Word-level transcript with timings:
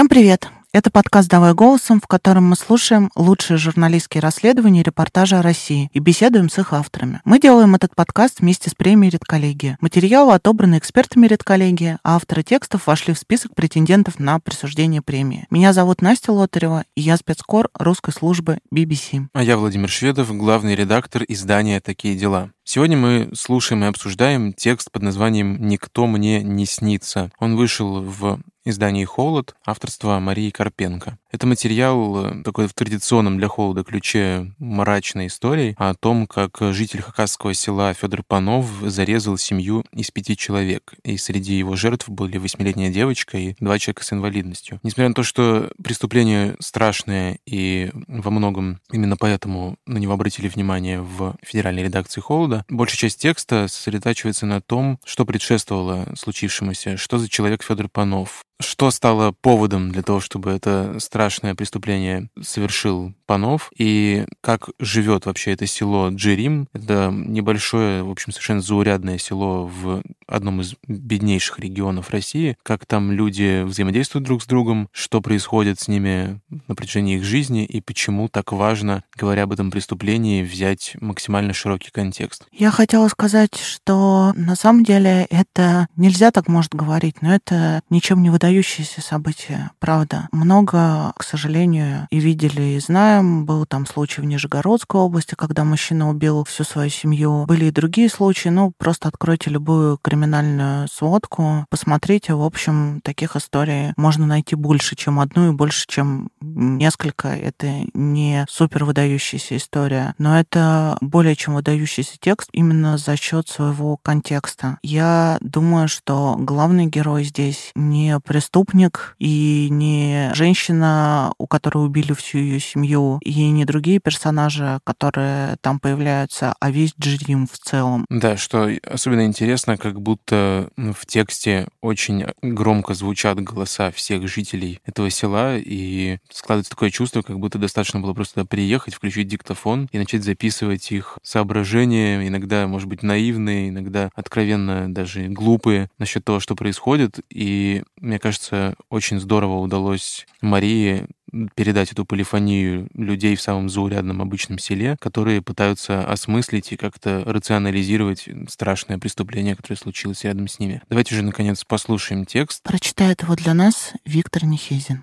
Всем 0.00 0.08
привет! 0.08 0.48
Это 0.72 0.90
подкаст 0.90 1.28
«Давай 1.28 1.52
голосом», 1.52 2.00
в 2.00 2.06
котором 2.06 2.48
мы 2.48 2.56
слушаем 2.56 3.10
лучшие 3.16 3.58
журналистские 3.58 4.22
расследования 4.22 4.80
и 4.80 4.82
репортажи 4.82 5.36
о 5.36 5.42
России 5.42 5.90
и 5.92 5.98
беседуем 5.98 6.48
с 6.48 6.58
их 6.58 6.72
авторами. 6.72 7.20
Мы 7.26 7.38
делаем 7.38 7.74
этот 7.74 7.94
подкаст 7.94 8.40
вместе 8.40 8.70
с 8.70 8.74
премией 8.74 9.10
«Редколлегия». 9.10 9.76
Материалы 9.82 10.32
отобраны 10.32 10.78
экспертами 10.78 11.26
«Редколлегии», 11.26 11.98
а 12.02 12.16
авторы 12.16 12.42
текстов 12.42 12.86
вошли 12.86 13.12
в 13.12 13.18
список 13.18 13.54
претендентов 13.54 14.18
на 14.18 14.40
присуждение 14.40 15.02
премии. 15.02 15.46
Меня 15.50 15.74
зовут 15.74 16.00
Настя 16.00 16.32
Лотарева, 16.32 16.84
и 16.94 17.02
я 17.02 17.18
спецкор 17.18 17.68
русской 17.74 18.14
службы 18.14 18.60
BBC. 18.74 19.26
А 19.34 19.42
я 19.42 19.58
Владимир 19.58 19.90
Шведов, 19.90 20.34
главный 20.34 20.76
редактор 20.76 21.24
издания 21.28 21.78
«Такие 21.80 22.16
дела». 22.16 22.52
Сегодня 22.64 22.96
мы 22.96 23.30
слушаем 23.34 23.82
и 23.82 23.88
обсуждаем 23.88 24.54
текст 24.54 24.92
под 24.92 25.02
названием 25.02 25.60
«Никто 25.60 26.06
мне 26.06 26.42
не 26.42 26.64
снится». 26.64 27.32
Он 27.38 27.56
вышел 27.56 28.00
в 28.00 28.40
издании 28.64 29.04
«Холод» 29.04 29.54
авторства 29.64 30.18
Марии 30.18 30.50
Карпенко. 30.50 31.18
Это 31.32 31.46
материал 31.46 32.26
э, 32.26 32.42
такой 32.42 32.66
в 32.66 32.74
традиционном 32.74 33.38
для 33.38 33.48
холода 33.48 33.84
ключе 33.84 34.52
мрачной 34.58 35.28
истории 35.28 35.74
о 35.78 35.94
том, 35.94 36.26
как 36.26 36.58
житель 36.60 37.02
хакасского 37.02 37.54
села 37.54 37.94
Федор 37.94 38.22
Панов 38.26 38.66
зарезал 38.82 39.36
семью 39.36 39.84
из 39.92 40.10
пяти 40.10 40.36
человек. 40.36 40.94
И 41.04 41.16
среди 41.16 41.54
его 41.54 41.76
жертв 41.76 42.08
были 42.08 42.38
восьмилетняя 42.38 42.90
девочка 42.90 43.38
и 43.38 43.54
два 43.60 43.78
человека 43.78 44.04
с 44.04 44.12
инвалидностью. 44.12 44.80
Несмотря 44.82 45.08
на 45.08 45.14
то, 45.14 45.22
что 45.22 45.70
преступление 45.82 46.56
страшное 46.58 47.38
и 47.46 47.90
во 48.08 48.30
многом 48.30 48.80
именно 48.90 49.16
поэтому 49.16 49.76
на 49.86 49.98
него 49.98 50.14
обратили 50.14 50.48
внимание 50.48 51.00
в 51.00 51.36
федеральной 51.42 51.84
редакции 51.84 52.20
«Холода», 52.20 52.64
большая 52.68 52.98
часть 52.98 53.20
текста 53.20 53.68
сосредотачивается 53.68 54.46
на 54.46 54.60
том, 54.60 54.98
что 55.04 55.24
предшествовало 55.24 56.12
случившемуся, 56.16 56.96
что 56.96 57.18
за 57.18 57.28
человек 57.28 57.62
Федор 57.62 57.88
Панов, 57.88 58.44
что 58.60 58.90
стало 58.90 59.32
поводом 59.32 59.90
для 59.90 60.02
того, 60.02 60.20
чтобы 60.20 60.50
это 60.50 60.96
страшное 60.98 61.54
преступление 61.54 62.28
совершил 62.40 63.14
Панов, 63.26 63.70
и 63.76 64.26
как 64.40 64.70
живет 64.78 65.26
вообще 65.26 65.52
это 65.52 65.66
село 65.66 66.10
Джерим. 66.10 66.68
Это 66.72 67.10
небольшое, 67.10 68.02
в 68.02 68.10
общем, 68.10 68.32
совершенно 68.32 68.60
заурядное 68.60 69.18
село 69.18 69.66
в 69.66 70.02
одном 70.26 70.60
из 70.60 70.74
беднейших 70.86 71.58
регионов 71.58 72.10
России, 72.10 72.56
как 72.62 72.86
там 72.86 73.12
люди 73.12 73.62
взаимодействуют 73.62 74.26
друг 74.26 74.42
с 74.42 74.46
другом, 74.46 74.88
что 74.92 75.20
происходит 75.20 75.80
с 75.80 75.88
ними 75.88 76.40
на 76.68 76.74
протяжении 76.74 77.16
их 77.16 77.24
жизни, 77.24 77.64
и 77.64 77.80
почему 77.80 78.28
так 78.28 78.52
важно, 78.52 79.04
говоря 79.16 79.44
об 79.44 79.52
этом 79.52 79.70
преступлении, 79.70 80.42
взять 80.42 80.96
максимально 81.00 81.52
широкий 81.52 81.90
контекст. 81.90 82.46
Я 82.52 82.70
хотела 82.70 83.08
сказать, 83.08 83.56
что 83.56 84.32
на 84.36 84.54
самом 84.54 84.84
деле 84.84 85.26
это 85.30 85.88
нельзя 85.96 86.30
так 86.30 86.48
может 86.48 86.74
говорить, 86.74 87.22
но 87.22 87.34
это 87.34 87.82
ничем 87.90 88.22
не 88.22 88.30
выдается 88.30 88.49
выдающиеся 88.50 89.00
события, 89.00 89.70
правда. 89.78 90.28
Много, 90.32 91.12
к 91.16 91.22
сожалению, 91.22 92.08
и 92.10 92.18
видели, 92.18 92.62
и 92.62 92.80
знаем. 92.80 93.46
Был 93.46 93.64
там 93.64 93.86
случай 93.86 94.20
в 94.20 94.24
Нижегородской 94.24 95.00
области, 95.00 95.36
когда 95.36 95.62
мужчина 95.62 96.10
убил 96.10 96.42
всю 96.44 96.64
свою 96.64 96.90
семью. 96.90 97.44
Были 97.46 97.66
и 97.66 97.70
другие 97.70 98.08
случаи. 98.08 98.48
Ну, 98.48 98.72
просто 98.76 99.06
откройте 99.06 99.50
любую 99.50 99.98
криминальную 99.98 100.88
сводку, 100.88 101.64
посмотрите. 101.70 102.34
В 102.34 102.42
общем, 102.42 103.00
таких 103.04 103.36
историй 103.36 103.92
можно 103.96 104.26
найти 104.26 104.56
больше, 104.56 104.96
чем 104.96 105.20
одну, 105.20 105.52
и 105.52 105.54
больше, 105.54 105.86
чем 105.86 106.30
несколько. 106.40 107.28
Это 107.28 107.84
не 107.94 108.44
супер 108.48 108.84
выдающаяся 108.84 109.56
история, 109.56 110.14
но 110.18 110.40
это 110.40 110.98
более 111.00 111.36
чем 111.36 111.54
выдающийся 111.54 112.16
текст 112.20 112.48
именно 112.52 112.98
за 112.98 113.16
счет 113.16 113.48
своего 113.48 113.96
контекста. 113.96 114.78
Я 114.82 115.38
думаю, 115.40 115.86
что 115.86 116.34
главный 116.36 116.86
герой 116.86 117.22
здесь 117.22 117.70
не 117.76 118.18
преступник 118.40 119.16
и 119.18 119.68
не 119.70 120.30
женщина, 120.32 121.34
у 121.36 121.46
которой 121.46 121.84
убили 121.84 122.14
всю 122.14 122.38
ее 122.38 122.58
семью, 122.58 123.18
и 123.22 123.50
не 123.50 123.66
другие 123.66 124.00
персонажи, 124.00 124.80
которые 124.82 125.58
там 125.60 125.78
появляются, 125.78 126.54
а 126.58 126.70
весь 126.70 126.94
Джерим 126.98 127.46
в 127.46 127.58
целом. 127.58 128.06
Да, 128.08 128.38
что 128.38 128.70
особенно 128.90 129.26
интересно, 129.26 129.76
как 129.76 130.00
будто 130.00 130.70
в 130.78 131.04
тексте 131.04 131.68
очень 131.82 132.24
громко 132.40 132.94
звучат 132.94 133.38
голоса 133.40 133.90
всех 133.90 134.26
жителей 134.26 134.80
этого 134.86 135.10
села, 135.10 135.58
и 135.58 136.16
складывается 136.32 136.70
такое 136.70 136.88
чувство, 136.88 137.20
как 137.20 137.38
будто 137.38 137.58
достаточно 137.58 138.00
было 138.00 138.14
просто 138.14 138.46
приехать, 138.46 138.94
включить 138.94 139.28
диктофон 139.28 139.86
и 139.92 139.98
начать 139.98 140.24
записывать 140.24 140.90
их 140.92 141.18
соображения, 141.22 142.26
иногда, 142.26 142.66
может 142.66 142.88
быть, 142.88 143.02
наивные, 143.02 143.68
иногда 143.68 144.08
откровенно 144.14 144.92
даже 144.92 145.28
глупые 145.28 145.90
насчет 145.98 146.24
того, 146.24 146.40
что 146.40 146.54
происходит. 146.54 147.20
И 147.28 147.82
мне 148.00 148.18
кажется, 148.18 148.29
кажется, 148.30 148.74
очень 148.90 149.18
здорово 149.18 149.58
удалось 149.58 150.24
Марии 150.40 151.08
передать 151.56 151.90
эту 151.90 152.04
полифонию 152.04 152.88
людей 152.94 153.34
в 153.34 153.42
самом 153.42 153.68
заурядном 153.68 154.22
обычном 154.22 154.60
селе, 154.60 154.96
которые 155.00 155.42
пытаются 155.42 156.04
осмыслить 156.04 156.70
и 156.70 156.76
как-то 156.76 157.24
рационализировать 157.26 158.28
страшное 158.48 158.98
преступление, 158.98 159.56
которое 159.56 159.76
случилось 159.76 160.22
рядом 160.22 160.46
с 160.46 160.60
ними. 160.60 160.80
Давайте 160.88 161.16
же, 161.16 161.22
наконец, 161.22 161.64
послушаем 161.64 162.24
текст. 162.24 162.62
Прочитает 162.62 163.22
его 163.22 163.34
для 163.34 163.52
нас 163.52 163.94
Виктор 164.04 164.44
Нехезин. 164.44 165.02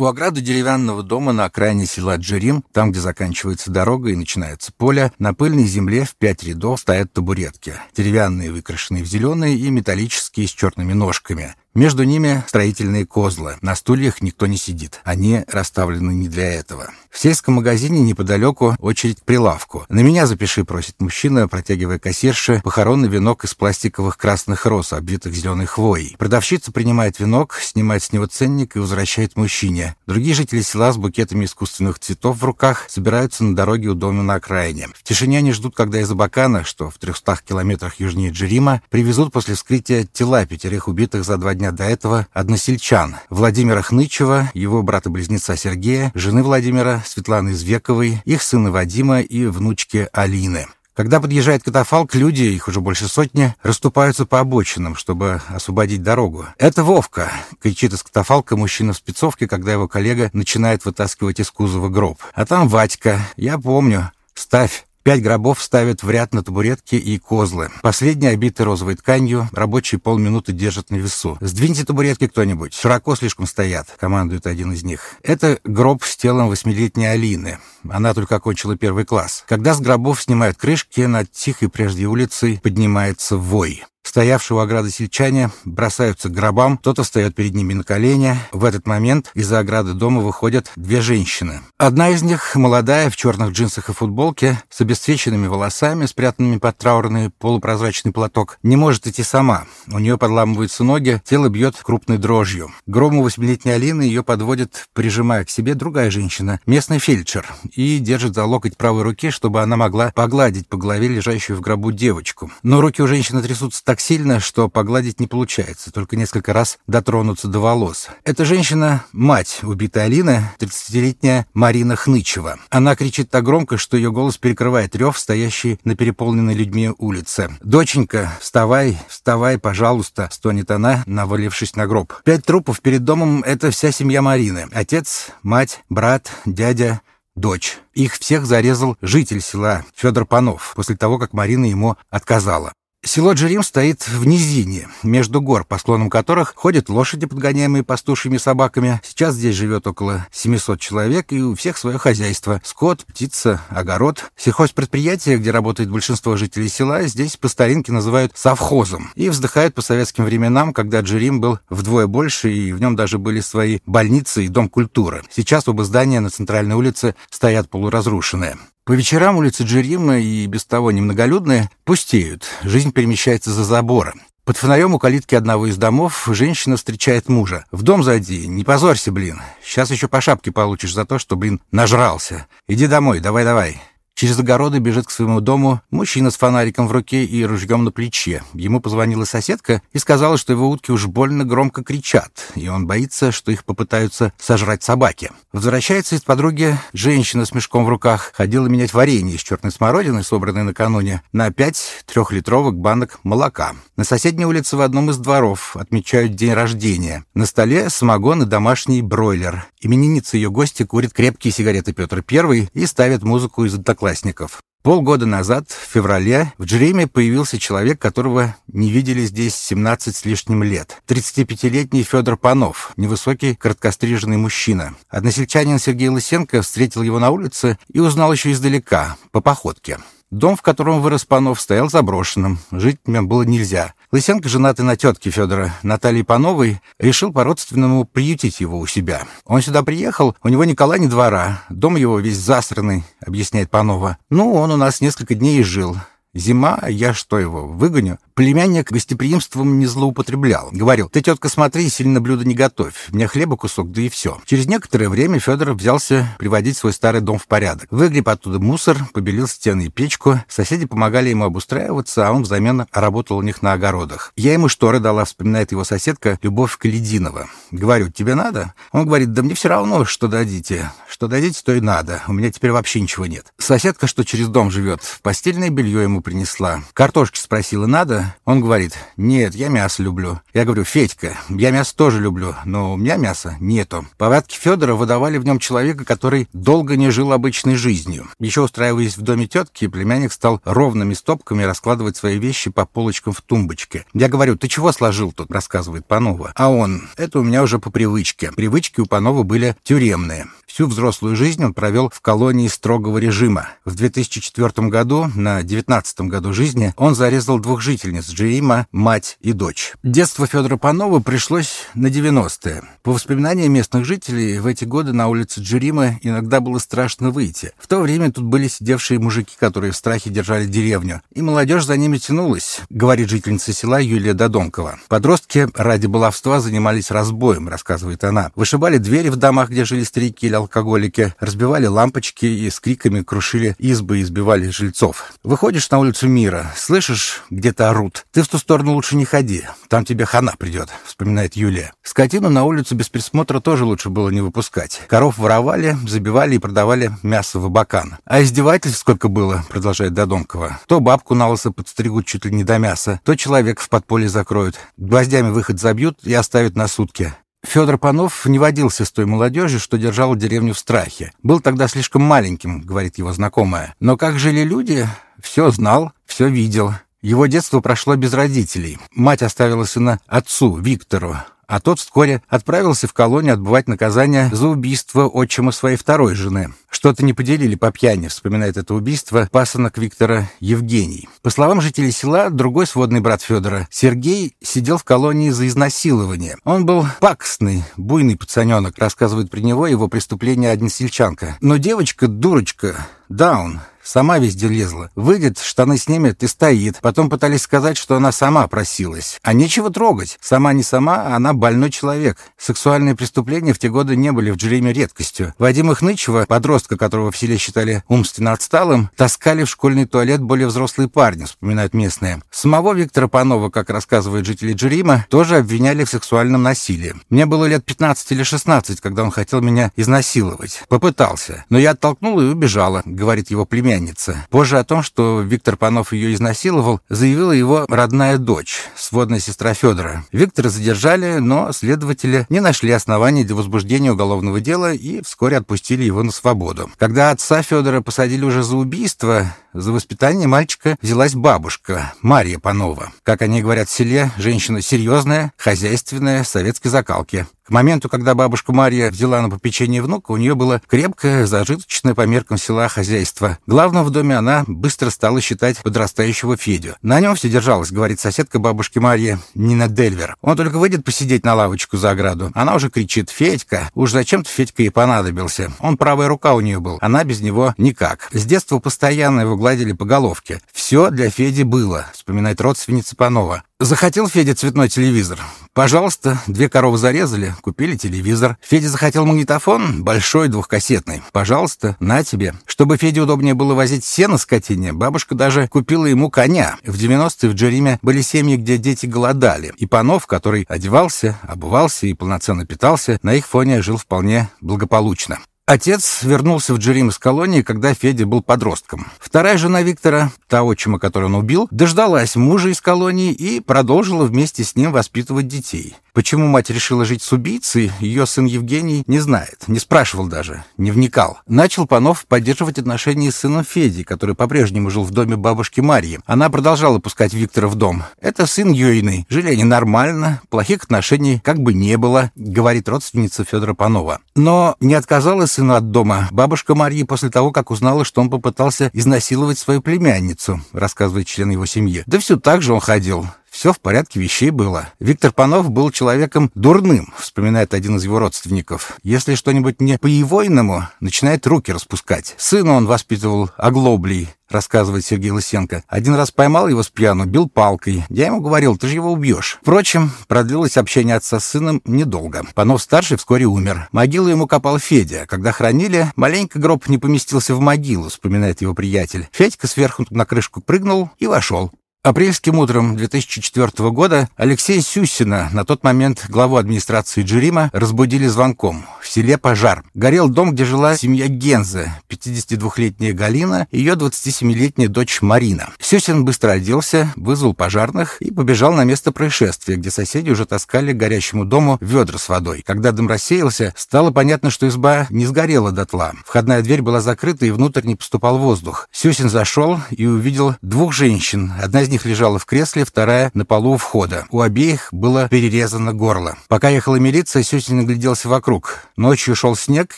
У 0.00 0.06
ограды 0.06 0.40
деревянного 0.40 1.02
дома 1.02 1.32
на 1.32 1.44
окраине 1.44 1.84
села 1.84 2.16
Джерим, 2.16 2.64
там, 2.72 2.90
где 2.90 3.00
заканчивается 3.00 3.70
дорога 3.70 4.08
и 4.08 4.16
начинается 4.16 4.72
поле, 4.72 5.12
на 5.18 5.34
пыльной 5.34 5.64
земле 5.64 6.04
в 6.06 6.16
пять 6.16 6.42
рядов 6.42 6.80
стоят 6.80 7.12
табуретки. 7.12 7.74
Деревянные, 7.94 8.50
выкрашенные 8.50 9.04
в 9.04 9.06
зеленые 9.06 9.58
и 9.58 9.68
металлические 9.68 10.48
с 10.48 10.52
черными 10.52 10.94
ножками. 10.94 11.54
Между 11.74 12.02
ними 12.02 12.42
строительные 12.48 13.06
козлы. 13.06 13.56
На 13.62 13.76
стульях 13.76 14.22
никто 14.22 14.48
не 14.48 14.56
сидит. 14.56 15.00
Они 15.04 15.44
расставлены 15.46 16.10
не 16.10 16.28
для 16.28 16.52
этого. 16.52 16.90
В 17.10 17.18
сельском 17.18 17.54
магазине 17.54 18.00
неподалеку 18.00 18.76
очередь 18.80 19.20
к 19.20 19.24
прилавку. 19.24 19.84
«На 19.88 20.00
меня 20.00 20.26
запиши»,— 20.26 20.64
просит 20.66 21.00
мужчина, 21.00 21.46
протягивая 21.46 22.00
кассирше 22.00 22.60
похоронный 22.64 23.08
венок 23.08 23.44
из 23.44 23.54
пластиковых 23.54 24.18
красных 24.18 24.66
роз, 24.66 24.92
обвитых 24.92 25.32
зеленой 25.32 25.66
хвоей. 25.66 26.16
Продавщица 26.18 26.72
принимает 26.72 27.20
венок, 27.20 27.58
снимает 27.60 28.02
с 28.02 28.12
него 28.12 28.26
ценник 28.26 28.74
и 28.74 28.80
возвращает 28.80 29.36
мужчине. 29.36 29.94
Другие 30.08 30.34
жители 30.34 30.62
села 30.62 30.92
с 30.92 30.96
букетами 30.96 31.44
искусственных 31.44 32.00
цветов 32.00 32.38
в 32.38 32.44
руках 32.44 32.86
собираются 32.88 33.44
на 33.44 33.54
дороге 33.54 33.88
у 33.88 33.94
дома 33.94 34.24
на 34.24 34.34
окраине. 34.34 34.88
В 34.94 35.04
тишине 35.04 35.38
они 35.38 35.52
ждут, 35.52 35.76
когда 35.76 36.00
из 36.00 36.10
Абакана, 36.10 36.64
что 36.64 36.90
в 36.90 36.98
300 36.98 37.40
километрах 37.46 38.00
южнее 38.00 38.30
Джерима, 38.30 38.82
привезут 38.90 39.32
после 39.32 39.54
вскрытия 39.54 40.04
тела 40.04 40.46
пятерых 40.46 40.88
убитых 40.88 41.24
за 41.24 41.36
два 41.36 41.54
дня 41.60 41.72
до 41.72 41.84
этого 41.84 42.26
односельчан 42.32 43.16
Владимира 43.28 43.82
Хнычева, 43.82 44.50
его 44.54 44.82
брата-близнеца 44.82 45.56
Сергея, 45.56 46.10
жены 46.14 46.42
Владимира 46.42 47.02
Светланы 47.06 47.50
Извековой, 47.50 48.22
их 48.24 48.42
сына 48.42 48.70
Вадима 48.70 49.20
и 49.20 49.44
внучки 49.44 50.08
Алины. 50.12 50.66
Когда 50.94 51.20
подъезжает 51.20 51.62
катафалк, 51.62 52.14
люди, 52.14 52.42
их 52.42 52.66
уже 52.66 52.80
больше 52.80 53.08
сотни, 53.08 53.54
расступаются 53.62 54.24
по 54.24 54.40
обочинам, 54.40 54.96
чтобы 54.96 55.40
освободить 55.48 56.02
дорогу. 56.02 56.46
«Это 56.58 56.82
Вовка!»— 56.82 57.30
кричит 57.62 57.92
из 57.92 58.02
катафалка 58.02 58.56
мужчина 58.56 58.92
в 58.92 58.96
спецовке, 58.96 59.46
когда 59.46 59.72
его 59.72 59.86
коллега 59.86 60.30
начинает 60.32 60.84
вытаскивать 60.84 61.40
из 61.40 61.50
кузова 61.50 61.88
гроб. 61.90 62.20
«А 62.34 62.44
там 62.44 62.68
Вадька. 62.68 63.20
Я 63.36 63.58
помню. 63.58 64.10
Ставь!» 64.34 64.86
Пять 65.02 65.22
гробов 65.22 65.62
ставят 65.62 66.02
в 66.02 66.10
ряд 66.10 66.34
на 66.34 66.42
табуретки 66.42 66.94
и 66.94 67.18
козлы. 67.18 67.70
Последние 67.80 68.32
обиты 68.32 68.64
розовой 68.64 68.96
тканью, 68.96 69.48
рабочие 69.52 69.98
полминуты 69.98 70.52
держат 70.52 70.90
на 70.90 70.96
весу. 70.96 71.38
«Сдвиньте 71.40 71.86
табуретки 71.86 72.26
кто-нибудь, 72.26 72.74
широко 72.74 73.16
слишком 73.16 73.46
стоят»,— 73.46 73.88
командует 73.98 74.46
один 74.46 74.72
из 74.72 74.82
них. 74.82 75.16
Это 75.22 75.58
гроб 75.64 76.04
с 76.04 76.16
телом 76.18 76.48
восьмилетней 76.48 77.10
Алины. 77.10 77.58
Она 77.88 78.12
только 78.12 78.36
окончила 78.36 78.76
первый 78.76 79.06
класс. 79.06 79.44
Когда 79.48 79.72
с 79.72 79.80
гробов 79.80 80.20
снимают 80.20 80.58
крышки, 80.58 81.00
над 81.00 81.32
тихой 81.32 81.70
прежде 81.70 82.04
улицей 82.04 82.60
поднимается 82.62 83.38
вой. 83.38 83.82
Стоявшие 84.02 84.56
у 84.56 84.60
ограды 84.60 84.90
сельчане 84.90 85.50
бросаются 85.64 86.28
к 86.28 86.32
гробам, 86.32 86.78
кто-то 86.78 87.02
встает 87.02 87.34
перед 87.34 87.54
ними 87.54 87.74
на 87.74 87.84
колени. 87.84 88.36
В 88.50 88.64
этот 88.64 88.86
момент 88.86 89.30
из-за 89.34 89.60
ограды 89.60 89.92
дома 89.92 90.20
выходят 90.20 90.72
две 90.74 91.00
женщины. 91.00 91.60
Одна 91.78 92.08
из 92.10 92.22
них, 92.22 92.56
молодая, 92.56 93.10
в 93.10 93.16
черных 93.16 93.52
джинсах 93.52 93.88
и 93.88 93.92
футболке, 93.92 94.60
с 94.68 94.80
обесцвеченными 94.80 95.46
волосами, 95.46 96.06
спрятанными 96.06 96.58
под 96.58 96.76
траурный 96.78 97.30
полупрозрачный 97.30 98.10
платок, 98.10 98.58
не 98.62 98.76
может 98.76 99.06
идти 99.06 99.22
сама. 99.22 99.66
У 99.86 99.98
нее 99.98 100.18
подламываются 100.18 100.82
ноги, 100.82 101.22
тело 101.24 101.48
бьет 101.48 101.76
крупной 101.80 102.18
дрожью. 102.18 102.72
Грому 102.86 103.22
восьмилетней 103.22 103.74
Алины 103.74 104.02
ее 104.02 104.24
подводит, 104.24 104.86
прижимая 104.92 105.44
к 105.44 105.50
себе 105.50 105.74
другая 105.74 106.10
женщина, 106.10 106.58
местный 106.66 106.98
фельдшер, 106.98 107.46
и 107.74 107.98
держит 107.98 108.34
за 108.34 108.44
локоть 108.44 108.76
правой 108.76 109.02
руки, 109.02 109.30
чтобы 109.30 109.62
она 109.62 109.76
могла 109.76 110.10
погладить 110.10 110.68
по 110.68 110.76
голове 110.76 111.06
лежащую 111.06 111.56
в 111.58 111.60
гробу 111.60 111.92
девочку. 111.92 112.50
Но 112.62 112.80
руки 112.80 113.02
у 113.02 113.06
женщины 113.06 113.42
трясутся 113.42 113.84
так 113.90 113.98
сильно, 113.98 114.38
что 114.38 114.68
погладить 114.68 115.18
не 115.18 115.26
получается, 115.26 115.90
только 115.90 116.14
несколько 116.14 116.52
раз 116.52 116.78
дотронуться 116.86 117.48
до 117.48 117.58
волос. 117.58 118.06
Эта 118.22 118.44
женщина— 118.44 119.04
мать 119.12 119.64
убитой 119.64 120.04
Алины, 120.04 120.48
30-летняя 120.60 121.44
Марина 121.54 121.96
Хнычева. 121.96 122.60
Она 122.68 122.94
кричит 122.94 123.30
так 123.30 123.42
громко, 123.42 123.78
что 123.78 123.96
ее 123.96 124.12
голос 124.12 124.38
перекрывает 124.38 124.94
рев, 124.94 125.18
стоящий 125.18 125.80
на 125.82 125.96
переполненной 125.96 126.54
людьми 126.54 126.92
улице. 126.98 127.50
«Доченька, 127.64 128.30
вставай, 128.38 128.96
вставай, 129.08 129.58
пожалуйста!»— 129.58 130.28
стонет 130.30 130.70
она, 130.70 131.02
навалившись 131.06 131.74
на 131.74 131.88
гроб. 131.88 132.14
Пять 132.22 132.44
трупов 132.44 132.82
перед 132.82 133.02
домом— 133.02 133.42
это 133.44 133.72
вся 133.72 133.90
семья 133.90 134.22
Марины. 134.22 134.68
Отец, 134.70 135.32
мать, 135.42 135.82
брат, 135.88 136.30
дядя, 136.46 137.00
дочь. 137.34 137.78
Их 137.94 138.14
всех 138.14 138.46
зарезал 138.46 138.96
житель 139.02 139.40
села 139.40 139.84
Федор 139.96 140.26
Панов 140.26 140.74
после 140.76 140.96
того, 140.96 141.18
как 141.18 141.32
Марина 141.32 141.64
ему 141.64 141.96
отказала. 142.08 142.72
Село 143.02 143.32
Джерим 143.32 143.62
стоит 143.62 144.06
в 144.06 144.26
низине, 144.26 144.86
между 145.02 145.40
гор, 145.40 145.64
по 145.64 145.78
склонам 145.78 146.10
которых 146.10 146.52
ходят 146.54 146.90
лошади, 146.90 147.24
подгоняемые 147.24 147.82
пастушьими 147.82 148.36
собаками. 148.36 149.00
Сейчас 149.02 149.36
здесь 149.36 149.56
живет 149.56 149.86
около 149.86 150.26
700 150.30 150.78
человек, 150.78 151.32
и 151.32 151.40
у 151.40 151.54
всех 151.54 151.78
свое 151.78 151.96
хозяйство. 151.96 152.60
Скот, 152.62 153.06
птица, 153.06 153.62
огород. 153.70 154.30
Сельхозпредприятие, 154.36 155.38
где 155.38 155.50
работает 155.50 155.90
большинство 155.90 156.36
жителей 156.36 156.68
села, 156.68 157.02
здесь 157.04 157.38
по 157.38 157.48
старинке 157.48 157.90
называют 157.90 158.32
совхозом. 158.34 159.10
И 159.14 159.30
вздыхают 159.30 159.74
по 159.74 159.80
советским 159.80 160.24
временам, 160.24 160.74
когда 160.74 161.00
Джерим 161.00 161.40
был 161.40 161.58
вдвое 161.70 162.06
больше, 162.06 162.52
и 162.52 162.70
в 162.72 162.80
нем 162.80 162.96
даже 162.96 163.16
были 163.16 163.40
свои 163.40 163.78
больницы 163.86 164.44
и 164.44 164.48
дом 164.48 164.68
культуры. 164.68 165.22
Сейчас 165.30 165.66
оба 165.68 165.84
здания 165.84 166.20
на 166.20 166.28
центральной 166.28 166.74
улице 166.74 167.14
стоят 167.30 167.70
полуразрушенные. 167.70 168.58
По 168.84 168.92
вечерам 168.92 169.36
улицы 169.36 169.64
Джерима 169.64 170.18
и 170.18 170.46
без 170.46 170.64
того 170.64 170.90
немноголюдные 170.90 171.70
пустеют. 171.84 172.46
Жизнь 172.62 172.92
перемещается 172.92 173.52
за 173.52 173.64
заборы. 173.64 174.14
Под 174.44 174.56
фонарем 174.56 174.94
у 174.94 174.98
калитки 174.98 175.34
одного 175.34 175.68
из 175.68 175.76
домов 175.76 176.26
женщина 176.26 176.76
встречает 176.76 177.28
мужа. 177.28 177.66
«В 177.70 177.82
дом 177.82 178.02
зайди, 178.02 178.48
не 178.48 178.64
позорься, 178.64 179.12
блин. 179.12 179.40
Сейчас 179.62 179.90
еще 179.90 180.08
по 180.08 180.20
шапке 180.20 180.50
получишь 180.50 180.94
за 180.94 181.04
то, 181.04 181.18
что, 181.18 181.36
блин, 181.36 181.60
нажрался. 181.70 182.48
Иди 182.66 182.86
домой, 182.86 183.20
давай-давай». 183.20 183.80
Через 184.20 184.38
огороды 184.38 184.80
бежит 184.80 185.06
к 185.06 185.10
своему 185.10 185.40
дому 185.40 185.80
мужчина 185.90 186.30
с 186.30 186.36
фонариком 186.36 186.86
в 186.86 186.92
руке 186.92 187.24
и 187.24 187.42
ружьем 187.42 187.84
на 187.84 187.90
плече. 187.90 188.42
Ему 188.52 188.78
позвонила 188.78 189.24
соседка 189.24 189.80
и 189.94 189.98
сказала, 189.98 190.36
что 190.36 190.52
его 190.52 190.68
утки 190.68 190.92
уж 190.92 191.06
больно 191.06 191.46
громко 191.46 191.82
кричат, 191.82 192.52
и 192.54 192.68
он 192.68 192.86
боится, 192.86 193.32
что 193.32 193.50
их 193.50 193.64
попытаются 193.64 194.34
сожрать 194.36 194.82
собаки. 194.82 195.30
Возвращается 195.54 196.16
из 196.16 196.20
подруги 196.20 196.76
женщина 196.92 197.46
с 197.46 197.54
мешком 197.54 197.86
в 197.86 197.88
руках. 197.88 198.32
Ходила 198.34 198.66
менять 198.66 198.92
варенье 198.92 199.36
из 199.36 199.40
черной 199.40 199.72
смородины, 199.72 200.22
собранной 200.22 200.64
накануне, 200.64 201.22
на 201.32 201.50
пять 201.50 202.04
трехлитровых 202.04 202.76
банок 202.76 203.20
молока. 203.22 203.72
На 203.96 204.04
соседней 204.04 204.44
улице 204.44 204.76
в 204.76 204.82
одном 204.82 205.08
из 205.08 205.16
дворов 205.16 205.78
отмечают 205.78 206.34
день 206.34 206.52
рождения. 206.52 207.24
На 207.32 207.46
столе 207.46 207.88
самогон 207.88 208.42
и 208.42 208.46
домашний 208.46 209.00
бройлер. 209.00 209.64
Именинница 209.80 210.36
ее 210.36 210.50
гости 210.50 210.82
курит 210.82 211.14
крепкие 211.14 211.54
сигареты 211.54 211.94
Петр 211.94 212.22
I 212.30 212.68
и 212.74 212.84
ставит 212.84 213.22
музыку 213.22 213.64
из 213.64 213.72
одноклассников 213.72 214.09
одноклассников. 214.10 214.60
Полгода 214.82 215.26
назад, 215.26 215.68
в 215.68 215.92
феврале, 215.92 216.54
в 216.56 216.64
Джереме 216.64 217.06
появился 217.06 217.58
человек, 217.58 218.00
которого 218.00 218.56
не 218.66 218.90
видели 218.90 219.26
здесь 219.26 219.54
17 219.54 220.16
с 220.16 220.24
лишним 220.24 220.62
лет. 220.62 221.02
35-летний 221.06 222.02
Федор 222.02 222.38
Панов, 222.38 222.92
невысокий, 222.96 223.54
короткостриженный 223.54 224.38
мужчина. 224.38 224.94
Односельчанин 225.10 225.78
Сергей 225.78 226.08
Лысенко 226.08 226.62
встретил 226.62 227.02
его 227.02 227.18
на 227.18 227.30
улице 227.30 227.78
и 227.92 228.00
узнал 228.00 228.32
еще 228.32 228.52
издалека, 228.52 229.16
по 229.32 229.42
походке. 229.42 229.98
Дом, 230.30 230.54
в 230.54 230.62
котором 230.62 231.00
вырос 231.00 231.24
Панов, 231.24 231.60
стоял 231.60 231.90
заброшенным. 231.90 232.60
Жить 232.70 233.00
в 233.04 233.10
нем 233.10 233.26
было 233.26 233.42
нельзя. 233.42 233.94
Лысенко, 234.12 234.48
женатый 234.48 234.84
на 234.84 234.96
тетке 234.96 235.30
Федора, 235.30 235.74
Натальи 235.82 236.22
Пановой, 236.22 236.80
решил 237.00 237.32
по-родственному 237.32 238.04
приютить 238.04 238.60
его 238.60 238.78
у 238.78 238.86
себя. 238.86 239.22
Он 239.44 239.60
сюда 239.60 239.82
приехал, 239.82 240.36
у 240.42 240.48
него 240.48 240.64
ни 240.64 240.74
ни 240.98 241.06
двора. 241.08 241.62
Дом 241.68 241.96
его 241.96 242.20
весь 242.20 242.38
засранный, 242.38 243.02
объясняет 243.24 243.70
Панова. 243.70 244.18
Ну, 244.30 244.54
он 244.54 244.70
у 244.70 244.76
нас 244.76 245.00
несколько 245.00 245.34
дней 245.34 245.58
и 245.58 245.64
жил. 245.64 245.96
Зима, 246.32 246.78
я 246.88 247.12
что 247.12 247.40
его, 247.40 247.66
выгоню? 247.66 248.18
Племянник 248.40 248.90
гостеприимством 248.90 249.78
не 249.78 249.84
злоупотреблял. 249.84 250.70
Говорил, 250.72 251.10
ты, 251.10 251.20
тетка, 251.20 251.50
смотри, 251.50 251.90
сильно 251.90 252.22
блюдо 252.22 252.46
не 252.46 252.54
готовь. 252.54 252.94
Мне 253.10 253.26
хлеба 253.26 253.58
кусок, 253.58 253.92
да 253.92 254.00
и 254.00 254.08
все. 254.08 254.40
Через 254.46 254.66
некоторое 254.66 255.10
время 255.10 255.38
Федор 255.38 255.74
взялся 255.74 256.26
приводить 256.38 256.78
свой 256.78 256.94
старый 256.94 257.20
дом 257.20 257.38
в 257.38 257.46
порядок. 257.46 257.88
Выгреб 257.90 258.26
оттуда 258.26 258.58
мусор, 258.58 258.96
побелил 259.12 259.46
стены 259.46 259.82
и 259.82 259.88
печку. 259.90 260.40
Соседи 260.48 260.86
помогали 260.86 261.28
ему 261.28 261.44
обустраиваться, 261.44 262.26
а 262.26 262.32
он 262.32 262.44
взамен 262.44 262.86
работал 262.92 263.36
у 263.36 263.42
них 263.42 263.60
на 263.60 263.74
огородах. 263.74 264.32
Я 264.36 264.54
ему 264.54 264.70
шторы 264.70 265.00
дала, 265.00 265.26
вспоминает 265.26 265.72
его 265.72 265.84
соседка 265.84 266.38
Любовь 266.40 266.78
Калединова. 266.78 267.50
Говорю, 267.70 268.08
тебе 268.08 268.34
надо? 268.34 268.72
Он 268.90 269.04
говорит, 269.04 269.34
да 269.34 269.42
мне 269.42 269.54
все 269.54 269.68
равно, 269.68 270.06
что 270.06 270.28
дадите. 270.28 270.90
Что 271.10 271.28
дадите, 271.28 271.60
то 271.62 271.74
и 271.74 271.82
надо. 271.82 272.22
У 272.26 272.32
меня 272.32 272.50
теперь 272.50 272.72
вообще 272.72 273.02
ничего 273.02 273.26
нет. 273.26 273.52
Соседка, 273.58 274.06
что 274.06 274.24
через 274.24 274.48
дом 274.48 274.70
живет, 274.70 275.02
постельное 275.20 275.68
белье 275.68 276.04
ему 276.04 276.22
принесла. 276.22 276.82
Картошки 276.94 277.38
спросила, 277.38 277.84
надо? 277.84 278.29
Он 278.44 278.60
говорит, 278.60 278.94
нет, 279.16 279.54
я 279.54 279.68
мясо 279.68 280.02
люблю. 280.02 280.40
Я 280.54 280.64
говорю, 280.64 280.84
Федька, 280.84 281.38
я 281.48 281.70
мясо 281.70 281.94
тоже 281.96 282.20
люблю, 282.20 282.54
но 282.64 282.94
у 282.94 282.96
меня 282.96 283.16
мяса 283.16 283.56
нету. 283.60 284.06
Повадки 284.18 284.56
Федора 284.58 284.94
выдавали 284.94 285.38
в 285.38 285.44
нем 285.44 285.58
человека, 285.58 286.04
который 286.04 286.48
долго 286.52 286.96
не 286.96 287.10
жил 287.10 287.32
обычной 287.32 287.76
жизнью. 287.76 288.28
Еще 288.38 288.62
устраиваясь 288.62 289.16
в 289.16 289.22
доме 289.22 289.46
тетки, 289.46 289.86
племянник 289.86 290.32
стал 290.32 290.60
ровными 290.64 291.14
стопками 291.14 291.62
раскладывать 291.62 292.16
свои 292.16 292.38
вещи 292.38 292.70
по 292.70 292.86
полочкам 292.86 293.32
в 293.32 293.40
тумбочке. 293.40 294.04
Я 294.14 294.28
говорю, 294.28 294.56
ты 294.56 294.68
чего 294.68 294.92
сложил 294.92 295.32
тут, 295.32 295.50
рассказывает 295.50 296.06
Панова. 296.06 296.52
А 296.54 296.70
он, 296.70 297.08
это 297.16 297.40
у 297.40 297.42
меня 297.42 297.62
уже 297.62 297.78
по 297.78 297.90
привычке. 297.90 298.52
Привычки 298.52 299.00
у 299.00 299.06
Панова 299.06 299.42
были 299.42 299.76
тюремные. 299.82 300.46
Всю 300.72 300.86
взрослую 300.86 301.34
жизнь 301.34 301.64
он 301.64 301.74
провел 301.74 302.10
в 302.14 302.20
колонии 302.20 302.68
строгого 302.68 303.18
режима. 303.18 303.70
В 303.84 303.96
2004 303.96 304.86
году, 304.86 305.28
на 305.34 305.64
19 305.64 306.20
году 306.20 306.52
жизни, 306.52 306.94
он 306.96 307.16
зарезал 307.16 307.58
двух 307.58 307.80
жительниц 307.80 308.30
Джиима, 308.30 308.86
мать 308.92 309.36
и 309.40 309.52
дочь. 309.52 309.94
Детство 310.04 310.46
Федора 310.46 310.76
Панова 310.76 311.18
пришлось 311.18 311.86
на 311.94 312.06
90-е. 312.06 312.84
По 313.02 313.10
воспоминаниям 313.12 313.72
местных 313.72 314.04
жителей, 314.04 314.60
в 314.60 314.66
эти 314.66 314.84
годы 314.84 315.12
на 315.12 315.26
улице 315.26 315.60
Джерима 315.60 316.20
иногда 316.22 316.60
было 316.60 316.78
страшно 316.78 317.30
выйти. 317.30 317.72
В 317.76 317.88
то 317.88 317.98
время 317.98 318.30
тут 318.30 318.44
были 318.44 318.68
сидевшие 318.68 319.18
мужики, 319.18 319.56
которые 319.58 319.90
в 319.90 319.96
страхе 319.96 320.30
держали 320.30 320.66
деревню. 320.66 321.20
И 321.34 321.42
молодежь 321.42 321.84
за 321.84 321.96
ними 321.96 322.18
тянулась, 322.18 322.80
говорит 322.90 323.28
жительница 323.28 323.72
села 323.72 324.00
Юлия 324.00 324.34
Додонкова. 324.34 325.00
Подростки 325.08 325.68
ради 325.74 326.06
баловства 326.06 326.60
занимались 326.60 327.10
разбоем, 327.10 327.68
рассказывает 327.68 328.22
она. 328.22 328.52
Вышибали 328.54 328.98
двери 328.98 329.30
в 329.30 329.36
домах, 329.36 329.70
где 329.70 329.84
жили 329.84 330.04
старики 330.04 330.46
алкоголики, 330.60 331.34
разбивали 331.38 331.86
лампочки 331.86 332.46
и 332.46 332.70
с 332.70 332.80
криками 332.80 333.22
крушили 333.22 333.74
избы 333.78 334.18
и 334.18 334.22
избивали 334.22 334.68
жильцов. 334.70 335.32
Выходишь 335.42 335.90
на 335.90 335.98
улицу 335.98 336.28
мира, 336.28 336.72
слышишь, 336.76 337.42
где-то 337.50 337.90
орут. 337.90 338.26
Ты 338.32 338.42
в 338.42 338.48
ту 338.48 338.58
сторону 338.58 338.94
лучше 338.94 339.16
не 339.16 339.24
ходи, 339.24 339.64
там 339.88 340.04
тебе 340.04 340.24
хана 340.24 340.54
придет, 340.58 340.88
вспоминает 341.04 341.54
Юлия. 341.54 341.92
Скотину 342.02 342.48
на 342.48 342.64
улицу 342.64 342.94
без 342.94 343.08
присмотра 343.08 343.60
тоже 343.60 343.84
лучше 343.84 344.10
было 344.10 344.30
не 344.30 344.40
выпускать. 344.40 345.02
Коров 345.08 345.38
воровали, 345.38 345.96
забивали 346.06 346.56
и 346.56 346.58
продавали 346.58 347.12
мясо 347.22 347.58
в 347.58 347.66
абакан. 347.66 348.16
А 348.24 348.42
издевательств 348.42 349.00
сколько 349.00 349.28
было, 349.28 349.64
продолжает 349.68 350.14
Додомкова. 350.14 350.80
То 350.86 351.00
бабку 351.00 351.34
на 351.34 351.48
лысо 351.48 351.70
подстригут 351.70 352.26
чуть 352.26 352.44
ли 352.44 352.50
не 352.50 352.64
до 352.64 352.78
мяса, 352.78 353.20
то 353.24 353.34
человека 353.34 353.82
в 353.82 353.88
подполье 353.88 354.28
закроют. 354.28 354.76
Гвоздями 354.96 355.50
выход 355.50 355.80
забьют 355.80 356.18
и 356.22 356.34
оставят 356.34 356.76
на 356.76 356.88
сутки. 356.88 357.34
Федор 357.64 357.98
Панов 357.98 358.46
не 358.46 358.58
водился 358.58 359.04
с 359.04 359.12
той 359.12 359.26
молодежью, 359.26 359.80
что 359.80 359.98
держала 359.98 360.36
деревню 360.36 360.74
в 360.74 360.78
страхе. 360.78 361.32
Был 361.42 361.60
тогда 361.60 361.88
слишком 361.88 362.22
маленьким, 362.22 362.80
говорит 362.80 363.18
его 363.18 363.32
знакомая. 363.32 363.94
Но 364.00 364.16
как 364.16 364.38
жили 364.38 364.62
люди, 364.62 365.06
все 365.40 365.70
знал, 365.70 366.12
все 366.24 366.48
видел. 366.48 366.94
Его 367.22 367.46
детство 367.46 367.80
прошло 367.80 368.16
без 368.16 368.32
родителей. 368.32 368.98
Мать 369.12 369.42
оставила 369.42 369.84
сына 369.84 370.20
отцу, 370.26 370.76
Виктору, 370.76 371.36
а 371.70 371.78
тот 371.78 372.00
вскоре 372.00 372.42
отправился 372.48 373.06
в 373.06 373.12
колонию 373.12 373.54
отбывать 373.54 373.86
наказание 373.86 374.50
за 374.52 374.66
убийство 374.66 375.28
отчима 375.28 375.70
своей 375.70 375.96
второй 375.96 376.34
жены. 376.34 376.74
Что-то 376.90 377.24
не 377.24 377.32
поделили 377.32 377.76
по 377.76 377.92
пьяни, 377.92 378.26
вспоминает 378.26 378.76
это 378.76 378.92
убийство 378.92 379.48
пасынок 379.52 379.96
Виктора 379.96 380.50
Евгений. 380.58 381.28
По 381.42 381.50
словам 381.50 381.80
жителей 381.80 382.10
села, 382.10 382.50
другой 382.50 382.88
сводный 382.88 383.20
брат 383.20 383.40
Федора, 383.42 383.86
Сергей, 383.88 384.56
сидел 384.60 384.98
в 384.98 385.04
колонии 385.04 385.50
за 385.50 385.68
изнасилование. 385.68 386.56
Он 386.64 386.84
был 386.84 387.06
пакостный, 387.20 387.84
буйный 387.96 388.36
пацаненок, 388.36 388.98
рассказывает 388.98 389.48
при 389.48 389.60
него 389.60 389.86
его 389.86 390.08
преступление 390.08 390.72
односельчанка. 390.72 391.56
Но 391.60 391.76
девочка, 391.76 392.26
дурочка, 392.26 393.06
Даун, 393.28 393.80
Сама 394.12 394.38
везде 394.38 394.66
лезла. 394.66 395.08
Выйдет, 395.14 395.60
штаны 395.60 395.96
снимет 395.96 396.42
и 396.42 396.48
стоит. 396.48 396.98
Потом 397.00 397.30
пытались 397.30 397.62
сказать, 397.62 397.96
что 397.96 398.16
она 398.16 398.32
сама 398.32 398.66
просилась. 398.66 399.38
А 399.44 399.52
нечего 399.52 399.88
трогать. 399.88 400.36
Сама 400.40 400.72
не 400.72 400.82
сама, 400.82 401.26
а 401.28 401.36
она 401.36 401.52
больной 401.52 401.90
человек. 401.90 402.36
Сексуальные 402.58 403.14
преступления 403.14 403.72
в 403.72 403.78
те 403.78 403.88
годы 403.88 404.16
не 404.16 404.32
были 404.32 404.50
в 404.50 404.56
Джереме 404.56 404.92
редкостью. 404.92 405.54
Вадима 405.58 405.94
Хнычева, 405.94 406.46
подростка, 406.48 406.96
которого 406.96 407.30
в 407.30 407.36
селе 407.36 407.56
считали 407.56 408.02
умственно 408.08 408.52
отсталым, 408.52 409.10
таскали 409.14 409.62
в 409.62 409.70
школьный 409.70 410.06
туалет 410.06 410.42
более 410.42 410.66
взрослые 410.66 411.08
парни, 411.08 411.44
вспоминают 411.44 411.94
местные. 411.94 412.42
Самого 412.50 412.94
Виктора 412.94 413.28
Панова, 413.28 413.70
как 413.70 413.90
рассказывают 413.90 414.44
жители 414.44 414.72
Джерима, 414.72 415.24
тоже 415.30 415.58
обвиняли 415.58 416.02
в 416.02 416.10
сексуальном 416.10 416.64
насилии. 416.64 417.14
Мне 417.28 417.46
было 417.46 417.66
лет 417.66 417.84
15 417.84 418.32
или 418.32 418.42
16, 418.42 419.00
когда 419.00 419.22
он 419.22 419.30
хотел 419.30 419.60
меня 419.60 419.92
изнасиловать. 419.94 420.82
Попытался. 420.88 421.64
Но 421.68 421.78
я 421.78 421.92
оттолкнула 421.92 422.40
и 422.40 422.46
убежала, 422.46 423.02
говорит 423.04 423.52
его 423.52 423.66
племянница. 424.00 424.46
Позже 424.50 424.78
о 424.78 424.84
том, 424.84 425.02
что 425.02 425.40
Виктор 425.40 425.76
Панов 425.76 426.12
ее 426.12 426.34
изнасиловал, 426.34 427.00
заявила 427.08 427.52
его 427.52 427.86
родная 427.88 428.38
дочь, 428.38 428.82
сводная 428.96 429.40
сестра 429.40 429.74
Федора. 429.74 430.24
Виктора 430.32 430.70
задержали, 430.70 431.38
но 431.38 431.72
следователи 431.72 432.46
не 432.48 432.60
нашли 432.60 432.92
оснований 432.92 433.44
для 433.44 433.54
возбуждения 433.54 434.12
уголовного 434.12 434.60
дела 434.60 434.92
и 434.92 435.22
вскоре 435.22 435.58
отпустили 435.58 436.04
его 436.04 436.22
на 436.22 436.32
свободу. 436.32 436.90
Когда 436.98 437.30
отца 437.30 437.62
Федора 437.62 438.00
посадили 438.00 438.44
уже 438.44 438.62
за 438.62 438.76
убийство, 438.76 439.54
за 439.72 439.92
воспитание 439.92 440.48
мальчика 440.48 440.96
взялась 441.00 441.34
бабушка, 441.34 442.12
Мария 442.22 442.58
Панова. 442.58 443.12
Как 443.22 443.42
они 443.42 443.62
говорят 443.62 443.88
в 443.88 443.92
селе, 443.92 444.30
женщина 444.36 444.82
серьезная, 444.82 445.52
хозяйственная, 445.56 446.44
советской 446.44 446.88
закалки. 446.88 447.46
К 447.70 447.72
моменту, 447.72 448.08
когда 448.08 448.34
бабушка 448.34 448.72
Мария 448.72 449.12
взяла 449.12 449.40
на 449.40 449.48
попечение 449.48 450.02
внука, 450.02 450.32
у 450.32 450.36
нее 450.36 450.56
было 450.56 450.82
крепкое, 450.88 451.46
зажиточное 451.46 452.16
по 452.16 452.26
меркам 452.26 452.58
села 452.58 452.88
хозяйство. 452.88 453.58
Главным 453.64 454.02
в 454.04 454.10
доме 454.10 454.36
она 454.36 454.64
быстро 454.66 455.08
стала 455.10 455.40
считать 455.40 455.78
подрастающего 455.78 456.56
Федю. 456.56 456.96
На 457.00 457.20
нем 457.20 457.36
все 457.36 457.48
держалось, 457.48 457.92
говорит 457.92 458.18
соседка 458.18 458.58
бабушки 458.58 458.98
Марии 458.98 459.38
Нина 459.54 459.86
Дельвер. 459.86 460.34
Он 460.40 460.56
только 460.56 460.80
выйдет 460.80 461.04
посидеть 461.04 461.44
на 461.44 461.54
лавочку 461.54 461.96
за 461.96 462.10
ограду. 462.10 462.50
Она 462.54 462.74
уже 462.74 462.90
кричит 462.90 463.30
«Федька!» 463.30 463.88
Уж 463.94 464.10
зачем-то 464.10 464.50
Федька 464.50 464.82
ей 464.82 464.90
понадобился. 464.90 465.70
Он 465.78 465.96
правая 465.96 466.26
рука 466.26 466.54
у 466.54 466.60
нее 466.60 466.80
был, 466.80 466.98
она 467.00 467.22
без 467.22 467.40
него 467.40 467.74
никак. 467.78 468.30
С 468.32 468.44
детства 468.46 468.80
постоянно 468.80 469.42
его 469.42 469.56
гладили 469.56 469.92
по 469.92 470.04
головке. 470.04 470.60
Все 470.72 471.10
для 471.10 471.30
Феди 471.30 471.62
было, 471.62 472.06
вспоминает 472.14 472.60
родственница 472.60 473.14
Панова. 473.14 473.62
Захотел 473.82 474.28
Федя 474.28 474.54
цветной 474.54 474.90
телевизор. 474.90 475.40
Пожалуйста, 475.72 476.38
две 476.46 476.68
коровы 476.68 476.98
зарезали, 476.98 477.54
купили 477.62 477.96
телевизор. 477.96 478.58
Федя 478.60 478.90
захотел 478.90 479.24
магнитофон, 479.24 480.04
большой, 480.04 480.48
двухкассетный. 480.48 481.22
Пожалуйста, 481.32 481.96
на 481.98 482.22
тебе. 482.22 482.52
Чтобы 482.66 482.98
Феде 482.98 483.22
удобнее 483.22 483.54
было 483.54 483.72
возить 483.72 484.04
сено 484.04 484.36
скотине, 484.36 484.92
бабушка 484.92 485.34
даже 485.34 485.66
купила 485.66 486.04
ему 486.04 486.28
коня. 486.28 486.76
В 486.84 486.94
90-е 486.94 487.48
в 487.48 487.54
Джериме 487.54 487.98
были 488.02 488.20
семьи, 488.20 488.56
где 488.56 488.76
дети 488.76 489.06
голодали. 489.06 489.72
И 489.78 489.86
Панов, 489.86 490.26
который 490.26 490.66
одевался, 490.68 491.38
обувался 491.40 492.06
и 492.06 492.12
полноценно 492.12 492.66
питался, 492.66 493.18
на 493.22 493.32
их 493.32 493.46
фоне 493.46 493.80
жил 493.80 493.96
вполне 493.96 494.50
благополучно. 494.60 495.38
Отец 495.70 496.24
вернулся 496.24 496.74
в 496.74 496.78
Джерим 496.78 497.10
из 497.10 497.18
колонии, 497.18 497.62
когда 497.62 497.94
Федя 497.94 498.26
был 498.26 498.42
подростком. 498.42 499.06
Вторая 499.20 499.56
жена 499.56 499.82
Виктора, 499.82 500.32
та 500.48 500.64
отчима, 500.64 500.98
которую 500.98 501.28
он 501.28 501.36
убил, 501.36 501.68
дождалась 501.70 502.34
мужа 502.34 502.70
из 502.70 502.80
колонии 502.80 503.32
и 503.32 503.60
продолжила 503.60 504.24
вместе 504.24 504.64
с 504.64 504.74
ним 504.74 504.90
воспитывать 504.90 505.46
детей. 505.46 505.94
Почему 506.20 506.48
мать 506.48 506.68
решила 506.68 507.06
жить 507.06 507.22
с 507.22 507.32
убийцей, 507.32 507.90
ее 507.98 508.26
сын 508.26 508.44
Евгений 508.44 509.04
не 509.06 509.20
знает, 509.20 509.64
не 509.68 509.78
спрашивал 509.78 510.26
даже, 510.26 510.64
не 510.76 510.90
вникал. 510.90 511.38
Начал 511.46 511.86
Панов 511.86 512.26
поддерживать 512.26 512.78
отношения 512.78 513.32
с 513.32 513.36
сыном 513.36 513.64
Федей, 513.64 514.04
который 514.04 514.34
по-прежнему 514.34 514.90
жил 514.90 515.04
в 515.04 515.12
доме 515.12 515.36
бабушки 515.36 515.80
Марьи. 515.80 516.20
Она 516.26 516.50
продолжала 516.50 516.98
пускать 516.98 517.32
Виктора 517.32 517.68
в 517.68 517.74
дом. 517.74 518.02
Это 518.20 518.44
сын 518.44 518.70
Йойный. 518.70 519.24
Жили 519.30 519.48
они 519.48 519.64
нормально, 519.64 520.42
плохих 520.50 520.82
отношений 520.82 521.40
как 521.42 521.58
бы 521.58 521.72
не 521.72 521.96
было, 521.96 522.30
говорит 522.34 522.90
родственница 522.90 523.46
Федора 523.46 523.72
Панова. 523.72 524.20
Но 524.36 524.76
не 524.78 524.92
отказала 524.92 525.46
сыну 525.46 525.72
от 525.72 525.90
дома 525.90 526.28
бабушка 526.32 526.74
Марьи 526.74 527.02
после 527.02 527.30
того, 527.30 527.50
как 527.50 527.70
узнала, 527.70 528.04
что 528.04 528.20
он 528.20 528.28
попытался 528.28 528.90
изнасиловать 528.92 529.58
свою 529.58 529.80
племянницу, 529.80 530.60
рассказывает 530.74 531.28
член 531.28 531.48
его 531.48 531.64
семьи. 531.64 532.02
Да 532.04 532.18
все 532.18 532.38
так 532.38 532.60
же 532.60 532.74
он 532.74 532.80
ходил. 532.80 533.26
Все 533.50 533.72
в 533.72 533.80
порядке 533.80 534.20
вещей 534.20 534.50
было. 534.50 534.88
Виктор 535.00 535.32
Панов 535.32 535.70
был 535.70 535.90
человеком 535.90 536.50
дурным, 536.54 537.12
вспоминает 537.18 537.74
один 537.74 537.96
из 537.96 538.04
его 538.04 538.20
родственников. 538.20 538.96
Если 539.02 539.34
что-нибудь 539.34 539.80
не 539.80 539.98
по-егойному, 539.98 540.88
начинает 541.00 541.46
руки 541.46 541.72
распускать. 541.72 542.34
Сына 542.38 542.72
он 542.72 542.86
воспитывал 542.86 543.50
оглоблей, 543.56 544.28
рассказывает 544.48 545.04
Сергей 545.04 545.32
Лысенко. 545.32 545.82
Один 545.88 546.14
раз 546.14 546.30
поймал 546.30 546.68
его 546.68 546.82
с 546.82 546.90
пьяну, 546.90 547.26
бил 547.26 547.48
палкой. 547.48 548.04
Я 548.08 548.26
ему 548.26 548.40
говорил, 548.40 548.78
ты 548.78 548.86
же 548.86 548.94
его 548.94 549.12
убьешь. 549.12 549.58
Впрочем, 549.60 550.12
продлилось 550.28 550.76
общение 550.76 551.16
отца 551.16 551.40
с 551.40 551.44
сыном 551.44 551.82
недолго. 551.84 552.44
Панов-старший 552.54 553.16
вскоре 553.16 553.46
умер. 553.46 553.88
Могилу 553.90 554.28
ему 554.28 554.46
копал 554.46 554.78
Федя. 554.78 555.26
Когда 555.26 555.50
хранили, 555.50 556.12
маленько 556.14 556.60
гроб 556.60 556.88
не 556.88 556.98
поместился 556.98 557.54
в 557.54 557.60
могилу, 557.60 558.08
вспоминает 558.10 558.60
его 558.60 558.74
приятель. 558.74 559.28
Федька 559.32 559.66
сверху 559.66 560.06
на 560.10 560.24
крышку 560.24 560.60
прыгнул 560.60 561.10
и 561.18 561.26
вошел. 561.26 561.72
Апрельским 562.02 562.58
утром 562.58 562.96
2004 562.96 563.90
года 563.90 564.30
Алексея 564.38 564.80
Сюсина, 564.80 565.50
на 565.52 565.66
тот 565.66 565.84
момент 565.84 566.24
главу 566.30 566.56
администрации 566.56 567.22
Джерима, 567.22 567.68
разбудили 567.74 568.26
звонком. 568.26 568.86
В 569.02 569.06
селе 569.06 569.36
пожар. 569.36 569.84
Горел 569.92 570.30
дом, 570.30 570.52
где 570.52 570.64
жила 570.64 570.96
семья 570.96 571.28
Генза, 571.28 572.00
52-летняя 572.08 573.12
Галина 573.12 573.66
и 573.70 573.80
ее 573.80 573.96
27-летняя 573.96 574.88
дочь 574.88 575.20
Марина. 575.20 575.74
Сюсин 575.78 576.24
быстро 576.24 576.52
оделся, 576.52 577.12
вызвал 577.16 577.52
пожарных 577.52 578.16
и 578.22 578.30
побежал 578.30 578.72
на 578.72 578.84
место 578.84 579.12
происшествия, 579.12 579.76
где 579.76 579.90
соседи 579.90 580.30
уже 580.30 580.46
таскали 580.46 580.94
к 580.94 580.96
горящему 580.96 581.44
дому 581.44 581.76
ведра 581.82 582.16
с 582.16 582.30
водой. 582.30 582.62
Когда 582.64 582.92
дым 582.92 583.08
рассеялся, 583.08 583.74
стало 583.76 584.10
понятно, 584.10 584.48
что 584.48 584.66
изба 584.66 585.06
не 585.10 585.26
сгорела 585.26 585.70
дотла. 585.70 586.14
Входная 586.24 586.62
дверь 586.62 586.80
была 586.80 587.02
закрыта 587.02 587.44
и 587.44 587.50
внутрь 587.50 587.84
не 587.84 587.96
поступал 587.96 588.38
воздух. 588.38 588.88
Сюсин 588.90 589.28
зашел 589.28 589.78
и 589.90 590.06
увидел 590.06 590.54
двух 590.62 590.94
женщин. 590.94 591.52
Одна 591.62 591.82
из 591.82 591.89
них 591.90 592.04
лежала 592.04 592.38
в 592.38 592.46
кресле, 592.46 592.84
вторая 592.84 593.30
на 593.34 593.44
полу 593.44 593.74
у 593.74 593.76
входа. 593.76 594.26
У 594.30 594.40
обеих 594.40 594.88
было 594.92 595.28
перерезано 595.28 595.92
горло. 595.92 596.36
Пока 596.48 596.68
ехала 596.68 596.96
милиция, 596.96 597.42
Сюсин 597.42 597.78
нагляделся 597.78 598.28
вокруг. 598.28 598.84
Ночью 598.96 599.34
шел 599.34 599.56
снег, 599.56 599.96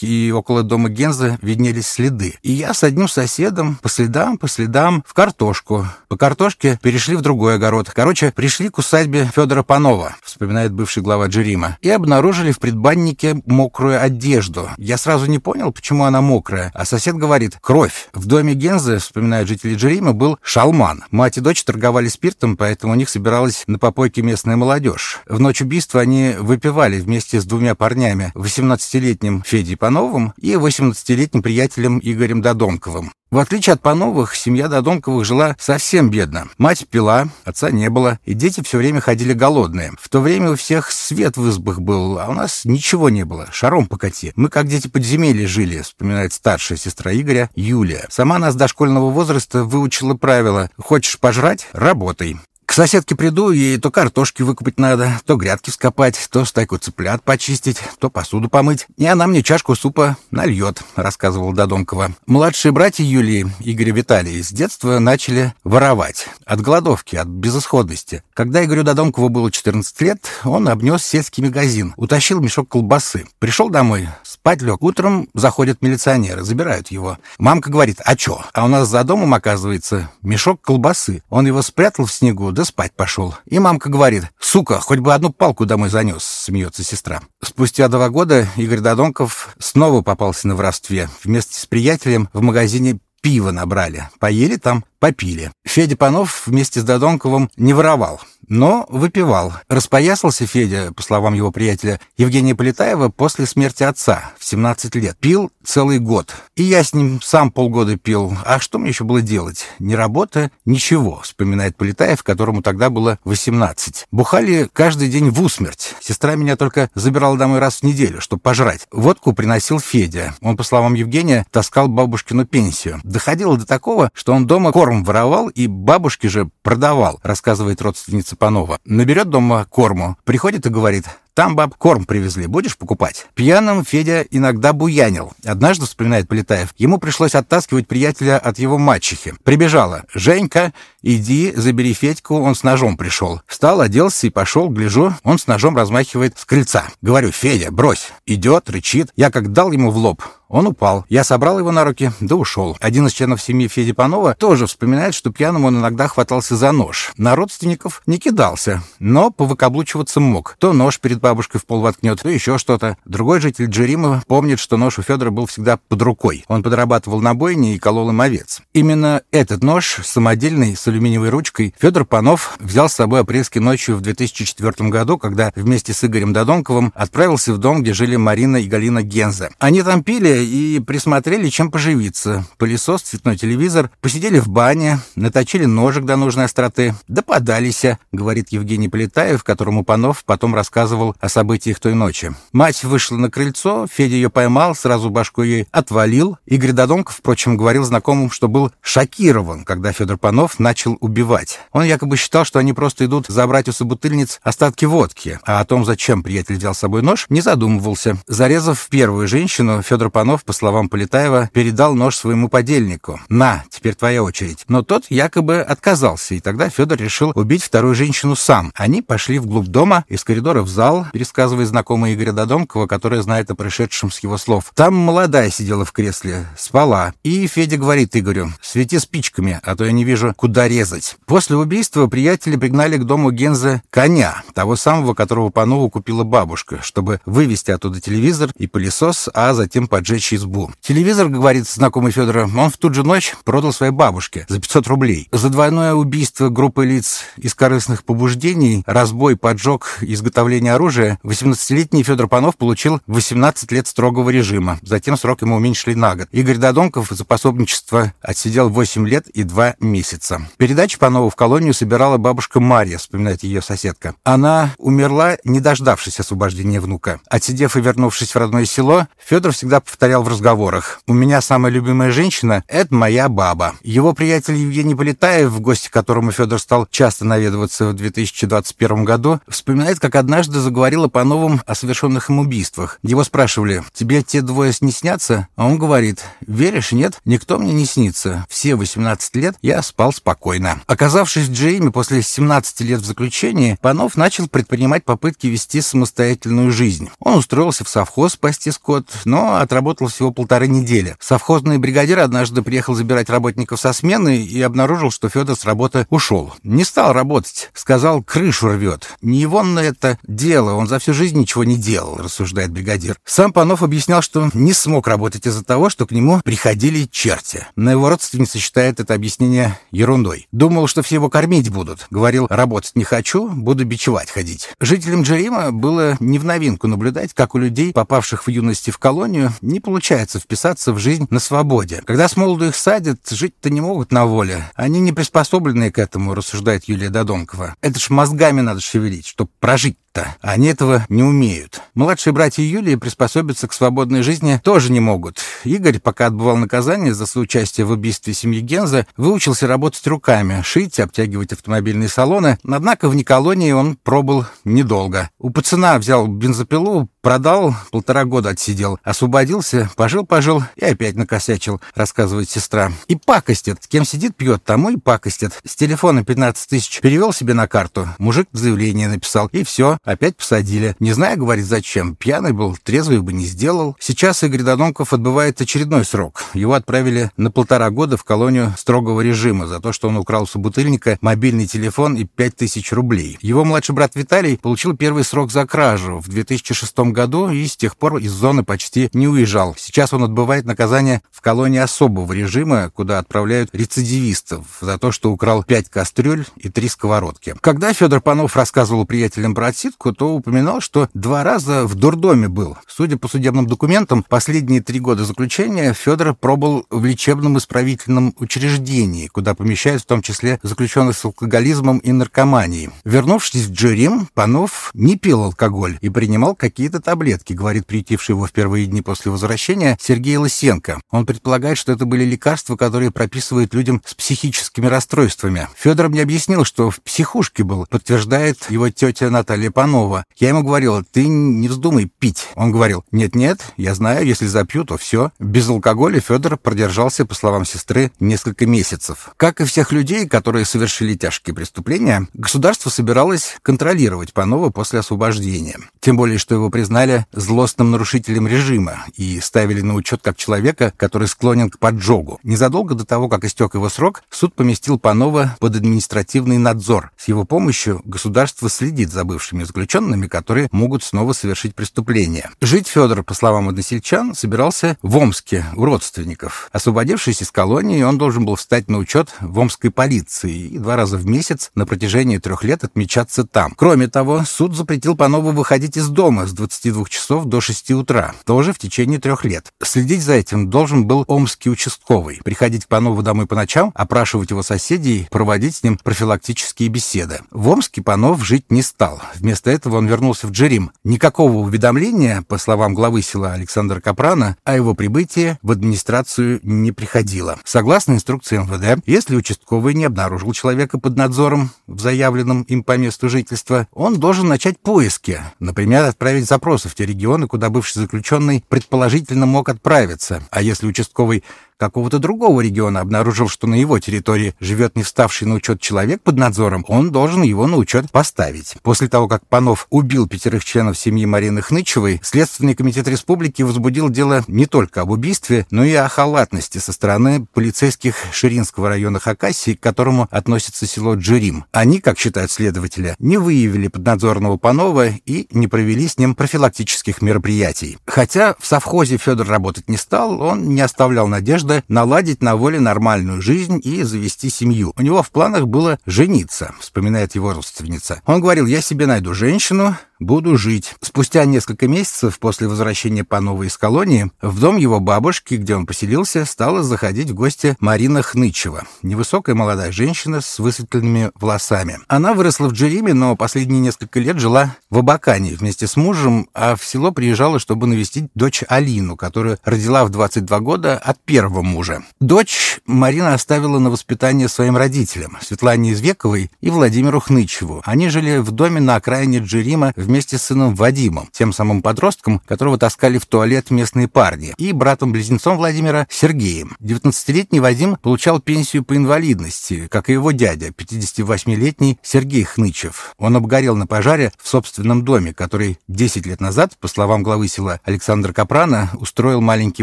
и 0.00 0.32
около 0.32 0.62
дома 0.62 0.88
Генза 0.88 1.38
виднелись 1.42 1.88
следы. 1.88 2.34
И 2.42 2.52
я 2.52 2.74
с 2.74 2.82
одним 2.82 3.08
соседом 3.08 3.78
по 3.82 3.88
следам, 3.88 4.38
по 4.38 4.48
следам 4.48 5.04
в 5.06 5.14
картошку. 5.14 5.86
По 6.08 6.16
картошке 6.16 6.78
перешли 6.82 7.16
в 7.16 7.20
другой 7.20 7.56
огород. 7.56 7.90
Короче, 7.94 8.32
пришли 8.32 8.68
к 8.68 8.78
усадьбе 8.78 9.30
Федора 9.34 9.62
Панова, 9.62 10.16
вспоминает 10.22 10.72
бывший 10.72 11.02
глава 11.02 11.26
Джерима, 11.26 11.78
и 11.80 11.90
обнаружили 11.90 12.52
в 12.52 12.58
предбаннике 12.58 13.42
мокрую 13.46 14.02
одежду. 14.02 14.68
Я 14.78 14.96
сразу 14.96 15.26
не 15.26 15.38
понял, 15.38 15.72
почему 15.72 16.04
она 16.04 16.20
мокрая, 16.20 16.70
а 16.74 16.84
сосед 16.84 17.16
говорит 17.16 17.58
«кровь». 17.60 18.08
В 18.12 18.26
доме 18.26 18.54
Генза, 18.54 18.98
вспоминают 18.98 19.48
жители 19.48 19.74
Джерима, 19.74 20.12
был 20.12 20.38
шалман. 20.42 21.04
Мать 21.10 21.38
и 21.38 21.40
дочь 21.40 21.64
торговали 21.64 21.81
торговали 21.82 22.06
спиртом, 22.06 22.56
поэтому 22.56 22.92
у 22.92 22.96
них 22.96 23.08
собиралась 23.08 23.64
на 23.66 23.76
попойке 23.76 24.22
местная 24.22 24.54
молодежь. 24.54 25.18
В 25.26 25.40
ночь 25.40 25.62
убийства 25.62 26.00
они 26.00 26.36
выпивали 26.38 27.00
вместе 27.00 27.40
с 27.40 27.44
двумя 27.44 27.74
парнями, 27.74 28.30
18-летним 28.36 29.42
Федей 29.44 29.76
Пановым 29.76 30.32
и 30.40 30.52
18-летним 30.52 31.42
приятелем 31.42 31.98
Игорем 32.00 32.40
Додонковым. 32.40 33.12
В 33.32 33.38
отличие 33.38 33.72
от 33.72 33.80
Пановых, 33.80 34.36
семья 34.36 34.68
Додонковых 34.68 35.24
жила 35.24 35.56
совсем 35.58 36.10
бедно. 36.10 36.48
Мать 36.58 36.86
пила, 36.86 37.28
отца 37.44 37.70
не 37.70 37.88
было, 37.88 38.18
и 38.26 38.34
дети 38.34 38.62
все 38.62 38.76
время 38.76 39.00
ходили 39.00 39.32
голодные. 39.32 39.92
В 39.98 40.10
то 40.10 40.20
время 40.20 40.50
у 40.50 40.54
всех 40.54 40.92
свет 40.92 41.38
в 41.38 41.48
избах 41.48 41.80
был, 41.80 42.18
а 42.18 42.28
у 42.28 42.34
нас 42.34 42.66
ничего 42.66 43.08
не 43.08 43.24
было, 43.24 43.48
шаром 43.50 43.86
покати. 43.86 44.34
Мы 44.36 44.50
как 44.50 44.68
дети 44.68 44.88
подземелья 44.88 45.48
жили, 45.48 45.80
вспоминает 45.80 46.34
старшая 46.34 46.76
сестра 46.76 47.10
Игоря, 47.14 47.48
Юлия. 47.54 48.04
Сама 48.10 48.38
нас 48.38 48.54
до 48.54 48.68
школьного 48.68 49.08
возраста 49.10 49.64
выучила 49.64 50.12
правила 50.12 50.68
«хочешь 50.76 51.18
пожрать– 51.18 51.68
работай». 51.72 52.36
К 52.64 52.72
соседке 52.72 53.14
приду, 53.14 53.50
ей 53.50 53.76
то 53.78 53.90
картошки 53.90 54.42
выкупать 54.42 54.78
надо, 54.78 55.20
то 55.26 55.36
грядки 55.36 55.70
вскопать, 55.70 56.28
то 56.30 56.44
стайку 56.44 56.78
цыплят 56.78 57.22
почистить, 57.22 57.78
то 57.98 58.08
посуду 58.08 58.48
помыть. 58.48 58.86
И 58.96 59.04
она 59.04 59.26
мне 59.26 59.42
чашку 59.42 59.74
супа 59.74 60.16
нальет, 60.30 60.82
рассказывал 60.96 61.52
Додонкова. 61.52 62.12
Младшие 62.26 62.72
братья 62.72 63.04
Юлии, 63.04 63.46
Игорь 63.60 63.90
и 63.90 63.92
Виталий, 63.92 64.42
с 64.42 64.50
детства 64.50 64.98
начали 65.00 65.54
воровать. 65.64 66.28
От 66.46 66.60
голодовки, 66.62 67.16
от 67.16 67.28
безысходности. 67.28 68.22
Когда 68.32 68.64
Игорю 68.64 68.84
Додонкову 68.84 69.28
было 69.28 69.50
14 69.50 70.00
лет, 70.00 70.26
он 70.44 70.68
обнес 70.68 71.04
сельский 71.04 71.44
магазин, 71.44 71.92
утащил 71.96 72.40
мешок 72.40 72.68
колбасы. 72.68 73.26
Пришел 73.38 73.68
домой, 73.68 74.08
спать 74.22 74.62
лег. 74.62 74.82
Утром 74.82 75.28
заходят 75.34 75.82
милиционеры, 75.82 76.42
забирают 76.42 76.88
его. 76.88 77.18
Мамка 77.38 77.70
говорит, 77.70 78.00
а 78.04 78.16
чё? 78.16 78.40
А 78.52 78.64
у 78.64 78.68
нас 78.68 78.88
за 78.88 79.04
домом, 79.04 79.34
оказывается, 79.34 80.10
мешок 80.22 80.60
колбасы. 80.62 81.22
Он 81.28 81.46
его 81.46 81.60
спрятал 81.60 82.06
в 82.06 82.12
снегу, 82.12 82.51
да 82.52 82.64
спать 82.64 82.92
пошел. 82.94 83.34
И 83.46 83.58
мамка 83.58 83.88
говорит, 83.88 84.24
сука, 84.38 84.80
хоть 84.80 85.00
бы 85.00 85.14
одну 85.14 85.30
палку 85.30 85.66
домой 85.66 85.88
занес, 85.88 86.22
смеется 86.22 86.84
сестра. 86.84 87.22
Спустя 87.42 87.88
два 87.88 88.08
года 88.08 88.48
Игорь 88.56 88.80
Додонков 88.80 89.54
снова 89.58 90.02
попался 90.02 90.48
на 90.48 90.54
воровстве. 90.54 91.08
Вместе 91.24 91.58
с 91.58 91.66
приятелем 91.66 92.28
в 92.32 92.40
магазине 92.42 92.98
пиво 93.22 93.52
набрали. 93.52 94.08
Поели 94.18 94.56
там, 94.56 94.84
попили. 94.98 95.50
Федя 95.64 95.96
Панов 95.96 96.46
вместе 96.46 96.80
с 96.80 96.84
Додонковым 96.84 97.50
не 97.56 97.72
воровал, 97.72 98.20
но 98.48 98.86
выпивал. 98.88 99.52
Распоясался 99.68 100.46
Федя, 100.46 100.92
по 100.92 101.02
словам 101.02 101.34
его 101.34 101.50
приятеля 101.50 102.00
Евгения 102.16 102.54
Полетаева, 102.54 103.08
после 103.08 103.46
смерти 103.46 103.82
отца 103.82 104.32
в 104.38 104.44
17 104.44 104.94
лет. 104.96 105.16
Пил 105.18 105.50
целый 105.64 105.98
год. 105.98 106.34
И 106.56 106.62
я 106.62 106.84
с 106.84 106.92
ним 106.92 107.20
сам 107.22 107.50
полгода 107.50 107.96
пил. 107.96 108.36
А 108.44 108.60
что 108.60 108.78
мне 108.78 108.90
еще 108.90 109.04
было 109.04 109.22
делать? 109.22 109.66
Ни 109.78 109.94
работа, 109.94 110.50
ничего, 110.64 111.20
вспоминает 111.22 111.76
Полетаев, 111.76 112.22
которому 112.22 112.62
тогда 112.62 112.90
было 112.90 113.18
18. 113.24 114.06
Бухали 114.10 114.68
каждый 114.72 115.08
день 115.08 115.30
в 115.30 115.42
усмерть. 115.42 115.94
Сестра 116.00 116.34
меня 116.34 116.56
только 116.56 116.90
забирала 116.94 117.36
домой 117.36 117.58
раз 117.58 117.78
в 117.78 117.82
неделю, 117.84 118.20
чтобы 118.20 118.40
пожрать. 118.40 118.86
Водку 118.90 119.32
приносил 119.32 119.80
Федя. 119.80 120.34
Он, 120.40 120.56
по 120.56 120.62
словам 120.62 120.94
Евгения, 120.94 121.46
таскал 121.50 121.88
бабушкину 121.88 122.46
пенсию. 122.46 123.00
Доходило 123.04 123.56
до 123.56 123.66
такого, 123.66 124.10
что 124.14 124.32
он 124.32 124.46
дома 124.46 124.72
корм 124.72 125.04
воровал 125.04 125.48
и 125.48 125.66
бабушке 125.66 126.28
же 126.28 126.50
продавал, 126.62 127.20
рассказывает 127.22 127.80
родственница 127.82 128.31
Панова. 128.36 128.78
Наберет 128.84 129.28
дома 129.30 129.66
корму, 129.70 130.16
приходит 130.24 130.66
и 130.66 130.70
говорит, 130.70 131.06
там 131.34 131.56
баб 131.56 131.74
корм 131.76 132.04
привезли, 132.04 132.46
будешь 132.46 132.76
покупать? 132.76 133.26
Пьяным 133.34 133.86
Федя 133.86 134.20
иногда 134.30 134.74
буянил. 134.74 135.32
Однажды, 135.46 135.86
вспоминает 135.86 136.28
Полетаев, 136.28 136.74
ему 136.76 136.98
пришлось 136.98 137.34
оттаскивать 137.34 137.88
приятеля 137.88 138.38
от 138.38 138.58
его 138.58 138.76
мачехи. 138.76 139.34
Прибежала. 139.42 140.04
«Женька, 140.12 140.74
иди, 141.00 141.54
забери 141.56 141.94
Федьку, 141.94 142.36
он 142.36 142.54
с 142.54 142.62
ножом 142.62 142.98
пришел». 142.98 143.40
Встал, 143.46 143.80
оделся 143.80 144.26
и 144.26 144.30
пошел, 144.30 144.68
гляжу, 144.68 145.14
он 145.24 145.38
с 145.38 145.46
ножом 145.46 145.74
размахивает 145.74 146.38
с 146.38 146.44
крыльца. 146.44 146.84
Говорю, 147.00 147.32
«Федя, 147.32 147.70
брось». 147.70 148.12
Идет, 148.26 148.68
рычит. 148.68 149.10
Я 149.16 149.30
как 149.30 149.52
дал 149.52 149.72
ему 149.72 149.90
в 149.90 149.96
лоб. 149.96 150.22
Он 150.52 150.66
упал. 150.66 151.06
Я 151.08 151.24
собрал 151.24 151.58
его 151.58 151.72
на 151.72 151.82
руки, 151.82 152.12
да 152.20 152.36
ушел. 152.36 152.76
Один 152.78 153.06
из 153.06 153.12
членов 153.12 153.40
семьи 153.40 153.68
Феди 153.68 153.92
Панова 153.92 154.34
тоже 154.34 154.66
вспоминает, 154.66 155.14
что 155.14 155.32
пьяным 155.32 155.64
он 155.64 155.78
иногда 155.78 156.08
хватался 156.08 156.56
за 156.56 156.72
нож. 156.72 157.12
На 157.16 157.34
родственников 157.34 158.02
не 158.06 158.18
кидался, 158.18 158.82
но 158.98 159.30
повыкаблучиваться 159.30 160.20
мог. 160.20 160.56
То 160.58 160.74
нож 160.74 161.00
перед 161.00 161.20
бабушкой 161.20 161.58
в 161.58 161.64
пол 161.64 161.80
воткнет, 161.80 162.20
то 162.20 162.28
еще 162.28 162.58
что-то. 162.58 162.98
Другой 163.06 163.40
житель 163.40 163.64
Джерима 163.64 164.22
помнит, 164.26 164.58
что 164.58 164.76
нож 164.76 164.98
у 164.98 165.02
Федора 165.02 165.30
был 165.30 165.46
всегда 165.46 165.78
под 165.88 166.02
рукой. 166.02 166.44
Он 166.48 166.62
подрабатывал 166.62 167.22
на 167.22 167.34
бойне 167.34 167.74
и 167.74 167.78
колол 167.78 168.10
им 168.10 168.20
овец. 168.20 168.60
Именно 168.74 169.22
этот 169.30 169.62
нож, 169.62 170.00
самодельный, 170.04 170.76
с 170.76 170.86
алюминиевой 170.86 171.30
ручкой, 171.30 171.74
Федор 171.80 172.04
Панов 172.04 172.58
взял 172.60 172.90
с 172.90 172.94
собой 172.94 173.20
апрельской 173.20 173.62
ночью 173.62 173.96
в 173.96 174.02
2004 174.02 174.90
году, 174.90 175.16
когда 175.16 175.50
вместе 175.56 175.94
с 175.94 176.04
Игорем 176.04 176.34
Додонковым 176.34 176.92
отправился 176.94 177.54
в 177.54 177.58
дом, 177.58 177.80
где 177.80 177.94
жили 177.94 178.16
Марина 178.16 178.58
и 178.58 178.68
Галина 178.68 179.02
Генза. 179.02 179.48
Они 179.58 179.82
там 179.82 180.02
пили 180.02 180.41
и 180.44 180.80
присмотрели, 180.80 181.48
чем 181.48 181.70
поживиться. 181.70 182.44
Пылесос, 182.58 183.02
цветной 183.02 183.36
телевизор, 183.36 183.90
посидели 184.00 184.38
в 184.38 184.48
бане, 184.48 185.00
наточили 185.16 185.64
ножик 185.64 186.04
до 186.04 186.16
нужной 186.16 186.46
остроты, 186.46 186.94
да 187.08 187.22
подались, 187.22 187.84
говорит 188.12 188.48
Евгений 188.50 188.88
Полетаев, 188.88 189.44
которому 189.44 189.84
Панов 189.84 190.24
потом 190.24 190.54
рассказывал 190.54 191.14
о 191.20 191.28
событиях 191.28 191.80
той 191.80 191.94
ночи. 191.94 192.34
Мать 192.52 192.84
вышла 192.84 193.16
на 193.16 193.30
крыльцо, 193.30 193.86
Федя 193.90 194.14
ее 194.14 194.30
поймал, 194.30 194.74
сразу 194.74 195.10
башку 195.10 195.42
ей 195.42 195.66
отвалил. 195.70 196.38
Игорь 196.46 196.72
Додонков, 196.72 197.16
впрочем, 197.16 197.56
говорил 197.56 197.84
знакомым, 197.84 198.30
что 198.30 198.48
был 198.48 198.72
шокирован, 198.80 199.64
когда 199.64 199.92
Федор 199.92 200.18
Панов 200.18 200.58
начал 200.58 200.96
убивать. 201.00 201.60
Он 201.72 201.84
якобы 201.84 202.16
считал, 202.16 202.44
что 202.44 202.58
они 202.58 202.72
просто 202.72 203.04
идут 203.04 203.26
забрать 203.28 203.68
у 203.68 203.72
собутыльниц 203.72 204.40
остатки 204.42 204.84
водки, 204.84 205.38
а 205.44 205.60
о 205.60 205.64
том, 205.64 205.84
зачем 205.84 206.22
приятель 206.22 206.56
взял 206.56 206.74
с 206.74 206.78
собой 206.78 207.02
нож, 207.02 207.26
не 207.28 207.40
задумывался. 207.40 208.16
Зарезав 208.26 208.88
первую 208.88 209.28
женщину, 209.28 209.82
Федор 209.82 210.10
Панов 210.10 210.31
Иванов, 210.32 210.44
по 210.44 210.52
словам 210.52 210.88
Полетаева, 210.88 211.50
передал 211.52 211.94
нож 211.94 212.16
своему 212.16 212.48
подельнику. 212.48 213.20
«На, 213.28 213.64
теперь 213.68 213.94
твоя 213.94 214.22
очередь». 214.22 214.64
Но 214.68 214.82
тот 214.82 215.04
якобы 215.10 215.60
отказался, 215.60 216.34
и 216.34 216.40
тогда 216.40 216.70
Федор 216.70 216.98
решил 216.98 217.32
убить 217.34 217.62
вторую 217.62 217.94
женщину 217.94 218.34
сам. 218.34 218.72
Они 218.74 219.02
пошли 219.02 219.38
вглубь 219.38 219.66
дома, 219.66 220.04
из 220.08 220.24
коридора 220.24 220.62
в 220.62 220.68
зал, 220.68 221.06
пересказывая 221.12 221.66
знакомая 221.66 222.14
Игоря 222.14 222.32
Додомкова, 222.32 222.86
которая 222.86 223.20
знает 223.20 223.50
о 223.50 223.54
происшедшем 223.54 224.10
с 224.10 224.20
его 224.20 224.38
слов. 224.38 224.72
Там 224.74 224.94
молодая 224.94 225.50
сидела 225.50 225.84
в 225.84 225.92
кресле, 225.92 226.46
спала. 226.56 227.12
И 227.22 227.46
Федя 227.46 227.76
говорит 227.76 228.16
Игорю, 228.16 228.52
«Свети 228.62 228.98
спичками, 228.98 229.60
а 229.62 229.76
то 229.76 229.84
я 229.84 229.92
не 229.92 230.04
вижу, 230.04 230.32
куда 230.34 230.66
резать». 230.66 231.16
После 231.26 231.56
убийства 231.56 232.06
приятели 232.06 232.56
пригнали 232.56 232.96
к 232.96 233.04
дому 233.04 233.30
Генза 233.32 233.82
коня, 233.90 234.42
того 234.54 234.76
самого, 234.76 235.12
которого 235.14 235.50
Панову 235.50 235.90
купила 235.90 236.24
бабушка, 236.24 236.80
чтобы 236.82 237.20
вывести 237.26 237.70
оттуда 237.70 238.00
телевизор 238.00 238.50
и 238.56 238.66
пылесос, 238.66 239.28
а 239.34 239.52
затем 239.52 239.88
поджечь 239.88 240.11
сжечь 240.12 240.34
избу. 240.34 240.70
Телевизор, 240.80 241.28
говорит 241.28 241.66
знакомый 241.66 242.12
Федора, 242.12 242.48
он 242.54 242.70
в 242.70 242.76
ту 242.76 242.92
же 242.92 243.02
ночь 243.02 243.34
продал 243.44 243.72
своей 243.72 243.92
бабушке 243.92 244.44
за 244.48 244.60
500 244.60 244.86
рублей. 244.88 245.28
За 245.32 245.48
двойное 245.48 245.94
убийство 245.94 246.50
группы 246.50 246.84
лиц 246.84 247.22
из 247.36 247.54
корыстных 247.54 248.04
побуждений, 248.04 248.82
разбой, 248.86 249.36
поджог, 249.36 249.98
изготовление 250.02 250.74
оружия 250.74 251.18
18-летний 251.22 252.02
Федор 252.02 252.28
Панов 252.28 252.56
получил 252.56 253.00
18 253.06 253.72
лет 253.72 253.86
строгого 253.86 254.28
режима. 254.30 254.78
Затем 254.82 255.16
срок 255.16 255.42
ему 255.42 255.56
уменьшили 255.56 255.94
на 255.94 256.14
год. 256.14 256.28
Игорь 256.30 256.58
Додонков 256.58 257.08
за 257.10 257.24
пособничество 257.24 258.12
отсидел 258.20 258.68
8 258.68 259.08
лет 259.08 259.28
и 259.28 259.44
2 259.44 259.76
месяца. 259.80 260.46
Передачу 260.58 260.98
Панова 260.98 261.30
в 261.30 261.36
колонию 261.36 261.72
собирала 261.72 262.18
бабушка 262.18 262.60
Марья, 262.60 262.98
вспоминает 262.98 263.42
ее 263.42 263.62
соседка. 263.62 264.14
Она 264.24 264.74
умерла, 264.76 265.38
не 265.44 265.60
дождавшись 265.60 266.20
освобождения 266.20 266.80
внука. 266.80 267.20
Отсидев 267.28 267.76
и 267.76 267.80
вернувшись 267.80 268.34
в 268.34 268.36
родное 268.36 268.66
село, 268.66 269.06
Федор 269.18 269.52
всегда 269.52 269.80
повторял 269.80 270.01
повторял 270.02 270.24
в 270.24 270.28
разговорах. 270.28 271.00
«У 271.06 271.12
меня 271.12 271.40
самая 271.40 271.70
любимая 271.70 272.10
женщина— 272.10 272.64
это 272.66 272.92
моя 272.92 273.28
баба». 273.28 273.76
Его 273.84 274.14
приятель 274.14 274.56
Евгений 274.56 274.96
Полетаев, 274.96 275.50
в 275.50 275.60
гости 275.60 275.86
к 275.86 275.92
которому 275.92 276.32
Федор 276.32 276.58
стал 276.58 276.88
часто 276.90 277.24
наведываться 277.24 277.86
в 277.86 277.92
2021 277.92 279.04
году, 279.04 279.38
вспоминает, 279.46 280.00
как 280.00 280.16
однажды 280.16 280.58
заговорила 280.58 281.06
по 281.06 281.22
новым 281.22 281.60
о 281.66 281.76
совершенных 281.76 282.30
им 282.30 282.40
убийствах. 282.40 282.98
Его 283.04 283.22
спрашивали, 283.22 283.84
«Тебе 283.92 284.24
те 284.24 284.42
двое 284.42 284.72
не 284.80 284.90
снятся?» 284.90 285.46
А 285.54 285.66
он 285.66 285.78
говорит, 285.78 286.24
«Веришь, 286.40 286.90
нет? 286.90 287.20
Никто 287.24 287.60
мне 287.60 287.72
не 287.72 287.86
снится. 287.86 288.44
Все 288.50 288.74
18 288.74 289.36
лет 289.36 289.54
я 289.62 289.82
спал 289.82 290.12
спокойно». 290.12 290.80
Оказавшись 290.88 291.46
в 291.46 291.52
Джейме 291.52 291.92
после 291.92 292.22
17 292.22 292.80
лет 292.80 293.02
в 293.02 293.06
заключении, 293.06 293.78
Панов 293.80 294.16
начал 294.16 294.48
предпринимать 294.48 295.04
попытки 295.04 295.46
вести 295.46 295.80
самостоятельную 295.80 296.72
жизнь. 296.72 297.08
Он 297.20 297.36
устроился 297.36 297.84
в 297.84 297.88
совхоз 297.88 298.32
спасти 298.32 298.72
скот, 298.72 299.06
но 299.24 299.58
отработал 299.58 299.91
работал 299.92 300.08
всего 300.08 300.30
полторы 300.30 300.68
недели. 300.68 301.16
Совхозный 301.20 301.76
бригадир 301.76 302.20
однажды 302.20 302.62
приехал 302.62 302.94
забирать 302.94 303.28
работников 303.28 303.78
со 303.78 303.92
смены 303.92 304.42
и 304.42 304.62
обнаружил, 304.62 305.10
что 305.10 305.28
Федор 305.28 305.54
с 305.54 305.66
работы 305.66 306.06
ушел. 306.08 306.54
Не 306.62 306.82
стал 306.82 307.12
работать. 307.12 307.68
Сказал, 307.74 308.22
крышу 308.22 308.68
рвет. 308.68 309.10
Не 309.20 309.38
его 309.38 309.62
на 309.62 309.80
это 309.80 310.18
дело, 310.26 310.72
он 310.72 310.88
за 310.88 310.98
всю 310.98 311.12
жизнь 311.12 311.38
ничего 311.38 311.64
не 311.64 311.76
делал, 311.76 312.16
рассуждает 312.16 312.70
бригадир. 312.70 313.18
Сам 313.26 313.52
Панов 313.52 313.82
объяснял, 313.82 314.22
что 314.22 314.48
не 314.54 314.72
смог 314.72 315.06
работать 315.08 315.46
из-за 315.46 315.62
того, 315.62 315.90
что 315.90 316.06
к 316.06 316.12
нему 316.12 316.40
приходили 316.42 317.04
черти. 317.04 317.66
Но 317.76 317.90
его 317.90 318.08
родственница 318.08 318.58
считает 318.58 318.98
это 318.98 319.12
объяснение 319.12 319.78
ерундой. 319.90 320.48
Думал, 320.52 320.86
что 320.86 321.02
все 321.02 321.16
его 321.16 321.28
кормить 321.28 321.68
будут. 321.68 322.06
Говорил, 322.08 322.46
работать 322.48 322.92
не 322.94 323.04
хочу, 323.04 323.46
буду 323.50 323.84
бичевать 323.84 324.30
ходить. 324.30 324.70
Жителям 324.80 325.20
Джерима 325.20 325.70
было 325.70 326.16
не 326.18 326.38
в 326.38 326.46
новинку 326.46 326.86
наблюдать, 326.86 327.34
как 327.34 327.54
у 327.54 327.58
людей, 327.58 327.92
попавших 327.92 328.46
в 328.46 328.48
юности 328.48 328.90
в 328.90 328.96
колонию, 328.96 329.52
не 329.60 329.81
получается 329.82 330.38
вписаться 330.38 330.92
в 330.92 330.98
жизнь 330.98 331.26
на 331.30 331.40
свободе. 331.40 332.02
Когда 332.06 332.28
с 332.28 332.36
молоду 332.36 332.66
их 332.66 332.76
садят, 332.76 333.28
жить-то 333.28 333.68
не 333.68 333.80
могут 333.80 334.12
на 334.12 334.24
воле. 334.24 334.70
Они 334.74 335.00
не 335.00 335.12
приспособлены 335.12 335.90
к 335.90 335.98
этому, 335.98 336.34
рассуждает 336.34 336.84
Юлия 336.84 337.10
Додонкова. 337.10 337.76
Это 337.80 337.98
ж 337.98 338.08
мозгами 338.10 338.60
надо 338.60 338.80
шевелить, 338.80 339.26
чтобы 339.26 339.50
прожить 339.60 339.98
то 340.12 340.26
Они 340.40 340.68
этого 340.68 341.06
не 341.08 341.22
умеют. 341.22 341.80
Младшие 341.94 342.32
братья 342.32 342.62
Юлии 342.62 342.96
приспособиться 342.96 343.66
к 343.66 343.72
свободной 343.72 344.22
жизни 344.22 344.60
тоже 344.62 344.92
не 344.92 345.00
могут. 345.00 345.38
Игорь, 345.64 345.98
пока 346.00 346.26
отбывал 346.26 346.56
наказание 346.56 347.14
за 347.14 347.26
соучастие 347.26 347.86
в 347.86 347.90
убийстве 347.90 348.34
семьи 348.34 348.60
Генза, 348.60 349.06
выучился 349.16 349.66
работать 349.66 350.06
руками, 350.06 350.62
шить, 350.62 351.00
обтягивать 351.00 351.52
автомобильные 351.52 352.08
салоны. 352.08 352.58
Однако 352.64 353.08
в 353.08 353.14
Николонии 353.14 353.72
он 353.72 353.96
пробыл 353.96 354.44
недолго. 354.64 355.30
У 355.38 355.50
пацана 355.50 355.98
взял 355.98 356.26
бензопилу, 356.26 357.08
продал, 357.22 357.74
полтора 357.90 358.24
года 358.24 358.50
отсидел. 358.50 358.98
Освободился, 359.02 359.71
пожил-пожил 359.96 360.62
и 360.76 360.84
опять 360.84 361.16
накосячил, 361.16 361.80
рассказывает 361.94 362.48
сестра. 362.50 362.92
И 363.08 363.16
пакостит. 363.16 363.78
Кем 363.88 364.04
сидит, 364.04 364.36
пьет, 364.36 364.64
тому 364.64 364.90
и 364.90 364.96
пакостит. 364.96 365.52
С 365.64 365.76
телефона 365.76 366.24
15 366.24 366.68
тысяч 366.68 367.00
перевел 367.00 367.32
себе 367.32 367.54
на 367.54 367.66
карту. 367.66 368.08
Мужик 368.18 368.48
заявление 368.52 369.08
написал, 369.08 369.48
и 369.52 369.64
все. 369.64 369.98
Опять 370.04 370.36
посадили. 370.36 370.96
Не 371.00 371.12
знаю, 371.12 371.38
говорит, 371.38 371.64
зачем. 371.64 372.16
Пьяный 372.16 372.52
был, 372.52 372.76
трезвый 372.82 373.20
бы 373.20 373.32
не 373.32 373.44
сделал. 373.44 373.96
Сейчас 373.98 374.42
Игорь 374.42 374.62
Додонков 374.62 375.12
отбывает 375.12 375.60
очередной 375.60 376.04
срок. 376.04 376.44
Его 376.54 376.74
отправили 376.74 377.30
на 377.36 377.50
полтора 377.50 377.90
года 377.90 378.16
в 378.16 378.24
колонию 378.24 378.74
строгого 378.78 379.20
режима 379.20 379.66
за 379.66 379.80
то, 379.80 379.92
что 379.92 380.08
он 380.08 380.16
украл 380.16 380.42
у 380.42 380.46
собутыльника 380.46 381.18
мобильный 381.20 381.66
телефон 381.66 382.16
и 382.16 382.24
5000 382.24 382.92
рублей. 382.92 383.38
Его 383.40 383.64
младший 383.64 383.94
брат 383.94 384.14
Виталий 384.14 384.58
получил 384.58 384.96
первый 384.96 385.24
срок 385.24 385.50
за 385.50 385.66
кражу 385.66 386.18
в 386.18 386.28
2006 386.28 386.98
году 387.12 387.50
и 387.50 387.66
с 387.66 387.76
тех 387.76 387.96
пор 387.96 388.18
из 388.18 388.32
зоны 388.32 388.64
почти 388.64 389.08
не 389.12 389.28
уезжал. 389.28 389.61
Сейчас 389.76 390.12
он 390.12 390.24
отбывает 390.24 390.64
наказание 390.64 391.22
в 391.30 391.40
колонии 391.40 391.78
особого 391.78 392.32
режима, 392.32 392.90
куда 392.90 393.18
отправляют 393.18 393.70
рецидивистов 393.72 394.66
за 394.80 394.98
то, 394.98 395.12
что 395.12 395.30
украл 395.30 395.62
5 395.62 395.88
кастрюль 395.88 396.44
и 396.56 396.68
3 396.68 396.88
сковородки. 396.88 397.54
Когда 397.60 397.92
Федор 397.92 398.20
Панов 398.20 398.56
рассказывал 398.56 399.06
приятелям 399.06 399.54
про 399.54 399.68
отсидку, 399.68 400.12
то 400.12 400.34
упоминал, 400.34 400.80
что 400.80 401.08
два 401.14 401.44
раза 401.44 401.86
в 401.86 401.94
дурдоме 401.94 402.48
был. 402.48 402.76
Судя 402.88 403.16
по 403.16 403.28
судебным 403.28 403.66
документам, 403.66 404.24
последние 404.28 404.82
три 404.82 404.98
года 405.00 405.24
заключения 405.24 405.94
Федор 405.94 406.34
пробыл 406.34 406.84
в 406.90 407.04
лечебном 407.04 407.58
исправительном 407.58 408.34
учреждении, 408.38 409.28
куда 409.28 409.54
помещают 409.54 410.02
в 410.02 410.06
том 410.06 410.22
числе 410.22 410.58
заключенных 410.62 411.16
с 411.16 411.24
алкоголизмом 411.24 411.98
и 411.98 412.12
наркоманией. 412.12 412.90
Вернувшись 413.04 413.66
в 413.66 413.72
Джерим, 413.72 414.28
Панов 414.34 414.90
не 414.94 415.16
пил 415.16 415.44
алкоголь 415.44 415.98
и 416.00 416.08
принимал 416.08 416.54
какие-то 416.54 417.00
таблетки, 417.00 417.52
говорит 417.52 417.86
приютивший 417.86 418.32
его 418.34 418.46
в 418.46 418.52
первые 418.52 418.86
дни 418.86 419.02
после 419.02 419.30
возвращения 419.30 419.51
Сергей 420.00 420.36
Лысенко. 420.36 421.00
Он 421.10 421.26
предполагает, 421.26 421.78
что 421.78 421.92
это 421.92 422.04
были 422.04 422.24
лекарства, 422.24 422.76
которые 422.76 423.10
прописывают 423.10 423.74
людям 423.74 424.02
с 424.04 424.14
психическими 424.14 424.86
расстройствами. 424.86 425.68
Федор 425.76 426.08
мне 426.08 426.22
объяснил, 426.22 426.64
что 426.64 426.90
в 426.90 427.00
психушке 427.00 427.64
был, 427.64 427.86
подтверждает 427.86 428.70
его 428.70 428.88
тетя 428.90 429.30
Наталья 429.30 429.70
Панова. 429.70 430.24
Я 430.36 430.48
ему 430.48 430.62
говорил, 430.62 431.04
ты 431.04 431.26
не 431.26 431.68
вздумай 431.68 432.10
пить. 432.18 432.48
Он 432.54 432.72
говорил, 432.72 433.04
нет-нет, 433.12 433.60
я 433.76 433.94
знаю, 433.94 434.26
если 434.26 434.46
запью, 434.46 434.84
то 434.84 434.96
все. 434.96 435.30
Без 435.38 435.68
алкоголя 435.68 436.20
Федор 436.20 436.56
продержался, 436.56 437.26
по 437.26 437.34
словам 437.34 437.64
сестры, 437.64 438.12
несколько 438.20 438.66
месяцев. 438.66 439.30
Как 439.36 439.60
и 439.60 439.64
всех 439.64 439.92
людей, 439.92 440.26
которые 440.26 440.64
совершили 440.64 441.14
тяжкие 441.14 441.54
преступления, 441.54 442.28
государство 442.34 442.90
собиралось 442.90 443.56
контролировать 443.62 444.32
Панова 444.32 444.70
после 444.70 445.00
освобождения. 445.00 445.78
Тем 446.00 446.16
более, 446.16 446.38
что 446.38 446.54
его 446.54 446.70
признали 446.70 447.26
злостным 447.32 447.90
нарушителем 447.90 448.46
режима 448.46 449.04
и 449.16 449.40
ставили 449.42 449.80
на 449.80 449.94
учет 449.94 450.20
как 450.22 450.36
человека, 450.36 450.92
который 450.96 451.28
склонен 451.28 451.70
к 451.70 451.78
поджогу. 451.78 452.40
Незадолго 452.42 452.94
до 452.94 453.04
того, 453.04 453.28
как 453.28 453.44
истек 453.44 453.74
его 453.74 453.88
срок, 453.88 454.22
суд 454.30 454.54
поместил 454.54 454.98
Панова 454.98 455.56
под 455.58 455.76
административный 455.76 456.58
надзор. 456.58 457.10
С 457.16 457.28
его 457.28 457.44
помощью 457.44 458.00
государство 458.04 458.68
следит 458.68 459.10
за 459.10 459.24
бывшими 459.24 459.64
заключенными, 459.64 460.26
которые 460.26 460.68
могут 460.72 461.02
снова 461.02 461.32
совершить 461.32 461.74
преступление. 461.74 462.50
Жить 462.60 462.88
Федор, 462.88 463.22
по 463.22 463.34
словам 463.34 463.68
односельчан, 463.68 464.34
собирался 464.34 464.96
в 465.02 465.16
Омске 465.16 465.64
у 465.76 465.84
родственников. 465.84 466.68
Освободившись 466.72 467.42
из 467.42 467.50
колонии, 467.50 468.02
он 468.02 468.18
должен 468.18 468.44
был 468.44 468.56
встать 468.56 468.88
на 468.88 468.98
учет 468.98 469.34
в 469.40 469.58
омской 469.58 469.90
полиции 469.90 470.52
и 470.52 470.78
два 470.78 470.96
раза 470.96 471.16
в 471.16 471.26
месяц 471.26 471.70
на 471.74 471.86
протяжении 471.86 472.38
трех 472.38 472.64
лет 472.64 472.84
отмечаться 472.84 473.44
там. 473.44 473.72
Кроме 473.76 474.08
того, 474.08 474.44
суд 474.44 474.74
запретил 474.74 475.16
Панову 475.16 475.52
выходить 475.52 475.96
из 475.96 476.08
дома 476.08 476.46
с 476.46 476.52
22 476.52 477.04
часов 477.08 477.44
до 477.46 477.60
6 477.60 477.92
утра, 477.92 478.34
тоже 478.44 478.72
в 478.72 478.78
течение 478.78 479.18
трех 479.18 479.31
лет. 479.44 479.72
Следить 479.82 480.22
за 480.22 480.34
этим 480.34 480.70
должен 480.70 481.06
был 481.06 481.24
омский 481.26 481.70
участковый. 481.70 482.40
Приходить 482.44 482.84
к 482.84 482.88
Панову 482.88 483.22
домой 483.22 483.46
по 483.46 483.54
ночам, 483.54 483.92
опрашивать 483.94 484.50
его 484.50 484.62
соседей, 484.62 485.26
проводить 485.30 485.76
с 485.76 485.82
ним 485.82 485.98
профилактические 486.02 486.88
беседы. 486.88 487.40
В 487.50 487.68
Омске 487.68 488.02
Панов 488.02 488.44
жить 488.44 488.70
не 488.70 488.82
стал. 488.82 489.20
Вместо 489.34 489.70
этого 489.70 489.96
он 489.96 490.06
вернулся 490.06 490.46
в 490.46 490.50
Джерим. 490.50 490.92
Никакого 491.04 491.58
уведомления, 491.58 492.42
по 492.42 492.58
словам 492.58 492.94
главы 492.94 493.22
села 493.22 493.52
Александра 493.52 494.00
Капрана, 494.00 494.56
о 494.64 494.76
его 494.76 494.94
прибытии 494.94 495.58
в 495.62 495.70
администрацию 495.70 496.60
не 496.62 496.92
приходило. 496.92 497.58
Согласно 497.64 498.12
инструкции 498.12 498.58
МВД, 498.58 499.02
если 499.06 499.36
участковый 499.36 499.94
не 499.94 500.04
обнаружил 500.04 500.52
человека 500.52 500.98
под 500.98 501.16
надзором 501.16 501.70
в 501.86 502.00
заявленном 502.00 502.62
им 502.62 502.84
по 502.84 502.96
месту 502.96 503.28
жительства, 503.28 503.88
он 503.92 504.18
должен 504.18 504.48
начать 504.48 504.78
поиски, 504.78 505.40
например, 505.58 506.04
отправить 506.04 506.46
запросы 506.46 506.88
в 506.88 506.94
те 506.94 507.06
регионы, 507.06 507.46
куда 507.46 507.70
бывший 507.70 508.00
заключенный 508.00 508.64
предположительно 509.12 509.46
мог 509.46 509.68
отправиться. 509.68 510.42
А 510.50 510.62
если 510.62 510.86
участковый 510.86 511.44
какого-то 511.76 512.18
другого 512.18 512.60
региона 512.60 513.00
обнаружил, 513.00 513.48
что 513.48 513.66
на 513.66 513.74
его 513.74 513.98
территории 513.98 514.54
живет 514.60 514.96
не 514.96 515.02
вставший 515.02 515.48
на 515.48 515.54
учет 515.54 515.80
человек 515.80 516.22
под 516.22 516.36
надзором, 516.36 516.84
он 516.88 517.10
должен 517.10 517.42
его 517.42 517.66
на 517.66 517.76
учет 517.76 518.10
поставить. 518.10 518.76
После 518.82 519.08
того, 519.08 519.28
как 519.28 519.46
Панов 519.46 519.86
убил 519.90 520.28
пятерых 520.28 520.64
членов 520.64 520.98
семьи 520.98 521.26
Марины 521.26 521.62
Хнычевой, 521.62 522.20
Следственный 522.22 522.74
комитет 522.74 523.08
республики 523.08 523.62
возбудил 523.62 524.08
дело 524.08 524.44
не 524.46 524.66
только 524.66 525.00
об 525.00 525.10
убийстве, 525.10 525.66
но 525.70 525.84
и 525.84 525.92
о 525.94 526.08
халатности 526.08 526.78
со 526.78 526.92
стороны 526.92 527.46
полицейских 527.52 528.14
Ширинского 528.32 528.88
района 528.88 529.18
Хакасии, 529.18 529.74
к 529.74 529.80
которому 529.80 530.28
относится 530.30 530.86
село 530.86 531.14
Джерим. 531.14 531.64
Они, 531.72 532.00
как 532.00 532.18
считают 532.18 532.50
следователи, 532.50 533.14
не 533.18 533.38
выявили 533.38 533.88
поднадзорного 533.88 534.56
Панова 534.56 535.08
и 535.08 535.48
не 535.50 535.66
провели 535.66 536.06
с 536.06 536.18
ним 536.18 536.34
профилактических 536.34 537.22
мероприятий. 537.22 537.98
Хотя 538.06 538.54
в 538.58 538.66
совхозе 538.66 539.16
Федор 539.16 539.48
работать 539.48 539.88
не 539.88 539.96
стал, 539.96 540.40
он 540.40 540.74
не 540.74 540.80
оставлял 540.80 541.26
надежды 541.26 541.71
надежда 541.72 541.84
наладить 541.88 542.42
на 542.42 542.56
воле 542.56 542.80
нормальную 542.80 543.40
жизнь 543.40 543.80
и 543.82 544.02
завести 544.02 544.50
семью. 544.50 544.92
У 544.96 545.02
него 545.02 545.22
в 545.22 545.30
планах 545.30 545.66
было 545.66 545.98
жениться, 546.06 546.74
вспоминает 546.80 547.34
его 547.34 547.52
родственница. 547.52 548.20
Он 548.26 548.40
говорил, 548.40 548.66
я 548.66 548.80
себе 548.80 549.06
найду 549.06 549.34
женщину, 549.34 549.96
буду 550.22 550.56
жить. 550.56 550.94
Спустя 551.00 551.44
несколько 551.44 551.88
месяцев 551.88 552.38
после 552.38 552.68
возвращения 552.68 553.24
Панова 553.24 553.64
из 553.64 553.76
колонии 553.76 554.30
в 554.40 554.60
дом 554.60 554.76
его 554.76 555.00
бабушки, 555.00 555.54
где 555.54 555.74
он 555.74 555.86
поселился, 555.86 556.44
стала 556.44 556.82
заходить 556.82 557.30
в 557.30 557.34
гости 557.34 557.76
Марина 557.80 558.22
Хнычева, 558.22 558.84
невысокая 559.02 559.54
молодая 559.54 559.92
женщина 559.92 560.40
с 560.40 560.58
высветленными 560.58 561.30
волосами. 561.34 561.98
Она 562.08 562.34
выросла 562.34 562.68
в 562.68 562.72
Джериме, 562.72 563.14
но 563.14 563.36
последние 563.36 563.80
несколько 563.80 564.20
лет 564.20 564.38
жила 564.38 564.76
в 564.90 564.98
Абакане 564.98 565.54
вместе 565.54 565.86
с 565.86 565.96
мужем, 565.96 566.48
а 566.54 566.76
в 566.76 566.84
село 566.84 567.10
приезжала, 567.10 567.58
чтобы 567.58 567.86
навестить 567.86 568.30
дочь 568.34 568.64
Алину, 568.68 569.16
которую 569.16 569.58
родила 569.64 570.04
в 570.04 570.10
22 570.10 570.60
года 570.60 570.98
от 570.98 571.20
первого 571.20 571.51
мужа. 571.60 572.02
Дочь 572.20 572.80
Марина 572.86 573.34
оставила 573.34 573.78
на 573.78 573.90
воспитание 573.90 574.48
своим 574.48 574.76
родителям, 574.76 575.36
Светлане 575.42 575.92
Извековой 575.92 576.50
и 576.60 576.70
Владимиру 576.70 577.20
Хнычеву. 577.20 577.82
Они 577.84 578.08
жили 578.08 578.38
в 578.38 578.50
доме 578.50 578.80
на 578.80 578.96
окраине 578.96 579.38
Джерима 579.38 579.92
вместе 579.96 580.38
с 580.38 580.44
сыном 580.44 580.74
Вадимом, 580.74 581.28
тем 581.32 581.52
самым 581.52 581.82
подростком, 581.82 582.40
которого 582.46 582.78
таскали 582.78 583.18
в 583.18 583.26
туалет 583.26 583.70
местные 583.70 584.08
парни, 584.08 584.54
и 584.56 584.72
братом-близнецом 584.72 585.56
Владимира 585.56 586.06
Сергеем. 586.08 586.76
19-летний 586.80 587.60
Вадим 587.60 587.96
получал 587.96 588.40
пенсию 588.40 588.84
по 588.84 588.96
инвалидности, 588.96 589.88
как 589.88 590.08
и 590.08 590.12
его 590.12 590.32
дядя, 590.32 590.68
58-летний 590.68 591.98
Сергей 592.02 592.44
Хнычев. 592.44 593.14
Он 593.18 593.36
обгорел 593.36 593.76
на 593.76 593.86
пожаре 593.86 594.32
в 594.40 594.48
собственном 594.48 595.04
доме, 595.04 595.34
который 595.34 595.78
10 595.88 596.26
лет 596.26 596.40
назад, 596.40 596.76
по 596.80 596.88
словам 596.88 597.22
главы 597.22 597.48
села 597.48 597.80
Александра 597.84 598.32
Капрана, 598.32 598.90
устроил 598.94 599.40
маленький 599.40 599.82